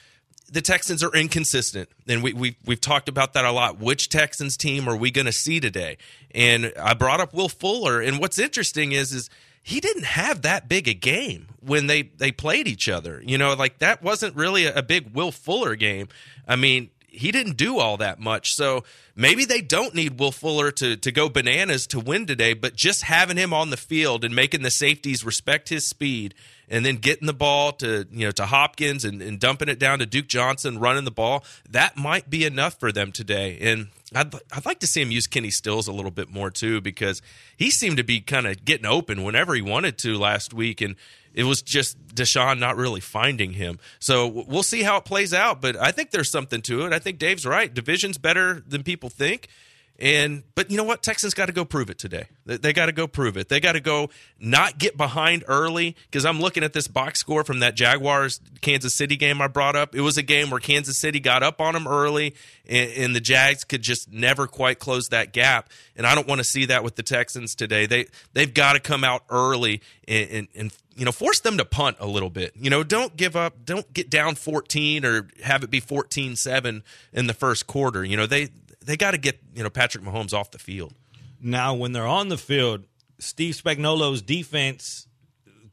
the 0.51 0.61
Texans 0.61 1.03
are 1.03 1.13
inconsistent, 1.13 1.89
and 2.07 2.21
we, 2.21 2.33
we 2.33 2.57
we've 2.65 2.81
talked 2.81 3.09
about 3.09 3.33
that 3.33 3.45
a 3.45 3.51
lot. 3.51 3.79
Which 3.79 4.09
Texans 4.09 4.57
team 4.57 4.87
are 4.87 4.95
we 4.95 5.11
going 5.11 5.25
to 5.25 5.31
see 5.31 5.59
today? 5.59 5.97
And 6.33 6.73
I 6.79 6.93
brought 6.93 7.19
up 7.19 7.33
Will 7.33 7.49
Fuller, 7.49 8.01
and 8.01 8.19
what's 8.19 8.39
interesting 8.39 8.91
is 8.91 9.11
is 9.11 9.29
he 9.63 9.79
didn't 9.79 10.05
have 10.05 10.43
that 10.43 10.69
big 10.69 10.87
a 10.87 10.93
game 10.93 11.47
when 11.59 11.87
they 11.87 12.03
they 12.03 12.31
played 12.31 12.67
each 12.67 12.87
other. 12.87 13.21
You 13.25 13.37
know, 13.37 13.53
like 13.53 13.79
that 13.79 14.03
wasn't 14.03 14.35
really 14.35 14.65
a, 14.65 14.75
a 14.75 14.83
big 14.83 15.15
Will 15.15 15.31
Fuller 15.31 15.75
game. 15.75 16.07
I 16.47 16.55
mean, 16.55 16.89
he 17.15 17.31
didn't 17.31 17.57
do 17.57 17.79
all 17.79 17.97
that 17.97 18.19
much. 18.19 18.53
So 18.53 18.83
maybe 19.15 19.45
they 19.45 19.61
don't 19.61 19.95
need 19.95 20.19
Will 20.19 20.31
Fuller 20.31 20.71
to 20.71 20.95
to 20.97 21.11
go 21.11 21.29
bananas 21.29 21.87
to 21.87 21.99
win 21.99 22.25
today, 22.25 22.53
but 22.53 22.75
just 22.75 23.03
having 23.03 23.37
him 23.37 23.53
on 23.53 23.69
the 23.69 23.77
field 23.77 24.23
and 24.23 24.35
making 24.35 24.61
the 24.61 24.71
safeties 24.71 25.23
respect 25.23 25.69
his 25.69 25.87
speed 25.87 26.33
and 26.67 26.85
then 26.85 26.95
getting 26.95 27.27
the 27.27 27.33
ball 27.33 27.71
to 27.73 28.07
you 28.11 28.25
know 28.25 28.31
to 28.31 28.45
Hopkins 28.45 29.05
and, 29.05 29.21
and 29.21 29.39
dumping 29.39 29.69
it 29.69 29.79
down 29.79 29.99
to 29.99 30.05
Duke 30.05 30.27
Johnson 30.27 30.79
running 30.79 31.05
the 31.05 31.11
ball, 31.11 31.43
that 31.69 31.97
might 31.97 32.29
be 32.29 32.45
enough 32.45 32.79
for 32.79 32.91
them 32.91 33.11
today. 33.11 33.57
And 33.61 33.87
I'd, 34.13 34.33
I'd 34.51 34.65
like 34.65 34.79
to 34.79 34.87
see 34.87 35.01
him 35.01 35.11
use 35.11 35.27
Kenny 35.27 35.51
Stills 35.51 35.87
a 35.87 35.93
little 35.93 36.11
bit 36.11 36.29
more 36.29 36.51
too 36.51 36.81
because 36.81 37.21
he 37.57 37.71
seemed 37.71 37.97
to 37.97 38.03
be 38.03 38.21
kind 38.21 38.47
of 38.47 38.63
getting 38.65 38.85
open 38.85 39.23
whenever 39.23 39.53
he 39.55 39.61
wanted 39.61 39.97
to 39.99 40.17
last 40.17 40.53
week 40.53 40.81
and 40.81 40.95
it 41.35 41.43
was 41.43 41.61
just 41.61 41.97
Deshaun 42.07 42.59
not 42.59 42.77
really 42.77 43.01
finding 43.01 43.53
him. 43.53 43.77
So 43.99 44.25
we'll 44.27 44.63
see 44.63 44.83
how 44.83 44.97
it 44.97 45.05
plays 45.05 45.33
out, 45.33 45.61
but 45.61 45.75
I 45.75 45.91
think 45.91 46.11
there's 46.11 46.31
something 46.31 46.61
to 46.63 46.85
it. 46.85 46.93
I 46.93 46.99
think 46.99 47.19
Dave's 47.19 47.45
right. 47.45 47.71
Division's 47.71 48.17
better 48.17 48.63
than 48.65 48.83
people 48.83 49.09
think. 49.09 49.49
And 49.97 50.43
but 50.55 50.69
you 50.69 50.75
know 50.75 50.83
what? 50.83 51.01
Texans 51.01 51.33
got 51.33 51.45
to 51.45 51.53
go 51.53 51.63
prove 51.63 51.89
it 51.89 51.97
today. 51.97 52.25
They, 52.45 52.57
they 52.57 52.73
got 52.73 52.87
to 52.87 52.91
go 52.91 53.07
prove 53.07 53.37
it. 53.37 53.47
They 53.47 53.61
got 53.61 53.73
to 53.73 53.79
go 53.79 54.09
not 54.37 54.77
get 54.77 54.97
behind 54.97 55.45
early 55.47 55.95
because 56.11 56.25
I'm 56.25 56.41
looking 56.41 56.63
at 56.63 56.73
this 56.73 56.89
box 56.89 57.19
score 57.19 57.45
from 57.45 57.59
that 57.59 57.75
Jaguars 57.75 58.41
Kansas 58.59 58.93
City 58.93 59.15
game 59.15 59.41
I 59.41 59.47
brought 59.47 59.77
up. 59.77 59.95
It 59.95 60.01
was 60.01 60.17
a 60.17 60.23
game 60.23 60.49
where 60.49 60.59
Kansas 60.59 60.97
City 60.97 61.21
got 61.21 61.43
up 61.43 61.61
on 61.61 61.75
them 61.75 61.87
early, 61.87 62.35
and, 62.67 62.91
and 62.91 63.15
the 63.15 63.21
Jags 63.21 63.63
could 63.63 63.81
just 63.81 64.11
never 64.11 64.47
quite 64.47 64.79
close 64.79 65.07
that 65.09 65.31
gap. 65.31 65.69
And 65.95 66.05
I 66.05 66.13
don't 66.13 66.27
want 66.27 66.39
to 66.39 66.45
see 66.45 66.65
that 66.65 66.83
with 66.83 66.97
the 66.97 67.03
Texans 67.03 67.55
today. 67.55 67.85
They 67.85 68.07
they've 68.33 68.53
got 68.53 68.73
to 68.73 68.81
come 68.81 69.05
out 69.05 69.23
early 69.29 69.81
and, 70.09 70.29
and, 70.29 70.47
and 70.55 70.77
you 70.97 71.05
know 71.05 71.13
force 71.13 71.39
them 71.39 71.57
to 71.57 71.63
punt 71.63 71.97
a 72.01 72.07
little 72.07 72.29
bit. 72.29 72.53
You 72.55 72.69
know, 72.69 72.83
don't 72.83 73.15
give 73.15 73.37
up. 73.37 73.63
Don't 73.63 73.91
get 73.93 74.09
down 74.09 74.35
14 74.35 75.05
or 75.05 75.29
have 75.41 75.63
it 75.63 75.69
be 75.69 75.79
14-7 75.79 76.81
in 77.13 77.27
the 77.27 77.33
first 77.33 77.65
quarter. 77.65 78.03
You 78.03 78.17
know, 78.17 78.25
they 78.25 78.49
they 78.85 78.97
got 78.97 79.11
to 79.11 79.17
get 79.17 79.39
you 79.53 79.63
know 79.63 79.69
Patrick 79.69 80.03
Mahomes 80.03 80.33
off 80.33 80.51
the 80.51 80.59
field. 80.59 80.93
Now, 81.41 81.73
when 81.73 81.91
they're 81.91 82.07
on 82.07 82.29
the 82.29 82.37
field, 82.37 82.85
Steve 83.19 83.55
Spagnuolo's 83.55 84.21
defense, 84.21 85.07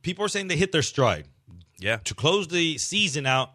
people 0.03 0.25
are 0.25 0.29
saying 0.29 0.49
they 0.49 0.57
hit 0.57 0.73
their 0.73 0.83
stride. 0.83 1.27
Yeah. 1.79 1.97
To 2.05 2.15
close 2.15 2.49
the 2.49 2.79
season 2.79 3.27
out, 3.27 3.51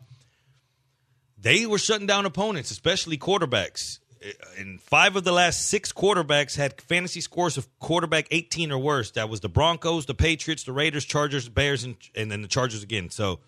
they 1.38 1.66
were 1.66 1.78
shutting 1.78 2.08
down 2.08 2.26
opponents, 2.26 2.72
especially 2.72 3.18
quarterbacks. 3.18 4.00
Eh, 4.22 4.32
and 4.58 4.82
five 4.82 5.16
of 5.16 5.24
the 5.24 5.32
last 5.32 5.68
six 5.68 5.94
quarterbacks 5.94 6.56
had 6.56 6.82
fantasy 6.82 7.22
scores 7.22 7.58
of 7.58 7.68
quarterback 7.80 8.28
18 8.32 8.72
or 8.72 8.80
worse. 8.80 9.12
That 9.12 9.30
was 9.30 9.40
the 9.40 9.50
Broncos, 9.50 10.06
the 10.06 10.16
Patriots, 10.16 10.64
the 10.64 10.74
Raiders, 10.74 11.06
Chargers, 11.06 11.48
Bears, 11.48 11.84
and, 11.84 11.96
and 12.16 12.32
then 12.32 12.42
the 12.42 12.48
Chargers 12.48 12.84
again. 12.84 13.10
So 13.10 13.40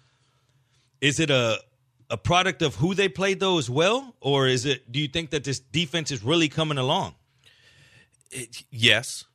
is 1.01 1.19
it 1.19 1.29
a 1.29 1.59
a 2.09 2.17
product 2.17 2.61
of 2.61 2.75
who 2.75 2.93
they 2.93 3.09
played 3.09 3.39
though 3.39 3.57
as 3.57 3.69
well? 3.69 4.15
Or 4.19 4.47
is 4.47 4.65
it 4.65 4.91
do 4.91 4.99
you 4.99 5.07
think 5.07 5.29
that 5.31 5.43
this 5.43 5.59
defense 5.59 6.11
is 6.11 6.23
really 6.23 6.49
coming 6.49 6.77
along? 6.77 7.15
It, 8.31 8.63
yes. 8.69 9.25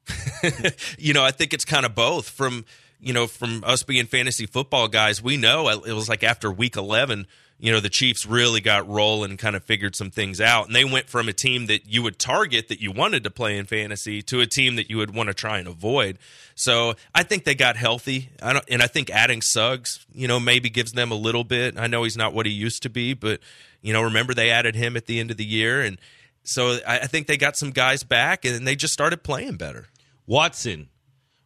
you 0.98 1.12
know, 1.12 1.24
I 1.24 1.30
think 1.30 1.52
it's 1.52 1.64
kind 1.64 1.84
of 1.86 1.94
both. 1.94 2.28
From 2.28 2.64
you 3.04 3.12
know, 3.12 3.26
from 3.26 3.62
us 3.66 3.82
being 3.82 4.06
fantasy 4.06 4.46
football 4.46 4.88
guys, 4.88 5.22
we 5.22 5.36
know 5.36 5.68
it 5.68 5.92
was 5.92 6.08
like 6.08 6.24
after 6.24 6.50
week 6.50 6.74
eleven, 6.74 7.26
you 7.58 7.70
know, 7.70 7.78
the 7.78 7.90
Chiefs 7.90 8.24
really 8.24 8.62
got 8.62 8.88
rolling 8.88 9.32
and 9.32 9.38
kind 9.38 9.54
of 9.54 9.62
figured 9.62 9.94
some 9.94 10.10
things 10.10 10.40
out, 10.40 10.66
and 10.66 10.74
they 10.74 10.84
went 10.84 11.10
from 11.10 11.28
a 11.28 11.32
team 11.34 11.66
that 11.66 11.86
you 11.86 12.02
would 12.02 12.18
target 12.18 12.68
that 12.68 12.80
you 12.80 12.90
wanted 12.90 13.22
to 13.24 13.30
play 13.30 13.58
in 13.58 13.66
fantasy 13.66 14.22
to 14.22 14.40
a 14.40 14.46
team 14.46 14.76
that 14.76 14.88
you 14.88 14.96
would 14.96 15.14
want 15.14 15.28
to 15.28 15.34
try 15.34 15.58
and 15.58 15.68
avoid. 15.68 16.18
So 16.54 16.94
I 17.14 17.24
think 17.24 17.44
they 17.44 17.54
got 17.54 17.76
healthy, 17.76 18.30
I 18.42 18.54
don't, 18.54 18.64
and 18.70 18.82
I 18.82 18.86
think 18.86 19.10
adding 19.10 19.42
Suggs, 19.42 20.06
you 20.14 20.26
know, 20.26 20.40
maybe 20.40 20.70
gives 20.70 20.92
them 20.92 21.12
a 21.12 21.16
little 21.16 21.44
bit. 21.44 21.78
I 21.78 21.86
know 21.86 22.04
he's 22.04 22.16
not 22.16 22.32
what 22.32 22.46
he 22.46 22.52
used 22.52 22.82
to 22.84 22.90
be, 22.90 23.12
but 23.12 23.40
you 23.82 23.92
know, 23.92 24.02
remember 24.02 24.32
they 24.32 24.50
added 24.50 24.74
him 24.74 24.96
at 24.96 25.04
the 25.04 25.20
end 25.20 25.30
of 25.30 25.36
the 25.36 25.44
year 25.44 25.82
and. 25.82 25.98
So 26.46 26.78
I 26.86 27.06
think 27.06 27.26
they 27.26 27.38
got 27.38 27.56
some 27.56 27.70
guys 27.70 28.02
back 28.02 28.44
and 28.44 28.68
they 28.68 28.76
just 28.76 28.92
started 28.92 29.22
playing 29.22 29.56
better. 29.56 29.86
Watson, 30.26 30.90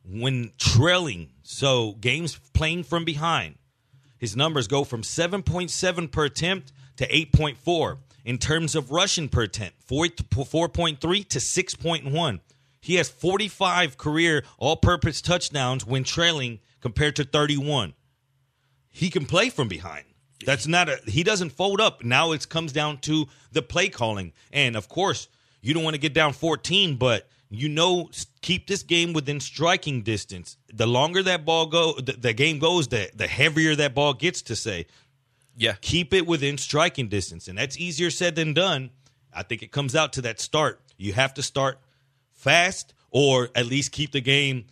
when 0.04 0.50
trailing, 0.58 1.30
so 1.50 1.92
games 1.92 2.38
playing 2.52 2.82
from 2.82 3.06
behind, 3.06 3.54
his 4.18 4.36
numbers 4.36 4.68
go 4.68 4.84
from 4.84 5.00
7.7 5.00 6.12
per 6.12 6.26
attempt 6.26 6.72
to 6.98 7.08
8.4. 7.08 7.96
In 8.26 8.36
terms 8.36 8.74
of 8.74 8.90
rushing 8.90 9.30
per 9.30 9.44
attempt, 9.44 9.88
4.3 9.88 10.98
to 11.00 11.38
6.1. 11.38 12.40
He 12.82 12.96
has 12.96 13.08
45 13.08 13.96
career 13.96 14.44
all 14.58 14.76
purpose 14.76 15.22
touchdowns 15.22 15.86
when 15.86 16.04
trailing 16.04 16.58
compared 16.82 17.16
to 17.16 17.24
31. 17.24 17.94
He 18.90 19.08
can 19.08 19.24
play 19.24 19.48
from 19.48 19.68
behind. 19.68 20.04
That's 20.44 20.66
not 20.66 20.90
a 20.90 21.00
he 21.06 21.22
doesn't 21.22 21.52
fold 21.52 21.80
up. 21.80 22.04
Now 22.04 22.32
it 22.32 22.46
comes 22.46 22.72
down 22.72 22.98
to 22.98 23.26
the 23.52 23.62
play 23.62 23.88
calling. 23.88 24.34
And 24.52 24.76
of 24.76 24.86
course, 24.86 25.28
you 25.62 25.72
don't 25.72 25.82
want 25.82 25.94
to 25.94 26.00
get 26.00 26.12
down 26.12 26.34
14, 26.34 26.96
but 26.96 27.26
you 27.50 27.68
know 27.68 28.10
keep 28.42 28.66
this 28.66 28.82
game 28.82 29.12
within 29.12 29.40
striking 29.40 30.02
distance. 30.02 30.56
The 30.72 30.86
longer 30.86 31.22
that 31.22 31.44
ball 31.44 31.66
go 31.66 31.94
the, 31.94 32.12
the 32.12 32.32
game 32.32 32.58
goes, 32.58 32.88
the 32.88 33.10
the 33.14 33.26
heavier 33.26 33.74
that 33.76 33.94
ball 33.94 34.14
gets 34.14 34.42
to 34.42 34.56
say. 34.56 34.86
Yeah. 35.56 35.74
Keep 35.80 36.14
it 36.14 36.26
within 36.26 36.56
striking 36.56 37.08
distance. 37.08 37.48
And 37.48 37.58
that's 37.58 37.76
easier 37.76 38.10
said 38.10 38.36
than 38.36 38.54
done. 38.54 38.90
I 39.34 39.42
think 39.42 39.62
it 39.62 39.72
comes 39.72 39.96
out 39.96 40.12
to 40.14 40.22
that 40.22 40.40
start. 40.40 40.80
You 40.96 41.12
have 41.14 41.34
to 41.34 41.42
start 41.42 41.78
fast 42.32 42.94
or 43.10 43.50
at 43.54 43.66
least 43.66 43.90
keep 43.90 44.12
the 44.12 44.20
game 44.20 44.66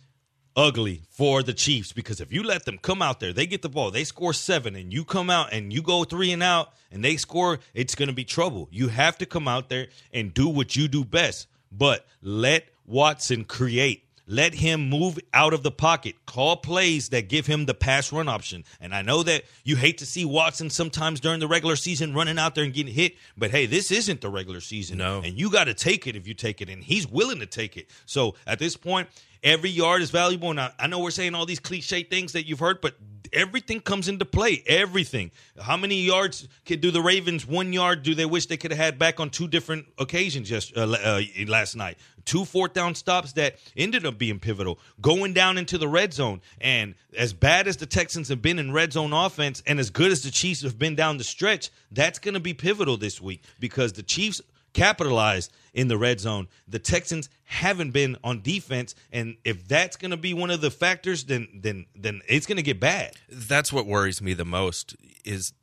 ugly 0.55 1.03
for 1.09 1.43
the 1.43 1.53
Chiefs 1.53 1.91
because 1.91 2.19
if 2.21 2.31
you 2.31 2.41
let 2.41 2.65
them 2.65 2.77
come 2.77 3.01
out 3.01 3.19
there, 3.19 3.33
they 3.33 3.45
get 3.45 3.61
the 3.61 3.69
ball, 3.69 3.91
they 3.91 4.03
score 4.03 4.33
seven, 4.33 4.75
and 4.75 4.91
you 4.91 5.03
come 5.03 5.29
out 5.29 5.53
and 5.53 5.71
you 5.71 5.81
go 5.81 6.03
three 6.03 6.31
and 6.31 6.41
out 6.41 6.73
and 6.91 7.03
they 7.03 7.17
score, 7.17 7.59
it's 7.73 7.93
going 7.93 8.07
to 8.07 8.15
be 8.15 8.23
trouble. 8.23 8.67
You 8.71 8.87
have 8.87 9.17
to 9.19 9.25
come 9.25 9.47
out 9.47 9.69
there 9.69 9.87
and 10.11 10.33
do 10.33 10.47
what 10.47 10.75
you 10.75 10.87
do 10.87 11.03
best, 11.03 11.47
but 11.71 12.05
let 12.21 12.69
Watson 12.85 13.43
create. 13.43 14.03
Let 14.29 14.53
him 14.53 14.89
move 14.89 15.17
out 15.33 15.53
of 15.53 15.63
the 15.63 15.71
pocket. 15.71 16.15
Call 16.25 16.57
plays 16.57 17.09
that 17.09 17.29
give 17.29 17.45
him 17.47 17.65
the 17.65 17.73
pass 17.73 18.11
run 18.11 18.27
option. 18.27 18.65
And 18.81 18.93
I 18.93 19.01
know 19.01 19.23
that 19.23 19.43
you 19.63 19.77
hate 19.77 19.99
to 19.99 20.05
see 20.05 20.25
Watson 20.25 20.69
sometimes 20.69 21.21
during 21.21 21.39
the 21.39 21.47
regular 21.47 21.77
season 21.77 22.13
running 22.13 22.37
out 22.37 22.53
there 22.53 22.65
and 22.65 22.73
getting 22.73 22.93
hit, 22.93 23.15
but 23.37 23.51
hey, 23.51 23.67
this 23.67 23.89
isn't 23.89 24.19
the 24.19 24.29
regular 24.29 24.59
season. 24.59 24.97
No. 24.97 25.21
And 25.23 25.39
you 25.39 25.49
got 25.49 25.65
to 25.65 25.73
take 25.73 26.07
it 26.07 26.17
if 26.17 26.27
you 26.27 26.33
take 26.33 26.61
it, 26.61 26.69
and 26.69 26.83
he's 26.83 27.07
willing 27.07 27.39
to 27.39 27.45
take 27.45 27.77
it. 27.77 27.89
So 28.05 28.35
at 28.45 28.59
this 28.59 28.75
point, 28.75 29.07
every 29.43 29.69
yard 29.69 30.01
is 30.01 30.11
valuable. 30.11 30.49
And 30.49 30.59
I, 30.59 30.71
I 30.79 30.87
know 30.87 30.99
we're 30.99 31.11
saying 31.11 31.35
all 31.35 31.45
these 31.45 31.59
cliche 31.59 32.03
things 32.03 32.33
that 32.33 32.45
you've 32.45 32.59
heard, 32.59 32.81
but 32.81 32.95
everything 33.33 33.79
comes 33.79 34.07
into 34.07 34.25
play. 34.25 34.63
Everything. 34.67 35.31
How 35.59 35.77
many 35.77 36.01
yards 36.01 36.47
could 36.65 36.81
do 36.81 36.91
the 36.91 37.01
Ravens? 37.01 37.45
One 37.45 37.73
yard 37.73 38.03
do 38.03 38.15
they 38.15 38.25
wish 38.25 38.47
they 38.47 38.57
could 38.57 38.71
have 38.71 38.79
had 38.79 38.99
back 38.99 39.19
on 39.19 39.29
two 39.29 39.47
different 39.47 39.87
occasions 39.97 40.49
just 40.49 40.75
uh, 40.77 40.81
uh, 40.81 41.21
last 41.47 41.75
night? 41.75 41.97
Two 42.25 42.43
fourth 42.43 42.73
down 42.73 42.93
stops 42.93 43.33
that 43.33 43.55
ended 43.75 44.05
up 44.05 44.17
being 44.17 44.39
pivotal. 44.39 44.79
Going 45.01 45.33
down 45.33 45.57
into 45.57 45.77
the 45.77 45.87
red 45.87 46.13
zone, 46.13 46.41
and 46.59 46.95
as 47.17 47.31
bad 47.31 47.67
as 47.67 47.77
the 47.77 47.85
Texans 47.85 48.27
have 48.29 48.41
been 48.41 48.59
in 48.59 48.73
red 48.73 48.91
zone 48.91 49.13
offense, 49.13 49.63
and 49.65 49.79
as 49.79 49.89
good 49.89 50.11
as 50.11 50.23
the 50.23 50.31
Chiefs 50.31 50.61
have 50.63 50.77
been 50.77 50.95
down 50.95 51.17
the 51.17 51.23
stretch, 51.23 51.69
that's 51.91 52.19
going 52.19 52.33
to 52.33 52.41
be 52.41 52.53
pivotal 52.53 52.97
this 52.97 53.21
week 53.21 53.43
because 53.59 53.93
the 53.93 54.03
Chiefs 54.03 54.41
capitalized 54.73 55.51
in 55.73 55.87
the 55.87 55.97
red 55.97 56.19
zone. 56.19 56.47
The 56.67 56.79
Texans 56.79 57.29
haven't 57.43 57.91
been 57.91 58.17
on 58.23 58.41
defense, 58.41 58.95
and 59.11 59.37
if 59.43 59.67
that's 59.67 59.95
going 59.97 60.11
to 60.11 60.17
be 60.17 60.33
one 60.33 60.51
of 60.51 60.61
the 60.61 60.71
factors, 60.71 61.25
then 61.25 61.47
then 61.53 61.85
then 61.95 62.21
it's 62.27 62.45
going 62.45 62.57
to 62.57 62.63
get 62.63 62.79
bad. 62.79 63.13
That's 63.29 63.71
what 63.71 63.85
worries 63.85 64.21
me 64.21 64.33
the 64.33 64.45
most 64.45 64.95
is 65.23 65.53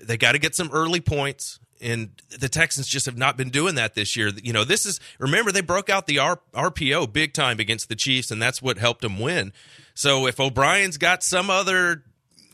they 0.00 0.16
got 0.16 0.32
to 0.32 0.38
get 0.38 0.54
some 0.54 0.70
early 0.72 1.00
points 1.00 1.60
and 1.82 2.10
the 2.38 2.48
Texans 2.48 2.86
just 2.86 3.06
have 3.06 3.18
not 3.18 3.36
been 3.36 3.50
doing 3.50 3.74
that 3.74 3.94
this 3.94 4.16
year. 4.16 4.30
You 4.42 4.52
know, 4.52 4.64
this 4.64 4.86
is 4.86 5.00
remember 5.18 5.50
they 5.50 5.60
broke 5.60 5.90
out 5.90 6.06
the 6.06 6.20
R- 6.20 6.40
RPO 6.54 7.12
big 7.12 7.34
time 7.34 7.58
against 7.58 7.88
the 7.88 7.96
Chiefs, 7.96 8.30
and 8.30 8.40
that's 8.40 8.62
what 8.62 8.78
helped 8.78 9.02
them 9.02 9.18
win. 9.18 9.52
So 9.94 10.26
if 10.26 10.40
O'Brien's 10.40 10.96
got 10.96 11.22
some 11.22 11.50
other 11.50 12.04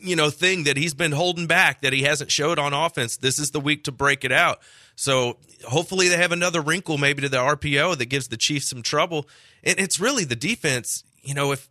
you 0.01 0.15
know 0.15 0.29
thing 0.29 0.63
that 0.63 0.77
he's 0.77 0.93
been 0.93 1.11
holding 1.11 1.45
back 1.45 1.81
that 1.81 1.93
he 1.93 2.03
hasn't 2.03 2.31
showed 2.31 2.57
on 2.59 2.73
offense, 2.73 3.17
this 3.17 3.39
is 3.39 3.51
the 3.51 3.59
week 3.59 3.83
to 3.85 3.91
break 3.91 4.25
it 4.25 4.31
out. 4.31 4.59
So 4.99 5.37
hopefully 5.65 6.09
they 6.09 6.17
have 6.17 6.33
another 6.33 6.59
wrinkle 6.59 6.97
maybe 6.97 7.21
to 7.21 7.29
the 7.29 7.37
RPO 7.37 7.97
that 7.99 8.07
gives 8.07 8.27
the 8.27 8.35
Chiefs 8.35 8.67
some 8.67 8.81
trouble. 8.81 9.29
And 9.63 9.79
it's 9.79 9.97
really 9.97 10.25
the 10.25 10.35
defense. 10.35 11.05
You 11.23 11.33
know, 11.35 11.53
if 11.53 11.69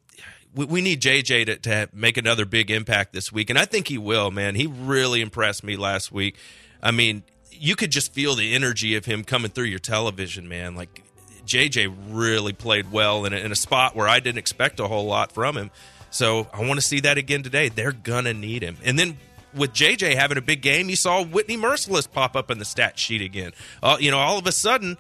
we, 0.55 0.81
need 0.81 1.03
JJ 1.03 1.45
to, 1.45 1.57
to 1.59 1.91
make 1.93 2.17
another 2.17 2.47
big 2.47 2.71
impact 2.71 3.13
this 3.13 3.31
week, 3.31 3.51
and 3.51 3.59
I 3.59 3.67
think 3.67 3.87
he 3.89 3.99
will. 3.99 4.31
Man, 4.31 4.55
he 4.55 4.67
really 4.67 5.21
impressed 5.21 5.63
me 5.63 5.77
last 5.77 6.11
week. 6.11 6.37
I 6.83 6.91
mean, 6.91 7.23
you 7.51 7.77
could 7.77 7.91
just 7.91 8.15
feel 8.15 8.35
the 8.35 8.55
energy 8.55 8.97
of 8.97 9.05
him 9.05 9.25
coming 9.25 9.51
through 9.51 9.65
your 9.65 9.79
television, 9.79 10.49
man. 10.49 10.75
Like 10.75 11.05
JJ 11.45 11.95
really 12.09 12.55
played 12.55 12.91
well 12.91 13.27
in 13.27 13.35
a, 13.35 13.37
in 13.37 13.53
a 13.53 13.57
spot 13.57 13.95
where 13.95 14.09
I 14.09 14.21
didn't 14.21 14.39
expect 14.39 14.81
a 14.81 14.89
whole 14.89 15.05
lot 15.05 15.33
from 15.33 15.55
him. 15.55 15.71
So 16.09 16.49
I 16.51 16.67
want 16.67 16.81
to 16.81 16.87
see 16.87 17.01
that 17.01 17.19
again 17.19 17.43
today. 17.43 17.69
They're 17.69 17.93
gonna 17.93 18.33
need 18.33 18.63
him. 18.63 18.79
And 18.83 18.99
then 18.99 19.19
with 19.59 19.73
JJ 19.73 20.15
having 20.15 20.39
a 20.39 20.43
big 20.43 20.63
game, 20.63 20.89
you 20.89 20.97
saw 20.97 21.23
Whitney 21.23 21.57
Mercilus 21.57 22.11
pop 22.11 22.37
up 22.37 22.51
in 22.51 22.59
the 22.59 22.65
stat 22.65 22.99
sheet 22.99 23.23
again. 23.23 23.53
Uh, 23.83 23.97
you 24.01 24.11
know, 24.11 24.19
all 24.19 24.39
of 24.39 24.47
a 24.47 24.53
sudden, 24.53 24.97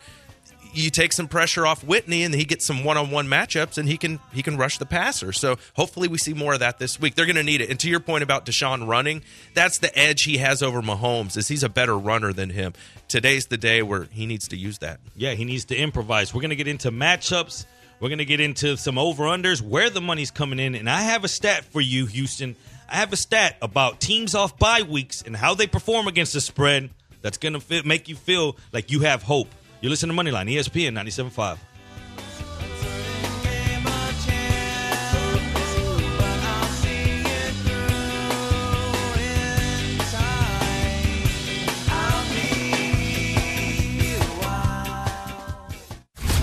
you 0.72 0.90
take 0.90 1.12
some 1.12 1.28
pressure 1.28 1.66
off 1.66 1.82
Whitney, 1.82 2.24
and 2.24 2.34
he 2.34 2.44
gets 2.44 2.66
some 2.66 2.84
one-on-one 2.84 3.26
matchups, 3.26 3.78
and 3.78 3.88
he 3.88 3.96
can 3.96 4.20
he 4.32 4.42
can 4.42 4.56
rush 4.56 4.78
the 4.78 4.86
passer. 4.86 5.32
So 5.32 5.56
hopefully, 5.74 6.08
we 6.08 6.18
see 6.18 6.34
more 6.34 6.54
of 6.54 6.60
that 6.60 6.78
this 6.78 7.00
week. 7.00 7.14
They're 7.14 7.26
going 7.26 7.36
to 7.36 7.42
need 7.42 7.60
it. 7.60 7.70
And 7.70 7.80
to 7.80 7.88
your 7.88 8.00
point 8.00 8.22
about 8.22 8.46
Deshaun 8.46 8.86
running, 8.86 9.22
that's 9.54 9.78
the 9.78 9.96
edge 9.98 10.22
he 10.22 10.38
has 10.38 10.62
over 10.62 10.82
Mahomes. 10.82 11.36
Is 11.36 11.48
he's 11.48 11.62
a 11.62 11.68
better 11.68 11.96
runner 11.96 12.32
than 12.32 12.50
him. 12.50 12.74
Today's 13.08 13.46
the 13.46 13.56
day 13.56 13.82
where 13.82 14.04
he 14.04 14.26
needs 14.26 14.48
to 14.48 14.56
use 14.56 14.78
that. 14.78 15.00
Yeah, 15.16 15.32
he 15.34 15.44
needs 15.44 15.66
to 15.66 15.76
improvise. 15.76 16.34
We're 16.34 16.42
going 16.42 16.50
to 16.50 16.56
get 16.56 16.68
into 16.68 16.90
matchups. 16.90 17.64
We're 18.00 18.10
going 18.10 18.18
to 18.18 18.24
get 18.24 18.40
into 18.40 18.76
some 18.76 18.96
over 18.96 19.24
unders, 19.24 19.60
where 19.60 19.90
the 19.90 20.00
money's 20.00 20.30
coming 20.30 20.60
in, 20.60 20.76
and 20.76 20.88
I 20.88 21.00
have 21.02 21.24
a 21.24 21.28
stat 21.28 21.64
for 21.64 21.80
you, 21.80 22.06
Houston. 22.06 22.54
I 22.90 22.96
have 22.96 23.12
a 23.12 23.16
stat 23.16 23.56
about 23.60 24.00
teams 24.00 24.34
off 24.34 24.58
bye 24.58 24.82
weeks 24.82 25.22
and 25.22 25.36
how 25.36 25.54
they 25.54 25.66
perform 25.66 26.08
against 26.08 26.32
the 26.32 26.40
spread. 26.40 26.90
That's 27.20 27.36
going 27.36 27.58
to 27.58 27.82
make 27.84 28.08
you 28.08 28.16
feel 28.16 28.56
like 28.72 28.90
you 28.90 29.00
have 29.00 29.22
hope. 29.22 29.48
You're 29.80 29.90
listening 29.90 30.16
to 30.16 30.22
Moneyline, 30.22 30.50
ESPN 30.50 30.96
97.5. 30.96 31.58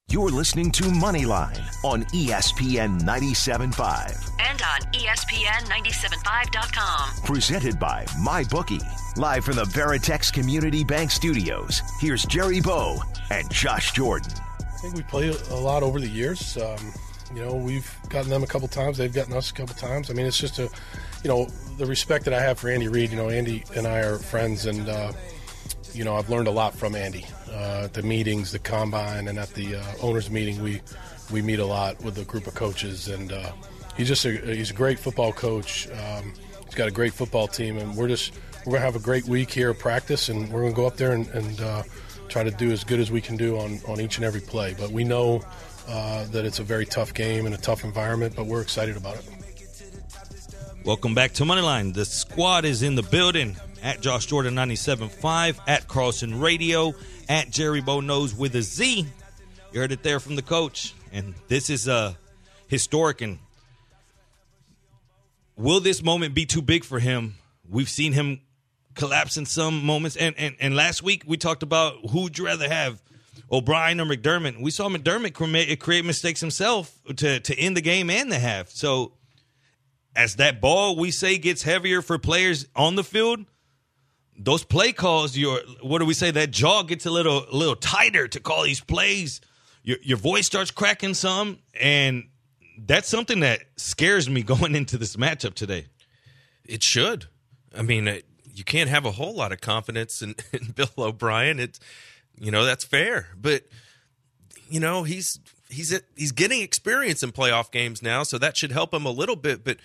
You're 0.09 0.30
listening 0.30 0.70
to 0.70 0.84
Moneyline 0.84 1.59
on 1.82 2.04
ESPN 2.04 3.00
97.5. 3.00 4.30
And 4.38 4.62
on 4.62 4.78
ESPN975.com. 4.92 7.22
Presented 7.24 7.80
by 7.80 8.04
MyBookie. 8.24 8.84
Live 9.18 9.44
from 9.44 9.57
the 9.57 9.64
Veritex 9.64 10.32
Community 10.32 10.84
Bank 10.84 11.11
Studios, 11.11 11.82
here's 11.98 12.24
Jerry 12.24 12.61
Bow 12.61 13.02
and 13.32 13.50
Josh 13.50 13.90
Jordan. 13.94 14.30
I 14.61 14.76
think 14.76 14.94
we 14.94 15.02
play 15.02 15.36
a 15.50 15.57
lot 15.57 15.82
over 15.82 15.98
the 15.98 16.07
years. 16.07 16.57
Um, 16.57 16.92
you 17.34 17.44
know, 17.44 17.57
we've 17.57 17.92
gotten 18.09 18.30
them 18.30 18.44
a 18.44 18.46
couple 18.46 18.68
times. 18.68 18.98
They've 18.98 19.12
gotten 19.12 19.32
us 19.32 19.50
a 19.50 19.54
couple 19.54 19.74
times. 19.74 20.09
I 20.09 20.14
mean, 20.14 20.26
it's 20.26 20.38
just 20.38 20.61
a, 20.61 20.70
you 21.24 21.28
know, 21.28 21.48
the 21.78 21.86
respect 21.86 22.24
that 22.26 22.32
I 22.32 22.40
have 22.40 22.61
for 22.61 22.68
Andy 22.68 22.86
Reid. 22.86 23.11
You 23.11 23.16
know, 23.16 23.28
Andy 23.28 23.64
and 23.74 23.88
I 23.88 24.02
are 24.02 24.18
friends, 24.18 24.66
and 24.66 24.88
uh, 24.88 25.11
you 25.97 26.05
know, 26.05 26.14
I've 26.14 26.28
learned 26.28 26.47
a 26.47 26.53
lot 26.53 26.74
from 26.74 26.94
Andy. 26.94 27.24
Uh, 27.51 27.88
the 27.88 28.03
meetings, 28.03 28.53
the 28.53 28.59
combine, 28.59 29.28
and 29.28 29.38
at 29.38 29.49
the 29.55 29.76
uh, 29.76 29.82
owners' 30.03 30.30
meeting, 30.30 30.62
we 30.62 30.82
we 31.32 31.40
meet 31.40 31.59
a 31.59 31.64
lot 31.64 32.03
with 32.05 32.18
a 32.18 32.24
group 32.24 32.47
of 32.47 32.55
coaches, 32.55 33.09
and 33.09 33.32
uh, 33.32 33.51
he's 33.97 34.09
just 34.09 34.24
a 34.26 34.32
he's 34.32 34.70
a 34.70 34.74
great 34.74 34.99
football 34.99 35.32
coach. 35.32 35.88
Um, 35.90 36.34
he's 36.66 36.74
got 36.74 36.86
a 36.86 36.90
great 36.90 37.14
football 37.14 37.49
team, 37.49 37.78
and 37.78 37.97
we're 37.97 38.09
just 38.09 38.34
we're 38.66 38.72
gonna 38.72 38.84
have 38.84 38.97
a 38.97 39.01
great 39.01 39.24
week 39.26 39.51
here 39.51 39.70
of 39.70 39.78
practice, 39.78 40.28
and 40.28 40.53
we're 40.53 40.62
gonna 40.62 40.74
go 40.74 40.86
up 40.86 40.99
there 40.99 41.12
and, 41.12 41.28
and 41.28 41.61
uh, 41.62 41.82
try 42.28 42.42
to 42.42 42.51
do 42.51 42.70
as 42.72 42.84
good 42.84 43.01
as 43.01 43.11
we 43.11 43.22
can 43.22 43.38
do 43.38 43.59
on 43.59 43.80
on 43.88 43.99
each 43.99 44.16
and 44.16 44.24
every 44.24 44.42
play. 44.42 44.74
But 44.78 44.90
we 44.90 45.03
know 45.03 45.42
uh, 45.88 46.26
that 46.26 46.44
it's 46.44 46.59
a 46.59 46.64
very 46.64 46.84
tough 46.84 47.14
game 47.14 47.47
and 47.47 47.55
a 47.55 47.59
tough 47.59 47.84
environment, 47.84 48.34
but 48.36 48.44
we're 48.44 48.62
excited 48.62 48.99
about 48.99 49.16
it. 49.16 49.24
Welcome 50.84 51.14
back 51.14 51.32
to 51.34 51.44
Moneyline. 51.44 51.94
The 51.94 52.05
squad 52.05 52.64
is 52.64 52.82
in 52.82 52.97
the 52.97 53.03
building 53.03 53.57
at 53.82 54.00
Josh 54.00 54.26
Jordan 54.26 54.54
97.5, 54.54 55.58
at 55.66 55.88
Carlson 55.88 56.40
Radio, 56.40 56.94
at 57.28 57.50
Jerry 57.50 57.80
Bow 57.80 58.00
Knows 58.00 58.34
with 58.34 58.54
a 58.54 58.62
Z. 58.62 59.06
You 59.72 59.80
heard 59.80 59.92
it 59.92 60.02
there 60.02 60.20
from 60.20 60.36
the 60.36 60.42
coach. 60.42 60.94
And 61.12 61.34
this 61.48 61.70
is 61.70 61.88
uh, 61.88 62.14
historic. 62.68 63.20
And 63.20 63.38
will 65.56 65.80
this 65.80 66.02
moment 66.02 66.34
be 66.34 66.46
too 66.46 66.62
big 66.62 66.84
for 66.84 66.98
him? 66.98 67.34
We've 67.68 67.88
seen 67.88 68.12
him 68.12 68.40
collapse 68.94 69.36
in 69.36 69.46
some 69.46 69.84
moments. 69.84 70.16
And, 70.16 70.34
and, 70.38 70.56
and 70.60 70.74
last 70.74 71.02
week 71.02 71.24
we 71.26 71.36
talked 71.36 71.62
about 71.62 72.10
who'd 72.10 72.38
you 72.38 72.46
rather 72.46 72.68
have, 72.68 73.02
O'Brien 73.50 74.00
or 74.00 74.06
McDermott. 74.06 74.60
We 74.60 74.70
saw 74.70 74.88
McDermott 74.88 75.34
create, 75.34 75.78
create 75.78 76.04
mistakes 76.04 76.40
himself 76.40 76.98
to, 77.16 77.38
to 77.38 77.58
end 77.58 77.76
the 77.76 77.82
game 77.82 78.10
and 78.10 78.30
the 78.32 78.38
half. 78.38 78.70
So 78.70 79.12
as 80.16 80.36
that 80.36 80.60
ball 80.60 80.96
we 80.96 81.10
say 81.10 81.38
gets 81.38 81.62
heavier 81.62 82.02
for 82.02 82.18
players 82.18 82.66
on 82.74 82.96
the 82.96 83.04
field, 83.04 83.44
those 84.39 84.64
play 84.64 84.93
calls, 84.93 85.37
your 85.37 85.61
what 85.82 85.99
do 85.99 86.07
we 86.07 86.14
say? 86.14 86.30
That 86.30 86.51
jaw 86.51 86.82
gets 86.82 87.07
a 87.07 87.11
little 87.11 87.47
a 87.51 87.57
little 87.57 87.76
tighter 87.76 88.28
to 88.28 88.41
call 88.41 88.64
these 88.64 88.80
plays. 88.80 89.41
Your 89.82 89.99
your 90.03 90.18
voice 90.18 90.47
starts 90.47 90.70
cracking 90.70 91.14
some, 91.14 91.59
and 91.80 92.28
that's 92.78 93.09
something 93.09 93.41
that 93.41 93.61
scares 93.76 94.28
me 94.28 94.43
going 94.45 94.74
into 94.74 94.99
this 94.99 95.16
matchup 95.16 95.55
today. 95.55 95.87
It 96.64 96.82
should. 96.82 97.26
I 97.76 97.82
mean, 97.82 98.22
you 98.53 98.64
can't 98.64 98.91
have 98.91 99.05
a 99.05 99.12
whole 99.12 99.34
lot 99.34 99.53
of 99.53 99.61
confidence 99.61 100.22
in, 100.22 100.34
in 100.53 100.72
Bill 100.72 100.89
O'Brien. 100.99 101.61
It's 101.61 101.80
You 102.39 102.51
know, 102.51 102.64
that's 102.64 102.84
fair. 102.84 103.28
But 103.37 103.64
you 104.68 104.80
know, 104.80 105.03
he's 105.05 105.39
he's 105.70 105.99
he's 106.16 106.32
getting 106.32 106.62
experience 106.62 107.22
in 107.22 107.32
playoff 107.32 107.70
games 107.70 108.03
now, 108.03 108.22
so 108.22 108.39
that 108.39 108.57
should 108.57 108.72
help 108.72 108.93
him 108.93 109.07
a 109.07 109.11
little 109.11 109.37
bit, 109.37 109.64
but 109.64 109.78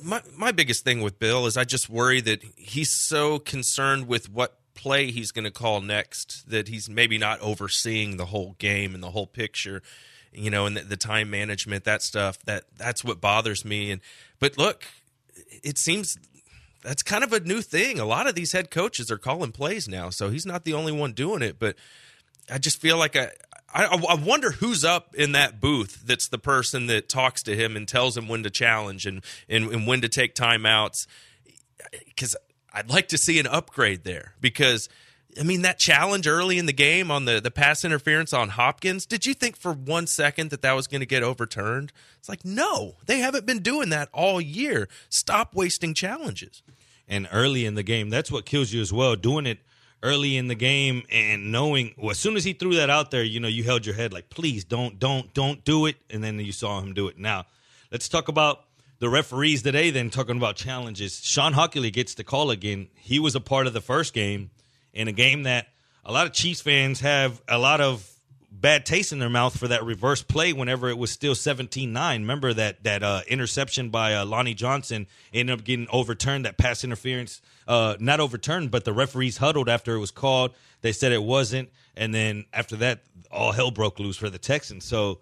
my 0.00 0.22
my 0.36 0.52
biggest 0.52 0.84
thing 0.84 1.02
with 1.02 1.18
Bill 1.18 1.46
is 1.46 1.56
I 1.56 1.64
just 1.64 1.88
worry 1.88 2.20
that 2.22 2.42
he's 2.56 2.92
so 2.92 3.38
concerned 3.38 4.06
with 4.06 4.30
what 4.30 4.58
play 4.74 5.10
he's 5.10 5.32
going 5.32 5.44
to 5.44 5.50
call 5.50 5.80
next 5.80 6.48
that 6.48 6.68
he's 6.68 6.88
maybe 6.88 7.18
not 7.18 7.40
overseeing 7.40 8.16
the 8.16 8.26
whole 8.26 8.56
game 8.58 8.94
and 8.94 9.02
the 9.02 9.10
whole 9.10 9.26
picture 9.26 9.82
you 10.32 10.50
know 10.50 10.64
and 10.66 10.76
the, 10.76 10.80
the 10.80 10.96
time 10.96 11.30
management 11.30 11.84
that 11.84 12.02
stuff 12.02 12.38
that 12.44 12.64
that's 12.76 13.04
what 13.04 13.20
bothers 13.20 13.64
me. 13.64 13.90
And 13.90 14.00
but 14.38 14.56
look 14.58 14.86
it 15.62 15.78
seems 15.78 16.16
that's 16.82 17.02
kind 17.02 17.22
of 17.22 17.32
a 17.32 17.40
new 17.40 17.62
thing. 17.62 18.00
A 18.00 18.04
lot 18.04 18.26
of 18.26 18.34
these 18.34 18.52
head 18.52 18.70
coaches 18.70 19.10
are 19.10 19.18
calling 19.18 19.52
plays 19.52 19.88
now 19.88 20.10
so 20.10 20.30
he's 20.30 20.46
not 20.46 20.64
the 20.64 20.74
only 20.74 20.92
one 20.92 21.12
doing 21.12 21.42
it 21.42 21.58
but 21.58 21.76
i 22.50 22.58
just 22.58 22.80
feel 22.80 22.96
like 22.96 23.14
i 23.16 23.30
I, 23.74 23.84
I 23.84 24.14
wonder 24.14 24.50
who's 24.50 24.84
up 24.84 25.14
in 25.14 25.32
that 25.32 25.60
booth 25.60 26.02
that's 26.04 26.28
the 26.28 26.38
person 26.38 26.86
that 26.88 27.08
talks 27.08 27.42
to 27.44 27.56
him 27.56 27.76
and 27.76 27.88
tells 27.88 28.16
him 28.16 28.28
when 28.28 28.42
to 28.42 28.50
challenge 28.50 29.06
and, 29.06 29.24
and, 29.48 29.70
and 29.70 29.86
when 29.86 30.02
to 30.02 30.08
take 30.08 30.34
timeouts. 30.34 31.06
Because 32.06 32.36
I'd 32.72 32.90
like 32.90 33.08
to 33.08 33.18
see 33.18 33.38
an 33.38 33.46
upgrade 33.46 34.04
there. 34.04 34.34
Because, 34.40 34.88
I 35.40 35.42
mean, 35.42 35.62
that 35.62 35.78
challenge 35.78 36.26
early 36.26 36.58
in 36.58 36.66
the 36.66 36.72
game 36.72 37.10
on 37.10 37.24
the, 37.24 37.40
the 37.40 37.50
pass 37.50 37.84
interference 37.84 38.32
on 38.32 38.50
Hopkins, 38.50 39.06
did 39.06 39.24
you 39.24 39.32
think 39.32 39.56
for 39.56 39.72
one 39.72 40.06
second 40.06 40.50
that 40.50 40.62
that 40.62 40.72
was 40.72 40.86
going 40.86 41.00
to 41.00 41.06
get 41.06 41.22
overturned? 41.22 41.92
It's 42.18 42.28
like, 42.28 42.44
no, 42.44 42.96
they 43.06 43.18
haven't 43.20 43.46
been 43.46 43.62
doing 43.62 43.88
that 43.88 44.10
all 44.12 44.40
year. 44.40 44.88
Stop 45.08 45.54
wasting 45.54 45.94
challenges. 45.94 46.62
And 47.08 47.28
early 47.32 47.64
in 47.64 47.74
the 47.74 47.82
game, 47.82 48.10
that's 48.10 48.30
what 48.30 48.46
kills 48.46 48.72
you 48.72 48.80
as 48.80 48.92
well. 48.92 49.16
Doing 49.16 49.46
it 49.46 49.58
early 50.02 50.36
in 50.36 50.48
the 50.48 50.54
game 50.54 51.04
and 51.10 51.52
knowing 51.52 51.94
well, 51.96 52.10
as 52.10 52.18
soon 52.18 52.36
as 52.36 52.44
he 52.44 52.52
threw 52.52 52.74
that 52.76 52.90
out 52.90 53.10
there, 53.10 53.22
you 53.22 53.40
know, 53.40 53.48
you 53.48 53.62
held 53.64 53.86
your 53.86 53.94
head 53.94 54.12
like, 54.12 54.30
please 54.30 54.64
don't, 54.64 54.98
don't, 54.98 55.32
don't 55.34 55.64
do 55.64 55.86
it. 55.86 55.96
And 56.10 56.22
then 56.22 56.38
you 56.40 56.52
saw 56.52 56.80
him 56.80 56.92
do 56.94 57.08
it. 57.08 57.18
Now, 57.18 57.46
let's 57.90 58.08
talk 58.08 58.28
about 58.28 58.64
the 58.98 59.08
referees 59.08 59.62
today, 59.62 59.90
then 59.90 60.10
talking 60.10 60.36
about 60.36 60.56
challenges. 60.56 61.24
Shawn 61.24 61.54
Hochuli 61.54 61.92
gets 61.92 62.14
the 62.14 62.24
call 62.24 62.50
again. 62.50 62.88
He 62.94 63.18
was 63.18 63.34
a 63.34 63.40
part 63.40 63.66
of 63.66 63.72
the 63.72 63.80
first 63.80 64.14
game 64.14 64.50
in 64.92 65.08
a 65.08 65.12
game 65.12 65.44
that 65.44 65.66
a 66.04 66.12
lot 66.12 66.26
of 66.26 66.32
Chiefs 66.32 66.60
fans 66.60 67.00
have 67.00 67.42
a 67.48 67.58
lot 67.58 67.80
of 67.80 68.08
bad 68.50 68.86
taste 68.86 69.12
in 69.12 69.18
their 69.18 69.30
mouth 69.30 69.58
for 69.58 69.68
that 69.68 69.84
reverse 69.84 70.22
play 70.22 70.52
whenever 70.52 70.88
it 70.88 70.98
was 70.98 71.10
still 71.10 71.34
17-9. 71.34 72.12
Remember 72.12 72.52
that 72.52 72.84
that 72.84 73.02
uh, 73.02 73.22
interception 73.26 73.90
by 73.90 74.14
uh, 74.14 74.24
Lonnie 74.24 74.54
Johnson 74.54 75.06
ended 75.32 75.58
up 75.58 75.64
getting 75.64 75.88
overturned. 75.90 76.44
That 76.44 76.58
pass 76.58 76.84
interference, 76.84 77.40
uh, 77.66 77.96
not 78.00 78.20
overturned, 78.20 78.70
but 78.70 78.84
the 78.84 78.92
referees 78.92 79.36
huddled 79.38 79.68
after 79.68 79.94
it 79.94 79.98
was 79.98 80.10
called. 80.10 80.54
They 80.80 80.92
said 80.92 81.12
it 81.12 81.22
wasn't, 81.22 81.70
and 81.96 82.14
then 82.14 82.44
after 82.52 82.76
that, 82.76 83.02
all 83.30 83.52
hell 83.52 83.70
broke 83.70 83.98
loose 83.98 84.16
for 84.16 84.30
the 84.30 84.38
Texans. 84.38 84.84
So 84.84 85.20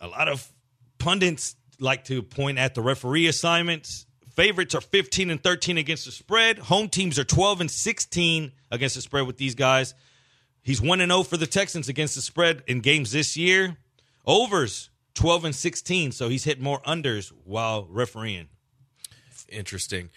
a 0.00 0.06
lot 0.06 0.28
of 0.28 0.50
pundits 0.98 1.56
like 1.80 2.04
to 2.04 2.22
point 2.22 2.58
at 2.58 2.74
the 2.74 2.82
referee 2.82 3.26
assignments. 3.26 4.06
Favorites 4.34 4.74
are 4.74 4.80
15 4.80 5.30
and 5.30 5.42
13 5.42 5.78
against 5.78 6.04
the 6.04 6.12
spread. 6.12 6.58
Home 6.58 6.88
teams 6.88 7.18
are 7.18 7.24
12 7.24 7.62
and 7.62 7.70
16 7.70 8.52
against 8.70 8.94
the 8.94 9.02
spread 9.02 9.26
with 9.26 9.36
these 9.36 9.54
guys. 9.54 9.94
He's 10.62 10.80
1 10.80 11.00
and 11.00 11.10
0 11.10 11.22
for 11.22 11.36
the 11.36 11.46
Texans 11.46 11.88
against 11.88 12.14
the 12.14 12.20
spread 12.20 12.62
in 12.66 12.80
games 12.80 13.10
this 13.10 13.36
year. 13.36 13.76
Overs 14.26 14.90
12 15.14 15.46
and 15.46 15.54
16, 15.54 16.12
so 16.12 16.28
he's 16.28 16.44
hit 16.44 16.60
more 16.60 16.80
unders 16.82 17.32
while 17.44 17.86
refereeing. 17.90 18.48
Interesting. 19.48 20.10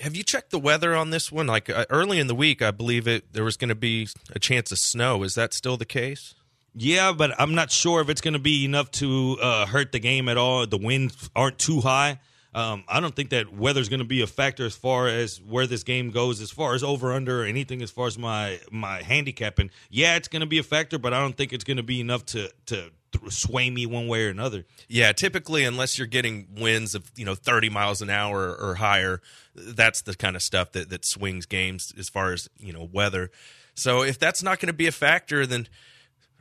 Have 0.00 0.16
you 0.16 0.22
checked 0.22 0.50
the 0.50 0.58
weather 0.58 0.94
on 0.94 1.10
this 1.10 1.32
one? 1.32 1.46
Like 1.46 1.68
uh, 1.68 1.86
early 1.90 2.18
in 2.18 2.26
the 2.26 2.34
week, 2.34 2.62
I 2.62 2.70
believe 2.70 3.08
it 3.08 3.32
there 3.32 3.44
was 3.44 3.56
going 3.56 3.70
to 3.70 3.74
be 3.74 4.08
a 4.32 4.38
chance 4.38 4.70
of 4.70 4.78
snow. 4.78 5.22
Is 5.22 5.34
that 5.34 5.52
still 5.52 5.76
the 5.76 5.84
case? 5.84 6.34
Yeah, 6.74 7.12
but 7.12 7.32
I'm 7.40 7.54
not 7.54 7.72
sure 7.72 8.00
if 8.00 8.08
it's 8.08 8.20
going 8.20 8.34
to 8.34 8.38
be 8.38 8.64
enough 8.64 8.90
to 8.92 9.36
uh, 9.42 9.66
hurt 9.66 9.90
the 9.90 9.98
game 9.98 10.28
at 10.28 10.36
all. 10.36 10.66
The 10.66 10.78
winds 10.78 11.28
aren't 11.34 11.58
too 11.58 11.80
high. 11.80 12.20
Um, 12.54 12.84
I 12.88 13.00
don't 13.00 13.14
think 13.14 13.30
that 13.30 13.52
weather's 13.52 13.88
going 13.88 14.00
to 14.00 14.06
be 14.06 14.22
a 14.22 14.26
factor 14.26 14.64
as 14.64 14.74
far 14.74 15.06
as 15.06 15.40
where 15.42 15.66
this 15.66 15.82
game 15.82 16.10
goes, 16.10 16.40
as 16.40 16.50
far 16.50 16.74
as 16.74 16.82
over 16.82 17.12
under 17.12 17.42
or 17.42 17.44
anything, 17.44 17.82
as 17.82 17.90
far 17.90 18.06
as 18.06 18.16
my 18.16 18.58
my 18.70 19.02
handicapping. 19.02 19.70
Yeah, 19.90 20.16
it's 20.16 20.28
going 20.28 20.40
to 20.40 20.46
be 20.46 20.58
a 20.58 20.62
factor, 20.62 20.98
but 20.98 21.12
I 21.12 21.20
don't 21.20 21.36
think 21.36 21.52
it's 21.52 21.64
going 21.64 21.76
to 21.76 21.82
be 21.82 22.00
enough 22.00 22.24
to 22.26 22.50
to 22.66 22.90
sway 23.28 23.70
me 23.70 23.86
one 23.86 24.06
way 24.06 24.24
or 24.24 24.28
another. 24.28 24.64
Yeah, 24.88 25.12
typically, 25.12 25.64
unless 25.64 25.98
you're 25.98 26.06
getting 26.06 26.48
winds 26.58 26.94
of 26.94 27.10
you 27.16 27.24
know 27.24 27.34
30 27.34 27.70
miles 27.70 28.02
an 28.02 28.10
hour 28.10 28.54
or 28.54 28.76
higher, 28.76 29.20
that's 29.54 30.02
the 30.02 30.14
kind 30.14 30.36
of 30.36 30.42
stuff 30.42 30.72
that 30.72 30.90
that 30.90 31.04
swings 31.04 31.46
games 31.46 31.92
as 31.98 32.08
far 32.08 32.32
as 32.32 32.48
you 32.58 32.72
know 32.72 32.88
weather. 32.92 33.30
So 33.74 34.02
if 34.02 34.18
that's 34.18 34.42
not 34.42 34.58
going 34.58 34.68
to 34.68 34.72
be 34.72 34.86
a 34.86 34.92
factor, 34.92 35.46
then 35.46 35.68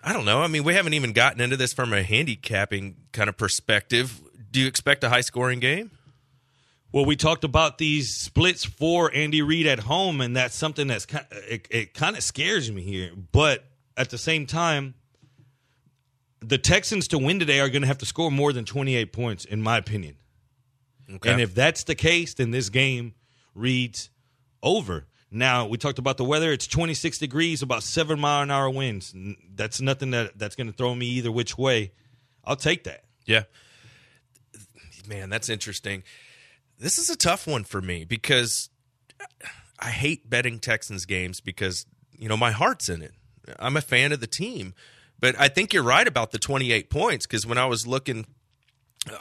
I 0.04 0.14
don't 0.14 0.26
know. 0.26 0.42
I 0.42 0.48
mean, 0.48 0.64
we 0.64 0.74
haven't 0.74 0.94
even 0.94 1.14
gotten 1.14 1.42
into 1.42 1.58
this 1.58 1.74
from 1.74 1.94
a 1.94 2.04
handicapping 2.04 2.96
kind 3.12 3.30
of 3.30 3.38
perspective. 3.38 4.22
Do 4.52 4.60
you 4.60 4.68
expect 4.68 5.04
a 5.04 5.10
high 5.10 5.22
scoring 5.22 5.60
game? 5.60 5.92
Well, 6.92 7.06
we 7.06 7.16
talked 7.16 7.44
about 7.44 7.78
these 7.78 8.16
splits 8.16 8.64
for 8.64 9.14
Andy 9.14 9.42
Reid 9.42 9.68
at 9.68 9.80
home, 9.80 10.22
and 10.22 10.36
that's 10.36 10.56
something 10.56 10.88
that's 10.88 11.06
kind 11.06 11.26
of, 11.30 11.38
it, 11.38 11.68
it 11.70 11.94
kind 11.94 12.16
of 12.16 12.24
scares 12.24 12.72
me 12.72 12.82
here. 12.82 13.12
But 13.32 13.66
at 13.98 14.10
the 14.10 14.18
same 14.18 14.46
time, 14.46 14.94
the 16.40 16.58
Texans 16.58 17.08
to 17.10 17.18
win 17.18 17.40
today 17.40 17.60
are 17.60 17.70
going 17.70 17.82
to 17.82 17.88
have 17.88 17.98
to 18.00 18.06
score 18.06 18.32
more 18.32 18.54
than 18.54 18.66
28 18.66 19.12
points, 19.12 19.46
in 19.46 19.62
my 19.62 19.78
opinion. 19.78 20.18
Okay. 21.10 21.32
And 21.32 21.42
if 21.42 21.56
that's 21.56 21.84
the 21.84 21.96
case, 21.96 22.34
then 22.34 22.52
this 22.52 22.70
game 22.70 23.14
reads 23.56 24.10
over. 24.62 25.06
Now 25.32 25.68
we 25.68 25.78
talked 25.78 26.00
about 26.00 26.18
the 26.18 26.24
weather. 26.24 26.52
It's 26.52 26.68
26 26.68 27.18
degrees, 27.18 27.62
about 27.62 27.84
seven 27.84 28.20
mile 28.20 28.44
an 28.44 28.52
hour 28.52 28.70
winds. 28.70 29.14
That's 29.56 29.82
nothing 29.82 30.12
that 30.12 30.38
that's 30.38 30.56
going 30.56 30.68
to 30.68 30.74
throw 30.74 30.94
me 30.96 31.06
either 31.08 31.32
which 31.32 31.58
way. 31.58 31.92
I'll 32.46 32.56
take 32.56 32.86
that. 32.86 33.04
Yeah, 33.26 33.44
man, 35.08 35.30
that's 35.30 35.50
interesting. 35.50 36.04
This 36.80 36.98
is 36.98 37.10
a 37.10 37.18
tough 37.18 37.46
one 37.46 37.64
for 37.66 37.82
me 37.82 38.06
because 38.06 38.70
I 39.80 39.90
hate 39.90 40.30
betting 40.30 40.60
Texans 40.60 41.06
games 41.06 41.42
because 41.42 41.86
you 42.18 42.30
know 42.30 42.38
my 42.38 42.52
heart's 42.52 42.88
in 42.88 43.02
it. 43.02 43.12
I'm 43.60 43.76
a 43.76 43.82
fan 43.82 44.12
of 44.12 44.22
the 44.22 44.28
team, 44.28 44.74
but 45.20 45.40
I 45.40 45.48
think 45.48 45.74
you're 45.74 45.84
right 45.84 46.08
about 46.08 46.32
the 46.32 46.40
28 46.40 46.90
points 46.90 47.26
because 47.26 47.46
when 47.46 47.58
I 47.58 47.66
was 47.66 47.88
looking 47.88 48.26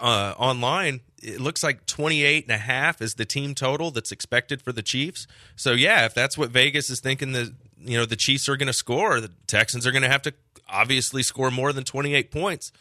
uh, 0.00 0.34
online, 0.38 1.00
it 1.22 1.40
looks 1.40 1.62
like 1.62 1.86
28 1.86 2.44
and 2.44 2.52
a 2.52 2.58
half 2.58 3.00
is 3.00 3.14
the 3.14 3.24
team 3.24 3.54
total 3.54 3.90
that's 3.90 4.12
expected 4.12 4.62
for 4.62 4.72
the 4.72 4.82
Chiefs. 4.82 5.26
So 5.54 5.72
yeah, 5.72 6.04
if 6.04 6.14
that's 6.14 6.36
what 6.36 6.50
Vegas 6.50 6.90
is 6.90 7.00
thinking 7.00 7.32
that 7.32 7.52
you 7.78 7.96
know 7.96 8.04
the 8.04 8.16
Chiefs 8.16 8.48
are 8.48 8.56
going 8.56 8.66
to 8.66 8.72
score, 8.72 9.20
the 9.20 9.30
Texans 9.46 9.86
are 9.86 9.92
going 9.92 10.02
to 10.02 10.08
have 10.08 10.22
to 10.22 10.34
obviously 10.68 11.22
score 11.22 11.50
more 11.50 11.72
than 11.72 11.84
28 11.84 12.30
points. 12.30 12.72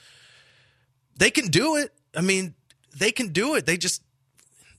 They 1.17 1.29
can 1.29 1.47
do 1.47 1.75
it. 1.75 1.93
I 2.15 2.21
mean, 2.21 2.55
they 2.97 3.11
can 3.11 3.29
do 3.29 3.55
it. 3.55 3.65
They 3.65 3.77
just 3.77 4.01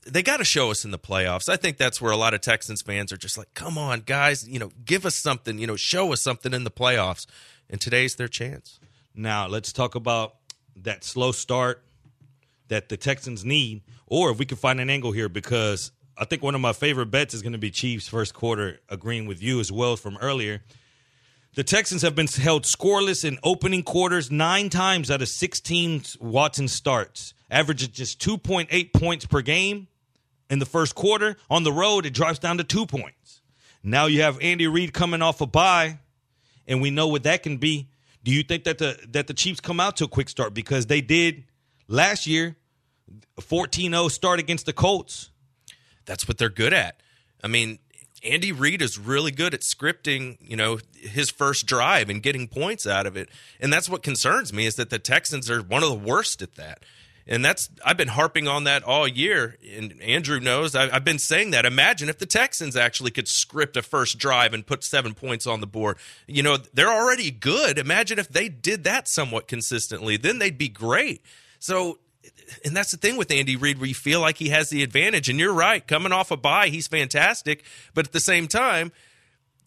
they 0.05 0.23
got 0.23 0.37
to 0.37 0.45
show 0.45 0.71
us 0.71 0.85
in 0.85 0.91
the 0.91 0.99
playoffs. 0.99 1.49
I 1.49 1.57
think 1.57 1.77
that's 1.77 2.01
where 2.01 2.11
a 2.11 2.17
lot 2.17 2.33
of 2.33 2.41
Texans 2.41 2.81
fans 2.81 3.11
are 3.11 3.17
just 3.17 3.37
like, 3.37 3.53
come 3.53 3.77
on, 3.77 4.01
guys, 4.01 4.47
you 4.47 4.59
know, 4.59 4.71
give 4.85 5.05
us 5.05 5.15
something, 5.15 5.59
you 5.59 5.67
know, 5.67 5.75
show 5.75 6.13
us 6.13 6.21
something 6.21 6.53
in 6.53 6.63
the 6.63 6.71
playoffs. 6.71 7.25
And 7.69 7.81
today's 7.81 8.15
their 8.15 8.27
chance. 8.27 8.79
Now, 9.13 9.47
let's 9.47 9.73
talk 9.73 9.95
about 9.95 10.35
that 10.75 11.03
slow 11.03 11.31
start 11.31 11.83
that 12.67 12.89
the 12.89 12.97
Texans 12.97 13.43
need, 13.43 13.81
or 14.05 14.31
if 14.31 14.39
we 14.39 14.45
can 14.45 14.57
find 14.57 14.79
an 14.79 14.89
angle 14.89 15.11
here, 15.11 15.29
because 15.29 15.91
I 16.17 16.25
think 16.25 16.43
one 16.43 16.55
of 16.55 16.61
my 16.61 16.73
favorite 16.73 17.07
bets 17.07 17.33
is 17.33 17.41
going 17.41 17.53
to 17.53 17.57
be 17.57 17.71
Chiefs 17.71 18.07
first 18.07 18.33
quarter, 18.33 18.79
agreeing 18.89 19.27
with 19.27 19.41
you 19.41 19.59
as 19.59 19.71
well 19.71 19.95
from 19.95 20.17
earlier. 20.17 20.61
The 21.55 21.63
Texans 21.63 22.03
have 22.03 22.15
been 22.15 22.27
held 22.27 22.63
scoreless 22.63 23.25
in 23.25 23.39
opening 23.43 23.83
quarters 23.83 24.29
nine 24.29 24.69
times 24.69 25.09
out 25.09 25.21
of 25.21 25.27
16 25.27 26.03
Watson 26.19 26.67
starts, 26.67 27.33
averaging 27.49 27.91
just 27.91 28.19
2.8 28.21 28.93
points 28.93 29.25
per 29.25 29.41
game 29.41 29.87
in 30.49 30.59
the 30.59 30.65
first 30.65 30.93
quarter. 30.93 31.37
On 31.49 31.63
the 31.63 31.71
road, 31.71 32.05
it 32.05 32.13
drops 32.13 32.39
down 32.39 32.59
to 32.59 32.63
two 32.63 32.85
points. 32.85 33.41
Now 33.83 34.05
you 34.05 34.21
have 34.21 34.39
Andy 34.41 34.67
Reid 34.67 34.93
coming 34.93 35.21
off 35.21 35.41
a 35.41 35.47
bye, 35.47 35.99
and 36.67 36.81
we 36.81 36.91
know 36.91 37.07
what 37.07 37.23
that 37.23 37.43
can 37.43 37.57
be. 37.57 37.89
Do 38.23 38.31
you 38.31 38.43
think 38.43 38.65
that 38.65 38.77
the 38.77 38.99
that 39.09 39.27
the 39.27 39.33
Chiefs 39.33 39.59
come 39.59 39.79
out 39.79 39.97
to 39.97 40.05
a 40.05 40.07
quick 40.07 40.29
start 40.29 40.53
because 40.53 40.87
they 40.87 41.01
did 41.01 41.45
last 41.87 42.27
year, 42.27 42.57
14-0 43.39 44.11
start 44.11 44.39
against 44.39 44.65
the 44.65 44.73
Colts? 44.73 45.29
That's 46.05 46.27
what 46.27 46.37
they're 46.37 46.49
good 46.49 46.73
at. 46.73 47.01
I 47.43 47.47
mean, 47.47 47.79
Andy 48.23 48.51
Reid 48.51 48.81
is 48.81 48.97
really 48.97 49.31
good 49.31 49.53
at 49.53 49.61
scripting, 49.61 50.37
you 50.41 50.55
know, 50.55 50.79
his 50.95 51.29
first 51.29 51.65
drive 51.65 52.09
and 52.09 52.23
getting 52.23 52.47
points 52.47 52.87
out 52.87 53.05
of 53.05 53.15
it. 53.15 53.29
And 53.59 53.71
that's 53.71 53.87
what 53.87 54.03
concerns 54.03 54.51
me 54.51 54.65
is 54.65 54.75
that 54.75 54.89
the 54.89 54.99
Texans 54.99 55.49
are 55.49 55.61
one 55.61 55.83
of 55.83 55.89
the 55.89 55.95
worst 55.95 56.41
at 56.41 56.55
that. 56.55 56.83
And 57.27 57.43
that's 57.43 57.69
I've 57.85 57.97
been 57.97 58.07
harping 58.07 58.47
on 58.47 58.63
that 58.63 58.83
all 58.83 59.07
year, 59.07 59.57
and 59.75 60.01
Andrew 60.01 60.39
knows 60.39 60.75
I, 60.75 60.87
have 60.87 61.03
been 61.03 61.19
saying 61.19 61.51
that. 61.51 61.65
Imagine 61.65 62.07
if 62.07 62.19
the 62.19 62.25
Texans 62.25 62.77
actually 62.77 63.11
could 63.11 63.27
script 63.27 63.75
a 63.75 63.81
first 63.81 64.17
drive 64.17 64.53
and 64.53 64.65
put 64.65 64.83
seven 64.83 65.13
points 65.13 65.45
on 65.45 65.59
the 65.59 65.67
board. 65.67 65.97
You 66.25 66.41
know 66.41 66.57
they're 66.73 66.91
already 66.91 67.29
good. 67.31 67.77
Imagine 67.77 68.17
if 68.17 68.29
they 68.29 68.47
did 68.47 68.85
that 68.85 69.09
somewhat 69.09 69.47
consistently, 69.47 70.15
then 70.15 70.39
they'd 70.39 70.57
be 70.57 70.69
great. 70.69 71.21
So, 71.59 71.99
and 72.63 72.75
that's 72.75 72.91
the 72.91 72.97
thing 72.97 73.17
with 73.17 73.29
Andy 73.29 73.57
Reid, 73.57 73.79
where 73.79 73.89
you 73.89 73.95
feel 73.95 74.21
like 74.21 74.37
he 74.37 74.49
has 74.49 74.69
the 74.69 74.81
advantage. 74.81 75.27
And 75.27 75.37
you're 75.37 75.53
right, 75.53 75.85
coming 75.85 76.13
off 76.13 76.31
a 76.31 76.37
bye, 76.37 76.69
he's 76.69 76.87
fantastic. 76.87 77.65
But 77.93 78.07
at 78.07 78.13
the 78.13 78.21
same 78.21 78.47
time, 78.47 78.93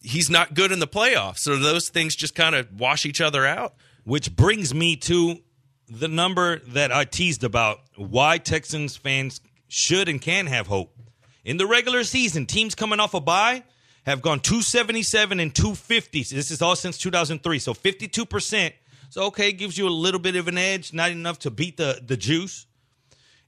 he's 0.00 0.30
not 0.30 0.54
good 0.54 0.72
in 0.72 0.78
the 0.78 0.88
playoffs. 0.88 1.38
So 1.38 1.56
those 1.56 1.90
things 1.90 2.16
just 2.16 2.34
kind 2.34 2.54
of 2.54 2.80
wash 2.80 3.04
each 3.04 3.20
other 3.20 3.46
out. 3.46 3.74
Which 4.04 4.34
brings 4.34 4.72
me 4.74 4.96
to 4.96 5.42
the 5.90 6.08
number 6.08 6.60
that 6.60 6.92
I 6.92 7.04
teased 7.04 7.44
about 7.44 7.80
why 7.96 8.38
Texans 8.38 8.96
fans 8.96 9.40
should 9.68 10.08
and 10.08 10.20
can 10.20 10.46
have 10.46 10.68
hope. 10.68 10.96
In 11.44 11.56
the 11.56 11.66
regular 11.66 12.04
season, 12.04 12.46
teams 12.46 12.74
coming 12.74 13.00
off 13.00 13.14
a 13.14 13.20
bye 13.20 13.64
have 14.06 14.22
gone 14.22 14.40
277 14.40 15.40
and 15.40 15.54
250. 15.54 16.22
This 16.22 16.50
is 16.50 16.62
all 16.62 16.76
since 16.76 16.96
2003. 16.98 17.58
So 17.58 17.74
52%. 17.74 18.72
So, 19.10 19.24
okay, 19.24 19.50
gives 19.50 19.76
you 19.76 19.88
a 19.88 19.90
little 19.90 20.20
bit 20.20 20.36
of 20.36 20.46
an 20.46 20.56
edge, 20.56 20.92
not 20.92 21.10
enough 21.10 21.40
to 21.40 21.50
beat 21.50 21.76
the, 21.76 22.00
the 22.06 22.16
juice. 22.16 22.66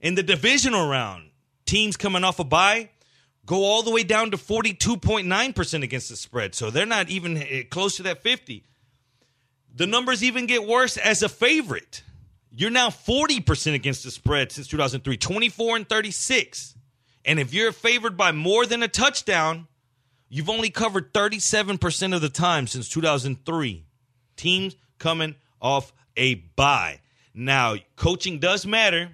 In 0.01 0.17
the 0.17 0.23
divisional 0.23 0.89
round, 0.89 1.31
teams 1.65 1.97
coming 1.97 2.25
off 2.25 2.41
a 2.41 2.45
bye 2.45 2.91
go 3.47 3.65
all 3.65 3.83
the 3.83 3.91
way 3.91 4.03
down 4.03 4.31
to 4.33 4.37
42.9% 4.37 5.83
against 5.83 6.09
the 6.09 6.17
spread. 6.17 6.55
So 6.55 6.71
they're 6.71 6.87
not 6.87 7.09
even 7.11 7.37
eh, 7.37 7.63
close 7.71 7.97
to 7.97 8.03
that 8.05 8.23
50. 8.23 8.65
The 9.75 9.87
numbers 9.87 10.23
even 10.23 10.47
get 10.47 10.67
worse 10.67 10.97
as 10.97 11.23
a 11.23 11.29
favorite. 11.29 12.03
You're 12.55 12.71
now 12.71 12.91
40% 12.91 13.75
against 13.75 14.05
the 14.05 14.11
spread 14.11 14.53
since 14.53 14.69
2003, 14.69 15.17
24 15.17 15.77
and 15.77 15.89
36. 15.89 16.75
And 17.25 17.39
if 17.39 17.55
you're 17.55 17.73
favored 17.73 18.17
by 18.17 18.33
more 18.33 18.67
than 18.67 18.83
a 18.83 18.89
touchdown, 18.89 19.69
you've 20.29 20.51
only 20.51 20.69
covered 20.71 21.15
37% 21.15 22.15
of 22.15 22.21
the 22.21 22.29
time 22.29 22.67
since 22.67 22.89
2003. 22.89 23.85
Teams 24.37 24.77
coming 24.99 25.37
off 25.61 25.93
a 26.17 26.35
bye. 26.35 27.01
Now, 27.35 27.77
coaching 27.97 28.39
does 28.39 28.67
matter. 28.67 29.11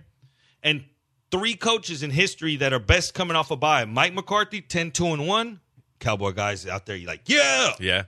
And 0.63 0.85
three 1.31 1.55
coaches 1.55 2.03
in 2.03 2.11
history 2.11 2.57
that 2.57 2.73
are 2.73 2.81
best 2.81 3.15
coming 3.15 3.37
off 3.37 3.51
a 3.51 3.57
bye. 3.57 3.85
Mike 3.85 4.15
McCarthy, 4.15 4.61
10 4.61 4.91
2 4.91 5.07
and 5.07 5.29
1. 5.29 5.61
Cowboy 6.01 6.33
guys 6.33 6.67
out 6.67 6.87
there, 6.87 6.97
you're 6.97 7.09
like, 7.09 7.23
yeah. 7.27 7.73
Yeah. 7.79 8.05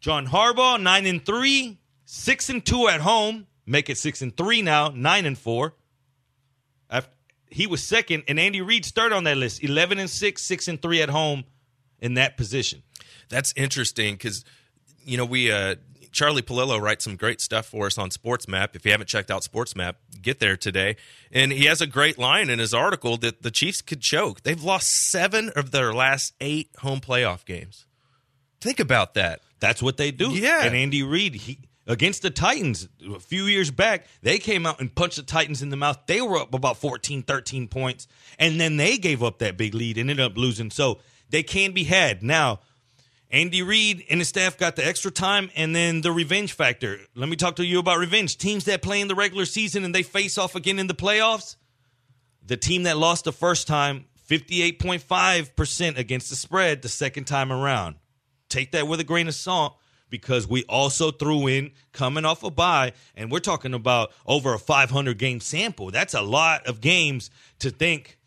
John 0.00 0.26
Harbaugh, 0.26 0.80
9 0.80 1.06
and 1.06 1.24
3, 1.26 1.78
6 2.04 2.50
and 2.50 2.64
2 2.64 2.88
at 2.88 3.00
home. 3.00 3.46
Make 3.66 3.90
it 3.90 3.98
6 3.98 4.22
and 4.22 4.36
3 4.36 4.62
now, 4.62 4.88
9 4.94 5.26
and 5.26 5.36
4. 5.36 5.74
After, 6.88 7.12
he 7.50 7.66
was 7.66 7.82
second, 7.82 8.24
and 8.28 8.38
Andy 8.38 8.60
Reid's 8.60 8.90
third 8.90 9.12
on 9.12 9.24
that 9.24 9.36
list, 9.36 9.62
11 9.62 9.98
and 9.98 10.08
6, 10.10 10.42
6 10.42 10.68
and 10.68 10.80
3 10.80 11.02
at 11.02 11.08
home 11.08 11.44
in 12.00 12.14
that 12.14 12.36
position. 12.36 12.82
That's 13.28 13.52
interesting 13.56 14.14
because, 14.14 14.44
you 15.04 15.16
know, 15.16 15.24
we, 15.24 15.50
uh, 15.50 15.76
Charlie 16.12 16.42
Pallilo 16.42 16.78
writes 16.78 17.04
some 17.04 17.16
great 17.16 17.40
stuff 17.40 17.66
for 17.66 17.86
us 17.86 17.98
on 17.98 18.10
Sports 18.10 18.48
Map. 18.48 18.74
If 18.74 18.86
you 18.86 18.92
haven't 18.92 19.08
checked 19.08 19.30
out 19.30 19.44
Sports 19.44 19.76
Map, 19.76 19.96
get 20.22 20.40
there 20.40 20.56
today. 20.56 20.96
And 21.30 21.52
he 21.52 21.66
has 21.66 21.80
a 21.80 21.86
great 21.86 22.18
line 22.18 22.48
in 22.48 22.58
his 22.58 22.72
article 22.72 23.16
that 23.18 23.42
the 23.42 23.50
Chiefs 23.50 23.82
could 23.82 24.00
choke. 24.00 24.42
They've 24.42 24.62
lost 24.62 24.88
seven 25.10 25.50
of 25.54 25.72
their 25.72 25.92
last 25.92 26.32
eight 26.40 26.70
home 26.78 27.00
playoff 27.00 27.44
games. 27.44 27.84
Think 28.60 28.80
about 28.80 29.14
that. 29.14 29.40
That's 29.60 29.82
what 29.82 29.98
they 29.98 30.10
do. 30.10 30.30
Yeah. 30.30 30.64
And 30.64 30.74
Andy 30.74 31.02
Reid, 31.02 31.34
he 31.34 31.58
against 31.86 32.22
the 32.22 32.30
Titans 32.30 32.88
a 33.14 33.20
few 33.20 33.44
years 33.44 33.70
back, 33.70 34.06
they 34.22 34.38
came 34.38 34.66
out 34.66 34.80
and 34.80 34.94
punched 34.94 35.16
the 35.16 35.22
Titans 35.22 35.62
in 35.62 35.70
the 35.70 35.76
mouth. 35.76 35.98
They 36.06 36.20
were 36.20 36.38
up 36.38 36.54
about 36.54 36.78
14, 36.78 37.22
13 37.22 37.68
points, 37.68 38.08
and 38.38 38.60
then 38.60 38.76
they 38.76 38.98
gave 38.98 39.22
up 39.22 39.38
that 39.38 39.56
big 39.56 39.74
lead, 39.74 39.98
and 39.98 40.10
ended 40.10 40.24
up 40.24 40.36
losing. 40.36 40.70
So 40.70 41.00
they 41.30 41.42
can 41.42 41.72
be 41.72 41.84
had. 41.84 42.22
Now, 42.22 42.60
Andy 43.30 43.62
Reid 43.62 44.04
and 44.08 44.20
his 44.20 44.28
staff 44.28 44.56
got 44.56 44.76
the 44.76 44.86
extra 44.86 45.10
time 45.10 45.50
and 45.56 45.74
then 45.74 46.00
the 46.00 46.12
revenge 46.12 46.52
factor. 46.52 46.98
Let 47.14 47.28
me 47.28 47.36
talk 47.36 47.56
to 47.56 47.66
you 47.66 47.78
about 47.78 47.98
revenge. 47.98 48.38
Teams 48.38 48.64
that 48.64 48.82
play 48.82 49.00
in 49.00 49.08
the 49.08 49.14
regular 49.14 49.44
season 49.44 49.84
and 49.84 49.94
they 49.94 50.04
face 50.04 50.38
off 50.38 50.54
again 50.54 50.78
in 50.78 50.86
the 50.86 50.94
playoffs. 50.94 51.56
The 52.44 52.56
team 52.56 52.84
that 52.84 52.96
lost 52.96 53.24
the 53.24 53.32
first 53.32 53.66
time, 53.66 54.04
58.5% 54.28 55.98
against 55.98 56.30
the 56.30 56.36
spread 56.36 56.82
the 56.82 56.88
second 56.88 57.24
time 57.24 57.52
around. 57.52 57.96
Take 58.48 58.72
that 58.72 58.86
with 58.86 59.00
a 59.00 59.04
grain 59.04 59.26
of 59.26 59.34
salt 59.34 59.76
because 60.10 60.46
we 60.46 60.64
also 60.64 61.10
threw 61.10 61.46
in 61.46 61.72
coming 61.92 62.24
off 62.24 62.42
a 62.42 62.50
bye, 62.50 62.92
and 63.14 63.30
we're 63.30 63.40
talking 63.40 63.74
about 63.74 64.12
over 64.26 64.54
a 64.54 64.58
500 64.58 65.18
game 65.18 65.40
sample. 65.40 65.90
That's 65.90 66.14
a 66.14 66.22
lot 66.22 66.66
of 66.66 66.80
games 66.80 67.30
to 67.60 67.70
think, 67.70 68.18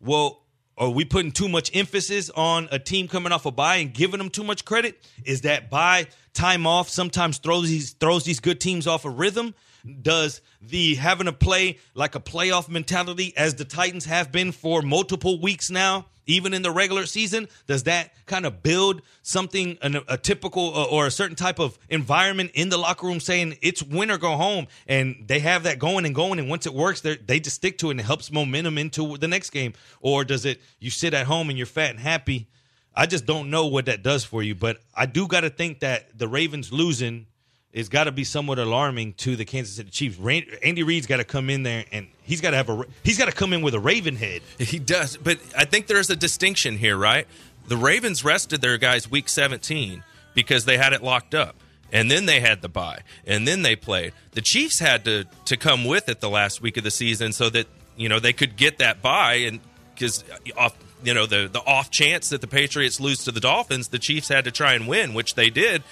well, 0.00 0.42
are 0.76 0.90
we 0.90 1.04
putting 1.04 1.30
too 1.30 1.48
much 1.48 1.74
emphasis 1.74 2.30
on 2.30 2.68
a 2.72 2.78
team 2.78 3.06
coming 3.06 3.32
off 3.32 3.46
a 3.46 3.50
bye 3.50 3.76
and 3.76 3.92
giving 3.92 4.18
them 4.18 4.30
too 4.30 4.44
much 4.44 4.64
credit? 4.64 5.00
Is 5.24 5.42
that 5.42 5.70
bye 5.70 6.08
time 6.32 6.66
off 6.66 6.88
sometimes 6.88 7.38
throws 7.38 7.68
these 7.68 7.92
throws 7.92 8.24
these 8.24 8.40
good 8.40 8.60
teams 8.60 8.86
off 8.86 9.04
a 9.04 9.10
rhythm? 9.10 9.54
Does 10.02 10.40
the 10.62 10.94
having 10.94 11.26
to 11.26 11.32
play 11.32 11.78
like 11.94 12.14
a 12.14 12.20
playoff 12.20 12.68
mentality 12.68 13.34
as 13.36 13.56
the 13.56 13.64
Titans 13.64 14.06
have 14.06 14.32
been 14.32 14.52
for 14.52 14.80
multiple 14.80 15.40
weeks 15.40 15.70
now, 15.70 16.06
even 16.26 16.54
in 16.54 16.62
the 16.62 16.70
regular 16.70 17.06
season, 17.06 17.48
does 17.66 17.82
that 17.84 18.12
kind 18.26 18.46
of 18.46 18.62
build 18.62 19.02
something, 19.22 19.76
a, 19.82 20.16
typical 20.16 20.74
uh, 20.74 20.84
or 20.84 21.06
a 21.06 21.10
certain 21.10 21.36
type 21.36 21.58
of 21.58 21.78
environment 21.88 22.50
in 22.54 22.70
the 22.70 22.78
locker 22.78 23.06
room 23.06 23.20
saying 23.20 23.58
it's 23.60 23.82
win 23.82 24.10
or 24.10 24.18
go 24.18 24.36
home? 24.36 24.66
And 24.86 25.24
they 25.26 25.40
have 25.40 25.64
that 25.64 25.78
going 25.78 26.06
and 26.06 26.14
going. 26.14 26.38
And 26.38 26.48
once 26.48 26.66
it 26.66 26.74
works, 26.74 27.02
they 27.02 27.40
just 27.40 27.56
stick 27.56 27.78
to 27.78 27.88
it 27.88 27.92
and 27.92 28.00
it 28.00 28.04
helps 28.04 28.32
momentum 28.32 28.78
into 28.78 29.18
the 29.18 29.28
next 29.28 29.50
game. 29.50 29.74
Or 30.00 30.24
does 30.24 30.44
it, 30.46 30.62
you 30.78 30.90
sit 30.90 31.14
at 31.14 31.26
home 31.26 31.50
and 31.50 31.58
you're 31.58 31.66
fat 31.66 31.90
and 31.90 32.00
happy? 32.00 32.48
I 32.96 33.06
just 33.06 33.26
don't 33.26 33.50
know 33.50 33.66
what 33.66 33.86
that 33.86 34.02
does 34.02 34.24
for 34.24 34.42
you. 34.42 34.54
But 34.54 34.78
I 34.94 35.06
do 35.06 35.26
got 35.26 35.40
to 35.40 35.50
think 35.50 35.80
that 35.80 36.16
the 36.18 36.28
Ravens 36.28 36.72
losing 36.72 37.26
is 37.74 37.88
got 37.88 38.04
to 38.04 38.12
be 38.12 38.24
somewhat 38.24 38.58
alarming 38.58 39.12
to 39.14 39.34
the 39.36 39.44
Kansas 39.44 39.74
City 39.74 39.90
Chiefs. 39.90 40.18
Andy 40.62 40.82
Reid's 40.84 41.06
got 41.06 41.16
to 41.18 41.24
come 41.24 41.50
in 41.50 41.64
there 41.64 41.84
and 41.92 42.06
he's 42.22 42.40
got 42.40 42.52
to 42.52 42.56
have 42.56 42.70
a 42.70 42.84
he's 43.02 43.18
got 43.18 43.26
to 43.26 43.32
come 43.32 43.52
in 43.52 43.60
with 43.60 43.74
a 43.74 43.80
Raven 43.80 44.16
head. 44.16 44.42
He 44.58 44.78
does, 44.78 45.16
but 45.16 45.38
I 45.58 45.64
think 45.66 45.88
there's 45.88 46.08
a 46.08 46.16
distinction 46.16 46.78
here, 46.78 46.96
right? 46.96 47.26
The 47.66 47.76
Ravens 47.76 48.24
rested 48.24 48.62
their 48.62 48.78
guys 48.78 49.10
week 49.10 49.28
17 49.28 50.04
because 50.34 50.64
they 50.64 50.78
had 50.78 50.92
it 50.92 51.02
locked 51.02 51.34
up. 51.34 51.56
And 51.92 52.10
then 52.10 52.26
they 52.26 52.40
had 52.40 52.60
the 52.60 52.68
bye, 52.68 53.02
and 53.24 53.46
then 53.46 53.62
they 53.62 53.76
played. 53.76 54.14
The 54.32 54.40
Chiefs 54.40 54.80
had 54.80 55.04
to 55.04 55.26
to 55.44 55.56
come 55.56 55.84
with 55.84 56.08
it 56.08 56.20
the 56.20 56.30
last 56.30 56.60
week 56.60 56.76
of 56.76 56.82
the 56.82 56.90
season 56.90 57.32
so 57.32 57.50
that 57.50 57.68
you 57.96 58.08
know 58.08 58.18
they 58.18 58.32
could 58.32 58.56
get 58.56 58.78
that 58.78 59.00
bye, 59.00 59.34
and 59.34 59.60
because 59.94 60.24
off 60.56 60.74
you 61.04 61.14
know 61.14 61.26
the 61.26 61.46
the 61.46 61.60
off 61.60 61.90
chance 61.92 62.30
that 62.30 62.40
the 62.40 62.48
Patriots 62.48 62.98
lose 62.98 63.22
to 63.24 63.32
the 63.32 63.38
Dolphins, 63.38 63.88
the 63.88 64.00
Chiefs 64.00 64.26
had 64.28 64.44
to 64.46 64.50
try 64.50 64.72
and 64.72 64.88
win, 64.88 65.14
which 65.14 65.36
they 65.36 65.50
did, 65.50 65.84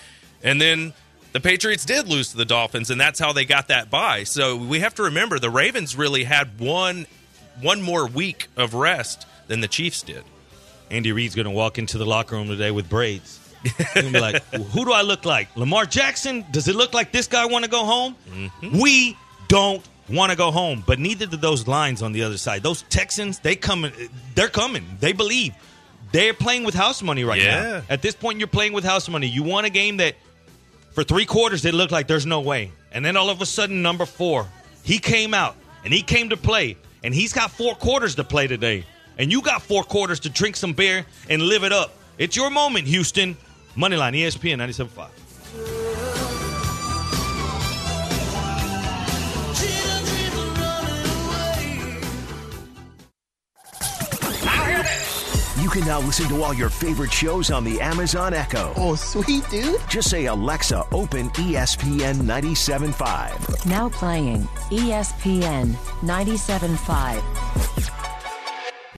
and 0.42 0.60
then 0.60 0.92
the 1.32 1.40
Patriots 1.40 1.84
did 1.84 2.08
lose 2.08 2.30
to 2.30 2.36
the 2.36 2.44
Dolphins, 2.44 2.90
and 2.90 3.00
that's 3.00 3.18
how 3.18 3.32
they 3.32 3.44
got 3.44 3.68
that 3.68 3.90
bye. 3.90 4.24
So 4.24 4.56
we 4.56 4.80
have 4.80 4.94
to 4.96 5.04
remember 5.04 5.38
the 5.38 5.50
Ravens 5.50 5.96
really 5.96 6.24
had 6.24 6.60
one 6.60 7.06
one 7.60 7.82
more 7.82 8.06
week 8.06 8.48
of 8.56 8.74
rest 8.74 9.26
than 9.46 9.60
the 9.60 9.68
Chiefs 9.68 10.02
did. 10.02 10.24
Andy 10.90 11.12
Reid's 11.12 11.34
going 11.34 11.46
to 11.46 11.50
walk 11.50 11.78
into 11.78 11.98
the 11.98 12.06
locker 12.06 12.36
room 12.36 12.48
today 12.48 12.70
with 12.70 12.88
braids. 12.88 13.38
He's 13.62 13.72
going 13.94 14.06
to 14.06 14.12
be 14.12 14.20
like, 14.20 14.42
who 14.52 14.84
do 14.84 14.92
I 14.92 15.02
look 15.02 15.24
like? 15.24 15.54
Lamar 15.56 15.86
Jackson? 15.86 16.44
Does 16.50 16.68
it 16.68 16.74
look 16.74 16.92
like 16.92 17.12
this 17.12 17.28
guy 17.28 17.46
want 17.46 17.64
to 17.64 17.70
go 17.70 17.84
home? 17.84 18.16
Mm-hmm. 18.28 18.80
We 18.80 19.16
don't 19.48 19.86
want 20.08 20.32
to 20.32 20.36
go 20.36 20.50
home, 20.50 20.82
but 20.86 20.98
neither 20.98 21.26
do 21.26 21.36
those 21.36 21.66
lines 21.68 22.02
on 22.02 22.12
the 22.12 22.24
other 22.24 22.36
side. 22.36 22.62
Those 22.62 22.82
Texans, 22.82 23.38
they 23.38 23.56
coming. 23.56 23.92
They're 24.34 24.48
coming. 24.48 24.84
They 25.00 25.12
believe. 25.12 25.54
They're 26.10 26.34
playing 26.34 26.64
with 26.64 26.74
house 26.74 27.02
money 27.02 27.24
right 27.24 27.40
yeah. 27.40 27.62
now. 27.62 27.82
At 27.88 28.02
this 28.02 28.14
point, 28.14 28.38
you're 28.38 28.48
playing 28.48 28.72
with 28.72 28.84
house 28.84 29.08
money. 29.08 29.28
You 29.28 29.42
want 29.44 29.66
a 29.66 29.70
game 29.70 29.98
that 29.98 30.16
for 30.92 31.02
three 31.04 31.24
quarters, 31.26 31.64
it 31.64 31.74
looked 31.74 31.92
like 31.92 32.06
there's 32.06 32.26
no 32.26 32.40
way. 32.40 32.70
And 32.92 33.04
then 33.04 33.16
all 33.16 33.30
of 33.30 33.40
a 33.40 33.46
sudden, 33.46 33.82
number 33.82 34.06
four, 34.06 34.46
he 34.82 34.98
came 34.98 35.34
out 35.34 35.56
and 35.84 35.92
he 35.92 36.02
came 36.02 36.28
to 36.30 36.36
play. 36.36 36.76
And 37.02 37.14
he's 37.14 37.32
got 37.32 37.50
four 37.50 37.74
quarters 37.74 38.14
to 38.16 38.24
play 38.24 38.46
today. 38.46 38.84
And 39.18 39.32
you 39.32 39.42
got 39.42 39.62
four 39.62 39.82
quarters 39.82 40.20
to 40.20 40.30
drink 40.30 40.56
some 40.56 40.72
beer 40.72 41.04
and 41.28 41.42
live 41.42 41.64
it 41.64 41.72
up. 41.72 41.92
It's 42.18 42.36
your 42.36 42.50
moment, 42.50 42.86
Houston. 42.86 43.36
Moneyline, 43.76 44.14
ESPN 44.14 44.58
97.5. 44.58 45.81
can 55.72 55.86
now 55.86 56.00
listen 56.00 56.28
to 56.28 56.42
all 56.42 56.52
your 56.52 56.68
favorite 56.68 57.10
shows 57.10 57.50
on 57.50 57.64
the 57.64 57.80
Amazon 57.80 58.34
Echo. 58.34 58.74
Oh, 58.76 58.94
sweet, 58.94 59.48
dude. 59.48 59.80
Just 59.88 60.10
say, 60.10 60.26
Alexa, 60.26 60.84
open 60.92 61.30
ESPN 61.30 62.16
97.5. 62.16 63.64
Now 63.64 63.88
playing 63.88 64.42
ESPN 64.70 65.72
97.5. 66.02 67.91